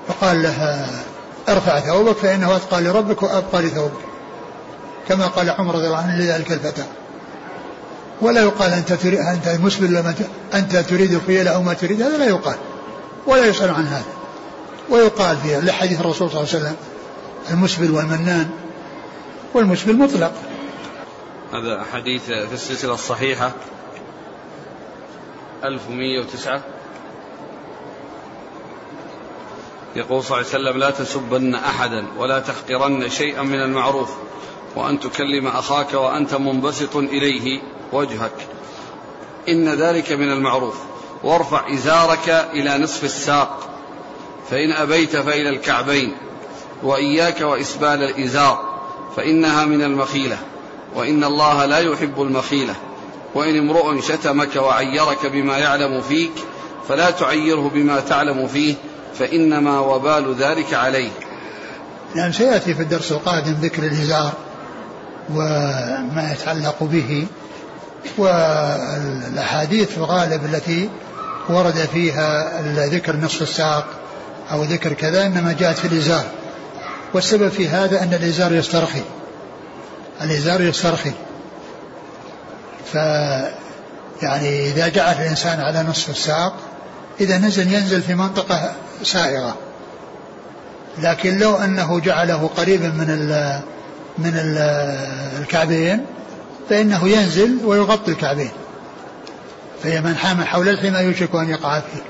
يقال 0.09 0.43
له 0.43 0.85
ارفع 1.49 1.79
ثوبك 1.79 2.17
فإنه 2.17 2.55
أتقى 2.55 2.81
لربك 2.81 3.23
وأبقى 3.23 3.61
لثوبك. 3.61 4.01
كما 5.07 5.27
قال 5.27 5.49
عمر 5.49 5.75
رضي 5.75 5.85
الله 5.85 5.97
عنه 5.97 6.19
لذلك 6.19 6.51
الفتى. 6.51 6.83
ولا 8.21 8.41
يقال 8.41 8.73
أنت 8.73 8.93
تريد 8.93 9.19
أنت 9.19 9.47
مسبل 9.47 9.93
لما 9.93 10.15
أنت 10.53 10.75
تريد 10.75 11.13
الخيلاء 11.13 11.55
أو 11.55 11.63
ما 11.63 11.73
تريد 11.73 12.01
هذا 12.01 12.17
لا 12.17 12.25
يقال 12.25 12.55
ولا 13.27 13.45
يسأل 13.45 13.69
عن 13.69 13.87
هذا. 13.87 14.19
ويقال 14.89 15.37
فيها 15.37 15.61
لحديث 15.61 15.99
الرسول 15.99 16.29
صلى 16.29 16.41
الله 16.41 16.49
عليه 16.53 16.59
وسلم 16.65 16.75
المسبل 17.51 17.91
والمنان 17.91 18.49
والمسبل 19.53 19.97
مطلق. 19.97 20.33
هذا 21.53 21.85
حديث 21.93 22.25
في 22.25 22.53
السلسلة 22.53 22.93
الصحيحة 22.93 23.51
1109 25.63 26.61
يقول 29.95 30.23
صلى 30.23 30.37
الله 30.37 30.49
عليه 30.53 30.63
وسلم 30.69 30.79
لا 30.79 30.89
تسبن 30.89 31.55
أحدا 31.55 32.05
ولا 32.17 32.39
تحقرن 32.39 33.09
شيئا 33.09 33.41
من 33.41 33.61
المعروف 33.61 34.09
وأن 34.75 34.99
تكلم 34.99 35.47
أخاك 35.47 35.93
وأنت 35.93 36.35
منبسط 36.35 36.95
إليه 36.95 37.61
وجهك. 37.91 38.47
إن 39.49 39.69
ذلك 39.69 40.11
من 40.11 40.31
المعروف. 40.31 40.75
وارفع 41.23 41.73
إزارك 41.73 42.29
إلى 42.29 42.77
نصف 42.77 43.03
الساق. 43.03 43.69
فإن 44.49 44.71
أبيت 44.71 45.15
فإلى 45.15 45.49
الكعبين. 45.49 46.15
وإياك 46.83 47.41
وإسبال 47.41 48.03
الإزار 48.03 48.79
فإنها 49.15 49.65
من 49.65 49.81
المخيلة 49.81 50.37
وإن 50.95 51.23
الله 51.23 51.65
لا 51.65 51.79
يحب 51.79 52.21
المخيلة 52.21 52.75
وإن 53.35 53.57
امرؤ 53.57 54.01
شتمك 54.01 54.55
وعيرك 54.55 55.25
بما 55.25 55.57
يعلم 55.57 56.01
فيك 56.01 56.31
فلا 56.89 57.11
تعيره 57.11 57.69
بما 57.73 57.99
تعلم 57.99 58.47
فيه 58.47 58.75
فإنما 59.19 59.79
وبال 59.79 60.35
ذلك 60.35 60.73
عليه. 60.73 61.09
نعم 62.15 62.31
سيأتي 62.31 62.73
في 62.73 62.81
الدرس 62.81 63.11
القادم 63.11 63.51
ذكر 63.61 63.83
الإزار 63.83 64.33
وما 65.29 66.33
يتعلق 66.33 66.83
به 66.83 67.27
والأحاديث 68.17 69.89
في 69.89 69.97
الغالب 69.97 70.45
التي 70.45 70.89
ورد 71.49 71.75
فيها 71.93 72.61
ذكر 72.87 73.15
نصف 73.15 73.41
الساق 73.41 73.85
أو 74.51 74.63
ذكر 74.63 74.93
كذا 74.93 75.25
إنما 75.25 75.55
جاءت 75.59 75.77
في 75.77 75.87
الإزار. 75.87 76.23
والسبب 77.13 77.49
في 77.49 77.67
هذا 77.67 78.03
أن 78.03 78.13
الإزار 78.13 78.53
يسترخي. 78.53 79.01
الإزار 80.21 80.61
يسترخي. 80.61 81.11
ف 82.93 82.95
يعني 84.21 84.69
إذا 84.69 84.87
جعل 84.87 85.15
الإنسان 85.15 85.61
على 85.61 85.83
نصف 85.83 86.09
الساق 86.09 86.53
إذا 87.21 87.37
نزل 87.37 87.73
ينزل 87.73 88.01
في 88.01 88.15
منطقة 88.15 88.73
سائغة. 89.03 89.57
لكن 90.97 91.37
لو 91.37 91.55
أنه 91.55 91.99
جعله 91.99 92.49
قريبا 92.57 92.87
من 92.87 93.09
ال 93.09 93.59
من 94.17 94.33
ال 94.35 94.57
الكعبين 95.41 96.05
فإنه 96.69 97.09
ينزل 97.09 97.57
ويغطي 97.65 98.11
الكعبين. 98.11 98.51
فهي 99.83 100.01
من 100.01 100.15
حام 100.15 100.43
حول 100.43 100.69
الحمى 100.69 100.99
يوشك 100.99 101.35
أن 101.35 101.49
يقع 101.49 101.79
فيه. 101.79 102.03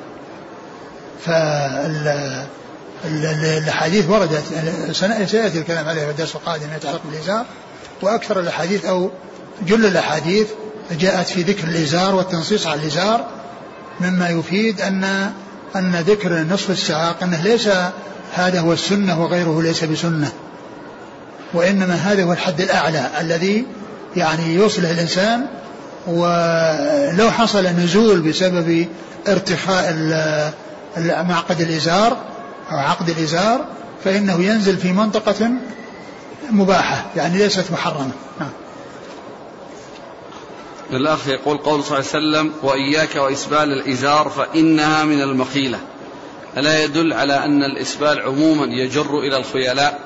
فالأحاديث 3.04 4.10
وردت. 4.10 4.43
سيأتي 5.26 5.60
الكلام 5.60 5.88
عليها 5.88 6.06
في 6.06 6.12
الدرس 6.12 6.36
القادم 6.36 6.68
يتعلق 6.76 7.02
بالإزار 7.06 7.45
وأكثر 8.02 8.39
الأحاديث 8.39 8.86
أو 8.86 9.12
جل 9.68 9.86
الأحاديث 9.86 10.47
جاءت 10.91 11.28
في 11.28 11.41
ذكر 11.41 11.68
الإزار 11.68 12.16
والتنصيص 12.16 12.68
على 12.68 12.82
الإزار 12.82 13.26
مما 14.00 14.30
يفيد 14.30 14.82
أن 14.82 15.32
أن 15.76 15.95
ذكر 15.95 16.43
نصف 16.43 16.70
الساق 16.70 17.24
أنه 17.24 17.41
ليس 17.41 17.70
هذا 18.34 18.60
هو 18.60 18.74
السنة 18.74 19.22
وغيره 19.22 19.62
ليس 19.62 19.84
بسنة. 19.84 20.32
وإنما 21.54 21.95
هذا 21.95 22.24
هو 22.24 22.34
الحد 22.34 22.62
الأعلى 22.62 23.10
الذي 23.22 23.66
يعني 24.16 24.56
يوصله 24.56 24.91
الإنسان 24.91 25.45
ولو 26.08 27.32
حصل 27.32 27.66
نزول 27.66 28.22
بسبب 28.22 28.88
ارتخاء 29.28 29.93
معقد 30.97 31.62
الإزار 31.62 32.18
أو 32.72 32.78
عقد 32.78 33.09
الإزار 33.09 33.65
فإنه 34.03 34.43
ينزل 34.43 34.78
في 34.78 34.91
منطقة 34.91 35.51
مباحة 36.51 37.05
يعني 37.15 37.38
ليست 37.38 37.72
محرمة. 37.72 38.11
نعم. 38.39 38.49
الأخ 40.91 41.28
يقول 41.28 41.57
قول 41.57 41.84
صلى 41.84 41.99
الله 41.99 42.09
عليه 42.09 42.49
وسلم 42.49 42.53
وإياك 42.63 43.15
وإسبال 43.15 43.74
الإزار 43.74 44.30
فإنها 44.30 45.05
من 45.05 45.22
المخيلة. 45.22 45.80
ألا 46.57 46.84
يدل 46.84 47.13
على 47.13 47.45
أن 47.45 47.63
الإسبال 47.63 48.22
عموما 48.22 48.65
يجر 48.65 49.20
إلى 49.20 49.38
الخيلاء؟ 49.38 49.99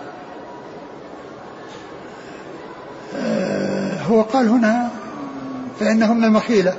هو 4.10 4.22
قال 4.22 4.48
هنا 4.48 4.90
فإنه 5.80 6.14
من 6.14 6.24
المخيلة. 6.24 6.78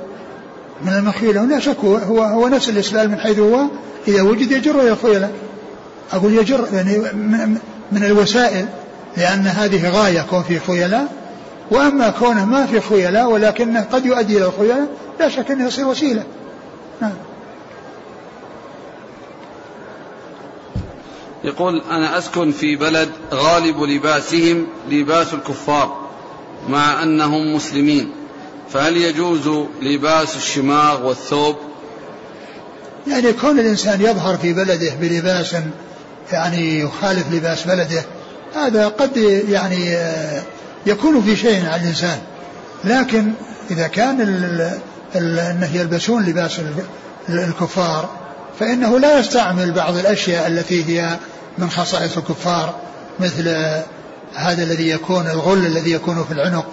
من 0.81 0.93
المخيلة 0.93 1.41
ولا 1.41 1.59
شك 1.59 1.77
هو, 1.85 1.95
هو, 1.95 2.23
هو 2.23 2.47
نفس 2.47 2.69
الإسلام 2.69 3.11
من 3.11 3.19
حيث 3.19 3.39
هو 3.39 3.61
إذا 4.07 4.21
وجد 4.21 4.51
يجر 4.51 4.81
إلى 4.81 4.89
الخيلاء. 4.89 5.31
أقول 6.13 6.33
يجر 6.33 6.67
يعني 6.73 6.97
من, 6.97 7.57
من 7.91 8.03
الوسائل 8.03 8.65
لأن 9.17 9.47
هذه 9.47 9.89
غاية 9.89 10.21
كون 10.21 10.43
في 10.43 10.59
خيلاء 10.59 11.07
وأما 11.71 12.09
كونه 12.09 12.45
ما 12.45 12.65
في 12.65 12.81
خيلاء 12.81 13.29
ولكنه 13.29 13.81
قد 13.91 14.05
يؤدي 14.05 14.37
إلى 14.37 14.45
الخيلاء 14.45 14.87
لا 15.19 15.29
شك 15.29 15.51
أنه 15.51 15.67
يصير 15.67 15.87
وسيلة. 15.87 16.23
نعم. 17.01 17.13
يقول 21.43 21.81
أنا 21.89 22.17
أسكن 22.17 22.51
في 22.51 22.75
بلد 22.75 23.09
غالب 23.33 23.81
لباسهم 23.81 24.67
لباس 24.89 25.33
الكفار 25.33 25.97
مع 26.69 27.03
أنهم 27.03 27.55
مسلمين. 27.55 28.11
فهل 28.69 28.97
يجوز 28.97 29.49
لباس 29.81 30.35
الشماغ 30.35 31.07
والثوب؟ 31.07 31.55
يعني 33.07 33.33
كون 33.33 33.59
الإنسان 33.59 34.01
يظهر 34.01 34.37
في 34.37 34.53
بلده 34.53 34.95
بلباس 35.01 35.55
يعني 36.31 36.79
يخالف 36.79 37.31
لباس 37.31 37.63
بلده 37.63 38.03
هذا 38.55 38.87
قد 38.87 39.17
يعني 39.49 39.97
يكون 40.85 41.21
في 41.21 41.35
شيء 41.35 41.65
على 41.65 41.81
الإنسان. 41.81 42.17
لكن 42.83 43.31
إذا 43.71 43.87
كان 43.87 44.21
أنه 45.15 45.69
يلبسون 45.73 46.25
لباس 46.25 46.59
الكفار 47.29 48.09
فإنه 48.59 48.99
لا 48.99 49.19
يستعمل 49.19 49.71
بعض 49.71 49.97
الأشياء 49.97 50.47
التي 50.47 50.85
هي 50.85 51.17
من 51.57 51.69
خصائص 51.69 52.17
الكفار 52.17 52.75
مثل 53.19 53.47
هذا 54.35 54.63
الذي 54.63 54.89
يكون 54.89 55.27
الغل 55.27 55.65
الذي 55.65 55.91
يكون 55.91 56.23
في 56.23 56.33
العنق. 56.33 56.67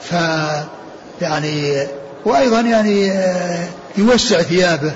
ف 0.00 0.14
يعني 1.20 1.86
وأيضا 2.24 2.60
يعني 2.60 3.12
آه، 3.12 3.68
يوسع 3.96 4.42
ثيابه 4.42 4.92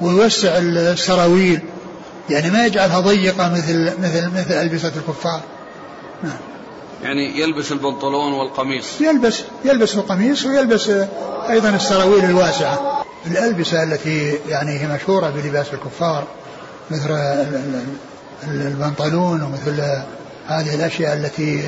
ويوسع 0.00 0.58
السراويل. 0.58 1.60
يعني 2.30 2.50
ما 2.50 2.66
يجعلها 2.66 3.00
ضيقة 3.00 3.52
مثل 3.52 3.92
مثل 4.02 4.30
مثل 4.30 4.52
ألبسة 4.52 4.92
الكفار. 4.96 5.40
نعم. 6.22 6.38
يعني 7.02 7.40
يلبس 7.40 7.72
البنطلون 7.72 8.32
والقميص. 8.32 9.00
يلبس 9.00 9.42
يلبس 9.64 9.94
القميص 9.94 10.46
ويلبس 10.46 10.90
أيضا 11.50 11.68
السراويل 11.68 12.24
الواسعة. 12.24 13.04
الألبسة 13.26 13.82
التي 13.82 14.38
يعني 14.48 14.80
هي 14.80 14.86
مشهورة 14.86 15.30
بلباس 15.30 15.66
الكفار 15.74 16.24
مثل 16.90 17.10
البنطلون 18.44 19.42
ومثل 19.42 19.80
هذه 20.46 20.74
الأشياء 20.74 21.16
التي 21.16 21.64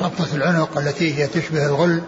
ربطة 0.00 0.34
العنق 0.34 0.78
التي 0.78 1.18
هي 1.18 1.26
تشبه 1.26 1.66
الغل. 1.66 2.02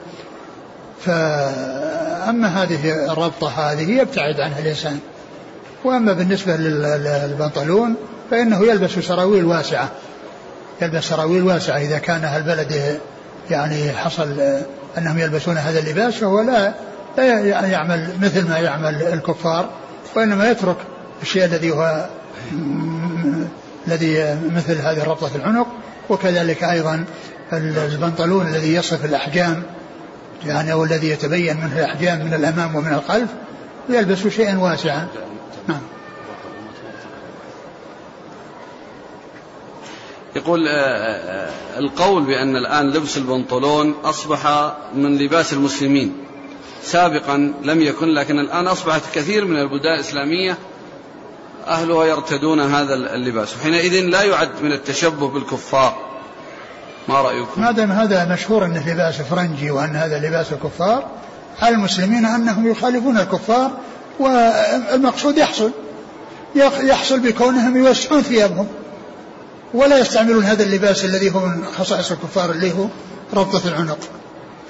فأما 1.05 2.63
هذه 2.63 3.13
الربطة 3.13 3.49
هذه 3.49 3.91
يبتعد 3.91 4.41
عنها 4.41 4.59
الإنسان. 4.59 5.01
وأما 5.85 6.13
بالنسبة 6.13 6.57
للبنطلون 6.57 7.95
فإنه 8.31 8.65
يلبس 8.65 8.91
سراويل 8.91 9.45
واسعة. 9.45 9.89
يلبس 10.83 11.05
سراويل 11.05 11.43
واسعة 11.43 11.79
إذا 11.79 11.99
كان 11.99 12.25
أهل 12.25 12.43
بلده 12.43 12.97
يعني 13.51 13.93
حصل 13.93 14.41
أنهم 14.99 15.19
يلبسون 15.19 15.57
هذا 15.57 15.79
اللباس 15.79 16.15
فهو 16.15 16.41
لا 16.41 16.73
لا 17.17 17.67
يعمل 17.67 18.09
مثل 18.23 18.49
ما 18.49 18.59
يعمل 18.59 19.03
الكفار 19.03 19.71
وإنما 20.17 20.51
يترك 20.51 20.77
الشيء 21.23 21.45
الذي 21.45 21.71
هو 21.71 22.07
الذي 23.89 24.39
مثل 24.57 24.79
هذه 24.79 25.05
ربطة 25.05 25.31
العنق 25.37 25.67
وكذلك 26.11 26.65
أيضا 26.65 27.05
البنطلون 27.53 28.47
الذي 28.47 28.75
يصف 28.75 29.05
الأحجام 29.05 29.63
يعني 30.47 30.73
أو 30.73 30.85
الذي 30.85 31.09
يتبين 31.09 31.57
منه 31.57 31.79
الأحجام 31.79 32.25
من 32.25 32.35
الأمام 32.35 32.77
ومن 32.77 32.93
الخلف 32.93 33.29
يلبس 33.89 34.27
شيئا 34.27 34.59
واسعا. 34.59 35.07
نعم. 35.69 35.81
يقول 40.37 40.69
آه، 40.69 40.73
آه، 40.73 41.79
القول 41.79 42.23
بأن 42.23 42.57
الآن 42.57 42.91
لبس 42.91 43.17
البنطلون 43.17 43.95
أصبح 44.05 44.73
من 44.95 45.19
لباس 45.19 45.53
المسلمين. 45.53 46.15
سابقا 46.83 47.55
لم 47.63 47.81
يكن 47.81 48.09
لكن 48.09 48.39
الآن 48.39 48.67
أصبحت 48.67 49.03
كثير 49.15 49.45
من 49.45 49.57
البلدان 49.57 49.95
الإسلامية 49.95 50.59
أهلها 51.67 52.05
يرتدون 52.05 52.61
هذا 52.61 52.95
اللباس. 52.95 53.57
وحينئذ 53.57 54.05
لا 54.05 54.23
يعد 54.23 54.51
من 54.63 54.73
التشبه 54.73 55.29
بالكفار. 55.29 55.97
ما 57.09 57.21
رأيكم؟ 57.21 57.61
ما 57.61 57.71
دام 57.71 57.93
هذا 57.93 58.25
مشهور 58.25 58.65
أنه 58.65 58.93
لباس 58.93 59.23
فرنجي 59.23 59.71
وأن 59.71 59.97
هذا 59.97 60.19
لباس 60.19 60.53
الكفار. 60.53 61.07
على 61.63 61.75
المسلمين 61.75 62.27
أنهم 62.27 62.71
يخالفون 62.71 63.19
الكفار 63.19 63.71
والمقصود 64.19 65.39
يحصل. 65.39 65.71
يحصل 66.81 67.21
بكونهم 67.21 67.77
يوسعون 67.77 68.23
ثيابهم. 68.23 68.69
ولا 69.75 69.99
يستعملون 69.99 70.45
هذا 70.45 70.63
اللباس 70.63 71.05
الذي 71.05 71.35
هو 71.35 71.41
من 71.41 71.65
خصائص 71.79 72.11
الكفار 72.13 72.51
اللي 72.51 72.73
هو 72.73 72.87
ربطة 73.35 73.69
العنق 73.69 73.99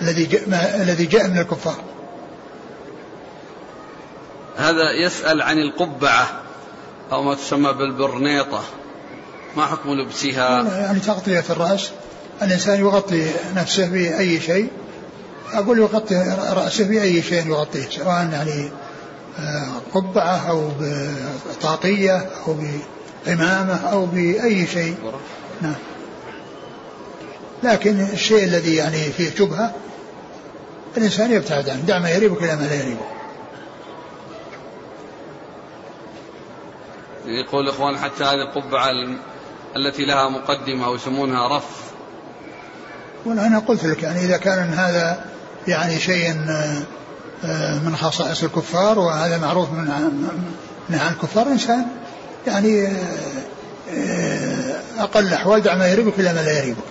الذي 0.02 0.24
جاء 0.24 0.42
الذي 0.82 1.06
جاء 1.06 1.28
من 1.28 1.38
الكفار. 1.38 1.76
هذا 4.56 4.90
يسأل 5.06 5.42
عن 5.42 5.58
القبعة 5.58 6.28
أو 7.12 7.22
ما 7.22 7.34
تسمى 7.34 7.72
بالبرنيطة. 7.72 8.62
ما 9.56 9.66
حكم 9.66 9.90
لبسها؟ 9.90 10.62
يعني 10.80 11.00
تغطية 11.00 11.44
الرأس. 11.50 11.90
الإنسان 12.42 12.80
يغطي 12.80 13.30
نفسه 13.56 13.86
بأي 13.86 14.40
شيء. 14.40 14.68
أقول 15.52 15.78
يغطي 15.78 16.36
رأسه 16.52 16.84
بأي 16.84 17.22
شيء 17.22 17.46
يغطيه 17.46 17.88
سواء 17.90 18.28
يعني 18.32 18.70
آه، 19.38 19.80
قبعة 19.94 20.50
أو 20.50 20.70
بطاقية 21.50 22.30
أو 22.46 22.56
بعمامة 23.26 23.74
أو 23.92 24.06
بأي 24.06 24.66
شيء. 24.66 24.96
نعم. 25.62 25.74
لكن 27.62 28.00
الشيء 28.00 28.44
الذي 28.44 28.74
يعني 28.74 29.02
فيه 29.02 29.30
شبهة 29.30 29.74
الإنسان 30.96 31.32
يبتعد 31.32 31.68
عنه. 31.68 31.80
دع 31.80 31.98
ما 31.98 32.10
يريبك 32.10 32.42
إلى 32.42 32.56
ما 32.56 32.62
لا 32.62 32.74
يريبك 32.74 33.12
يقول 37.26 37.64
الإخوان 37.64 37.98
حتى 37.98 38.24
هذه 38.24 38.42
القبعة 38.42 38.90
التي 39.76 40.04
لها 40.04 40.28
مقدمة 40.28 40.86
أو 40.86 40.94
يسمونها 40.94 41.56
رف. 41.56 41.92
وأنا 43.24 43.58
قلت 43.58 43.84
لك 43.84 44.02
يعني 44.02 44.20
إذا 44.20 44.36
كان 44.36 44.72
هذا 44.72 45.24
يعني 45.68 45.98
شيء 45.98 46.34
من 47.84 47.96
خصائص 47.96 48.42
الكفار 48.42 48.98
وهذا 48.98 49.38
معروف 49.38 49.72
من 49.72 49.84
من 50.88 50.98
عن 50.98 51.12
الكفار 51.12 51.46
إنسان 51.46 51.86
يعني 52.46 52.86
آه، 52.86 52.90
آه، 53.90 54.80
أقل 54.98 55.26
الأحوال 55.26 55.62
دع 55.62 55.74
ما 55.74 55.86
يريبك 55.86 56.20
إلى 56.20 56.32
ما 56.32 56.40
لا 56.40 56.58
يريبك. 56.58 56.84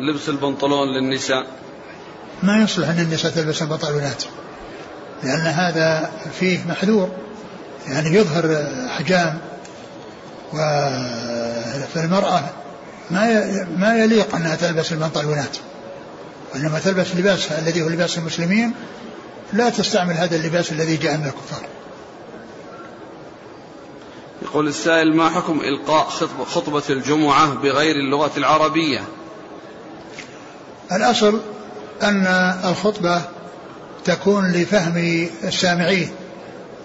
لبس 0.00 0.28
البنطلون 0.28 0.88
للنساء. 0.88 1.46
ما 2.42 2.62
يصلح 2.62 2.88
أن 2.88 2.98
النساء 2.98 3.32
تلبس 3.32 3.62
البنطلونات 3.62 4.24
لأن 5.22 5.40
هذا 5.40 6.10
فيه 6.40 6.58
محذور 6.68 7.08
يعني 7.88 8.16
يظهر 8.16 8.66
أحجام 8.86 9.38
فالمرأة 11.94 12.42
ما 13.10 13.66
ما 13.76 13.98
يليق 13.98 14.34
أنها 14.34 14.54
تلبس 14.56 14.92
البنطلونات. 14.92 15.56
وإنما 16.54 16.78
تلبس 16.78 17.16
لباسها 17.16 17.58
الذي 17.58 17.82
هو 17.82 17.88
لباس 17.88 18.18
المسلمين 18.18 18.72
لا 19.52 19.70
تستعمل 19.70 20.14
هذا 20.14 20.36
اللباس 20.36 20.72
الذي 20.72 20.96
جاء 20.96 21.16
من 21.16 21.26
الكفار. 21.26 21.68
يقول 24.42 24.68
السائل 24.68 25.16
ما 25.16 25.30
حكم 25.30 25.60
إلقاء 25.60 26.08
خطبة 26.44 26.82
الجمعة 26.90 27.54
بغير 27.54 27.96
اللغة 27.96 28.30
العربية؟ 28.36 29.00
الأصل 30.92 31.40
أن 32.02 32.26
الخطبة 32.64 33.22
تكون 34.04 34.52
لفهم 34.52 35.28
السامعين. 35.44 36.10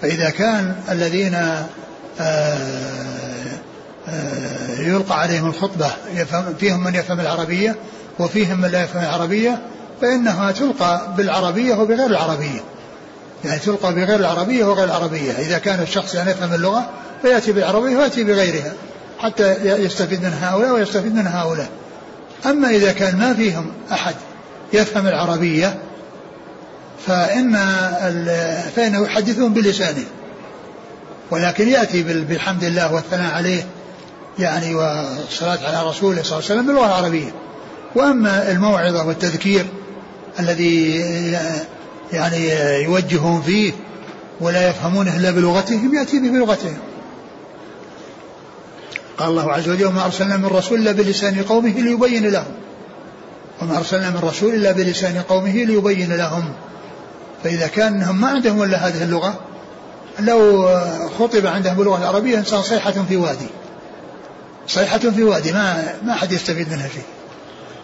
فإذا 0.01 0.29
كان 0.29 0.75
الذين 0.89 1.35
آه، 1.35 1.67
آه، 4.07 4.79
يلقى 4.79 5.19
عليهم 5.19 5.47
الخطبة 5.47 5.91
فيهم 6.59 6.83
من 6.83 6.95
يفهم 6.95 7.19
العربية 7.19 7.75
وفيهم 8.19 8.61
من 8.61 8.69
لا 8.69 8.83
يفهم 8.83 9.03
العربية 9.03 9.59
فإنها 10.01 10.51
تلقى 10.51 11.13
بالعربية 11.17 11.75
وبغير 11.75 12.05
العربية. 12.05 12.59
يعني 13.45 13.59
تلقى 13.59 13.93
بغير 13.93 14.19
العربية 14.19 14.65
وغير 14.65 14.85
العربية. 14.85 15.31
إذا 15.31 15.57
كان 15.57 15.81
الشخص 15.81 16.15
يعني 16.15 16.31
يفهم 16.31 16.53
اللغة 16.53 16.89
فيأتي 17.21 17.51
بالعربية 17.51 17.97
ويأتي 17.97 18.23
بغيرها 18.23 18.73
حتى 19.19 19.55
يستفيد 19.63 20.21
من 20.21 20.33
هؤلاء 20.41 20.71
ويستفيد 20.71 21.15
من 21.15 21.27
هؤلاء. 21.27 21.69
أما 22.45 22.69
إذا 22.69 22.91
كان 22.91 23.15
ما 23.17 23.33
فيهم 23.33 23.71
أحد 23.91 24.15
يفهم 24.73 25.07
العربية 25.07 25.77
فإن 27.07 27.53
فإنه 28.75 29.05
يحدثهم 29.05 29.53
بلسانه. 29.53 30.05
ولكن 31.31 31.67
يأتي 31.67 32.03
بالحمد 32.03 32.63
لله 32.63 32.93
والثناء 32.93 33.33
عليه 33.33 33.65
يعني 34.39 34.75
والصلاة 34.75 35.59
على 35.67 35.89
رسوله 35.89 36.23
صلى 36.23 36.39
الله 36.39 36.49
عليه 36.49 36.61
وسلم 36.61 36.67
باللغة 36.67 36.85
العربية. 36.85 37.31
وأما 37.95 38.51
الموعظة 38.51 39.07
والتذكير 39.07 39.65
الذي 40.39 40.95
يعني 42.13 42.49
يوجههم 42.83 43.41
فيه 43.41 43.73
ولا 44.41 44.69
يفهمونه 44.69 45.17
إلا 45.17 45.31
بلغتهم 45.31 45.95
يأتي 45.95 46.19
به 46.19 46.29
بلغتهم. 46.29 46.77
قال 49.17 49.29
الله 49.29 49.53
عز 49.53 49.69
وجل 49.69 49.85
وما 49.85 50.05
أرسلنا 50.05 50.37
من 50.37 50.45
رسول 50.45 50.79
إلا 50.79 50.91
بلسان 50.91 51.43
قومه 51.43 51.71
ليبين 51.71 52.27
لهم. 52.27 52.51
وما 53.61 53.77
أرسلنا 53.77 54.09
من 54.09 54.19
رسول 54.23 54.53
إلا 54.53 54.71
بلسان 54.71 55.21
قومه 55.29 55.51
ليبين 55.51 56.13
لهم. 56.13 56.53
فإذا 57.43 57.67
كان 57.67 58.09
ما 58.09 58.27
عندهم 58.27 58.63
إلا 58.63 58.87
هذه 58.87 59.03
اللغة 59.03 59.39
لو 60.19 60.69
خطب 61.19 61.47
عندهم 61.47 61.75
باللغة 61.75 61.97
العربية 61.97 62.37
إنسان 62.37 62.61
صيحة 62.61 62.91
في 63.09 63.17
وادي. 63.17 63.47
صيحة 64.67 64.97
في 64.97 65.23
وادي 65.23 65.51
ما 65.51 65.93
ما 66.05 66.13
حد 66.13 66.31
يستفيد 66.31 66.69
منها 66.69 66.87
شيء. 66.87 67.03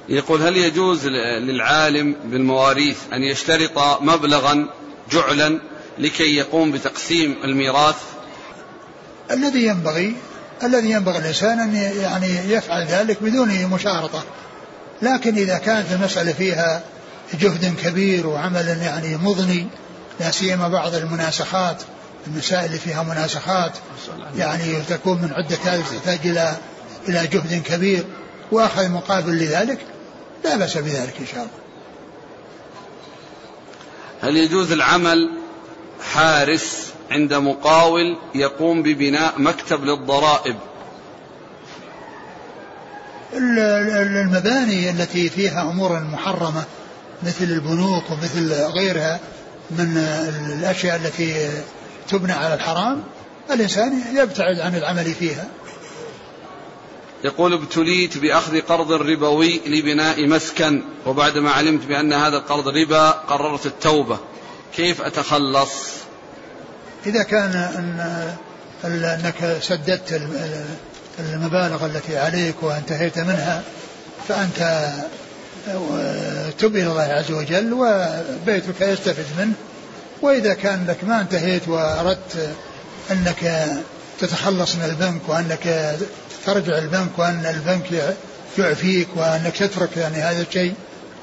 يقول 0.09 0.41
هل 0.41 0.57
يجوز 0.57 1.07
للعالم 1.07 2.15
بالمواريث 2.25 2.97
أن 3.13 3.23
يشترط 3.23 4.01
مبلغا 4.01 4.69
جعلا 5.11 5.59
لكي 5.99 6.35
يقوم 6.35 6.71
بتقسيم 6.71 7.35
الميراث؟ 7.43 7.95
الذي 9.31 9.65
ينبغي 9.65 10.15
الذي 10.63 10.91
ينبغي 10.91 11.17
الإنسان 11.17 11.59
أن 11.59 11.75
يعني 12.01 12.27
يفعل 12.27 12.85
ذلك 12.85 13.23
بدون 13.23 13.65
مشارطة. 13.65 14.23
لكن 15.01 15.35
إذا 15.35 15.57
كانت 15.57 15.91
المسألة 15.91 16.33
فيها 16.33 16.83
جهد 17.33 17.75
كبير 17.83 18.27
وعمل 18.27 18.67
يعني 18.67 19.17
مضني 19.17 19.67
لا 20.19 20.31
سيما 20.31 20.67
بعض 20.67 20.95
المناسخات 20.95 21.81
المسائل 22.27 22.65
اللي 22.65 22.79
فيها 22.79 23.03
مناسخات 23.03 23.71
يعني 24.37 24.81
تكون 24.89 25.21
من 25.21 25.33
عدة 25.33 25.75
آلاف 25.75 25.91
تحتاج 25.91 26.19
إلى 26.27 26.57
إلى 27.09 27.27
جهد 27.27 27.61
كبير 27.65 28.03
وأخذ 28.51 28.89
مقابل 28.89 29.37
لذلك 29.37 29.79
لا 30.45 30.55
بأس 30.55 30.77
بذلك 30.77 31.13
إن 31.19 31.25
شاء 31.25 31.39
الله. 31.39 31.49
هل 34.21 34.37
يجوز 34.37 34.71
العمل 34.71 35.29
حارس 36.13 36.93
عند 37.11 37.33
مقاول 37.33 38.17
يقوم 38.35 38.83
ببناء 38.83 39.41
مكتب 39.41 39.83
للضرائب؟ 39.83 40.55
المباني 43.33 44.89
التي 44.89 45.29
فيها 45.29 45.61
أمور 45.61 45.99
محرمة 45.99 46.63
مثل 47.23 47.43
البنوك 47.43 48.11
ومثل 48.11 48.53
غيرها 48.53 49.19
من 49.71 49.97
الأشياء 50.57 50.95
التي 50.95 51.49
تبنى 52.09 52.33
على 52.33 52.53
الحرام 52.53 53.03
الإنسان 53.51 54.01
يبتعد 54.15 54.59
عن 54.59 54.75
العمل 54.75 55.13
فيها. 55.13 55.47
يقول 57.23 57.53
ابتليت 57.53 58.17
بأخذ 58.17 58.61
قرض 58.61 58.91
ربوي 58.91 59.61
لبناء 59.65 60.27
مسكن 60.27 60.83
وبعدما 61.05 61.51
علمت 61.51 61.85
بأن 61.85 62.13
هذا 62.13 62.37
القرض 62.37 62.67
ربا 62.67 63.09
قررت 63.09 63.65
التوبة. 63.65 64.19
كيف 64.75 65.01
أتخلص؟ 65.01 65.71
إذا 67.05 67.23
كان 67.23 67.51
أن 67.51 68.35
أنك 68.85 69.57
سددت 69.61 70.21
المبالغ 71.19 71.85
التي 71.85 72.17
عليك 72.17 72.55
وانتهيت 72.61 73.19
منها 73.19 73.63
فأنت 74.27 74.89
تب 76.59 76.75
إلى 76.75 76.87
الله 76.87 77.01
عز 77.01 77.31
وجل 77.31 77.73
وبيتك 77.73 78.81
يستفد 78.81 79.25
منه. 79.39 79.53
وإذا 80.21 80.53
كان 80.53 80.85
لك 80.87 81.03
ما 81.03 81.21
انتهيت 81.21 81.67
وأردت 81.67 82.55
أنك 83.11 83.67
تتخلص 84.19 84.75
من 84.75 84.83
البنك 84.83 85.21
وأنك 85.27 85.95
ترجع 86.45 86.77
البنك 86.77 87.09
وأن 87.17 87.45
البنك 87.45 88.15
يعفيك 88.57 89.07
وأنك 89.15 89.57
تترك 89.57 89.97
يعني 89.97 90.15
هذا 90.15 90.41
الشيء 90.41 90.73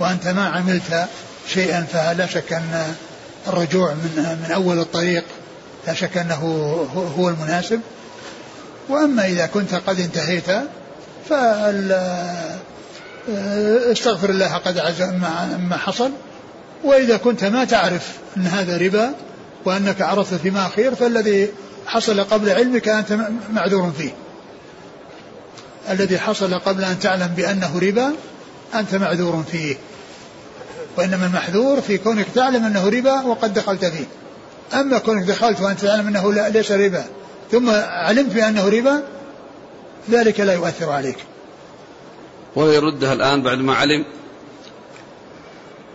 وأنت 0.00 0.28
ما 0.28 0.48
عملت 0.48 1.06
شيئا 1.48 1.82
فلا 1.92 2.26
شك 2.26 2.52
أن 2.52 2.94
الرجوع 3.48 3.94
من 3.94 4.38
من 4.44 4.52
أول 4.52 4.78
الطريق 4.78 5.24
لا 5.86 5.94
شك 5.94 6.18
أنه 6.18 6.40
هو 7.18 7.28
المناسب. 7.28 7.80
وأما 8.88 9.26
إذا 9.26 9.46
كنت 9.46 9.74
قد 9.74 10.00
انتهيت 10.00 10.44
فال 11.28 11.92
استغفر 13.92 14.30
الله 14.30 14.56
قد 14.56 14.78
عز 14.78 15.02
ما 15.68 15.76
حصل. 15.76 16.10
وإذا 16.84 17.16
كنت 17.16 17.44
ما 17.44 17.64
تعرف 17.64 18.08
أن 18.36 18.46
هذا 18.46 18.76
ربا 18.76 19.12
وأنك 19.64 20.02
عرفت 20.02 20.34
فيما 20.34 20.68
خير 20.68 20.94
فالذي 20.94 21.48
حصل 21.86 22.20
قبل 22.24 22.50
علمك 22.50 22.88
أنت 22.88 23.18
معذور 23.52 23.92
فيه. 23.98 24.12
الذي 25.90 26.18
حصل 26.18 26.54
قبل 26.54 26.84
أن 26.84 26.98
تعلم 26.98 27.26
بأنه 27.26 27.78
ربا 27.78 28.12
أنت 28.74 28.94
معذور 28.94 29.44
فيه. 29.52 29.76
وإنما 30.96 31.26
المحذور 31.26 31.80
في 31.80 31.98
كونك 31.98 32.26
تعلم 32.34 32.64
أنه 32.64 32.88
ربا 32.88 33.20
وقد 33.20 33.54
دخلت 33.54 33.84
فيه. 33.84 34.04
أما 34.80 34.98
كونك 34.98 35.24
دخلت 35.24 35.60
وأنت 35.60 35.80
تعلم 35.80 36.06
أنه 36.06 36.32
لا 36.32 36.48
ليس 36.48 36.72
ربا 36.72 37.04
ثم 37.52 37.70
علمت 37.84 38.32
بأنه 38.34 38.68
ربا 38.68 39.02
ذلك 40.10 40.40
لا 40.40 40.52
يؤثر 40.52 40.90
عليك. 40.90 41.18
ويردها 42.56 43.12
الآن 43.12 43.42
بعد 43.42 43.58
ما 43.58 43.74
علم؟ 43.74 44.04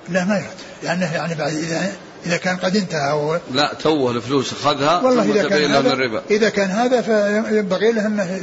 لا 0.10 0.26
ما 0.26 0.38
يرد. 0.38 0.48
لأنه 0.84 1.14
يعني 1.14 1.36
بعد 1.36 1.54
إذا 1.54 1.92
إذا 2.26 2.38
كان 2.38 2.58
قد 2.58 2.76
انتهى 2.76 3.12
هو 3.12 3.40
لا 3.52 3.74
توه 3.74 4.12
الفلوس 4.12 4.54
أخذها 4.54 5.02
والله 5.02 5.24
إذا 5.24 5.50
كان 5.50 5.72
هذا 5.72 6.22
إذا 6.32 6.50
كان 6.50 6.70
هذا 6.70 7.02
فينبغي 7.02 7.92
له 7.92 8.08
أنه 8.08 8.42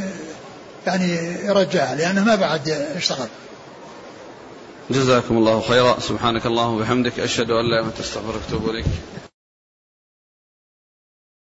يعني 0.86 1.08
يرجعها 1.46 1.94
لأنه 1.94 2.24
ما 2.24 2.34
بعد 2.34 2.68
اشتغل 2.68 3.28
جزاكم 4.90 5.36
الله 5.36 5.60
خيرا. 5.60 6.00
سبحانك 6.00 6.46
اللهم 6.46 6.74
وبحمدك 6.74 7.20
أشهد 7.20 7.50
أن 7.50 7.56
لا 7.56 7.60
إله 7.60 7.80
إلا 7.80 7.86
أنت 7.86 8.00
أستغفرك 8.00 8.40
وأتوب 8.44 8.70
إليك. 8.70 8.84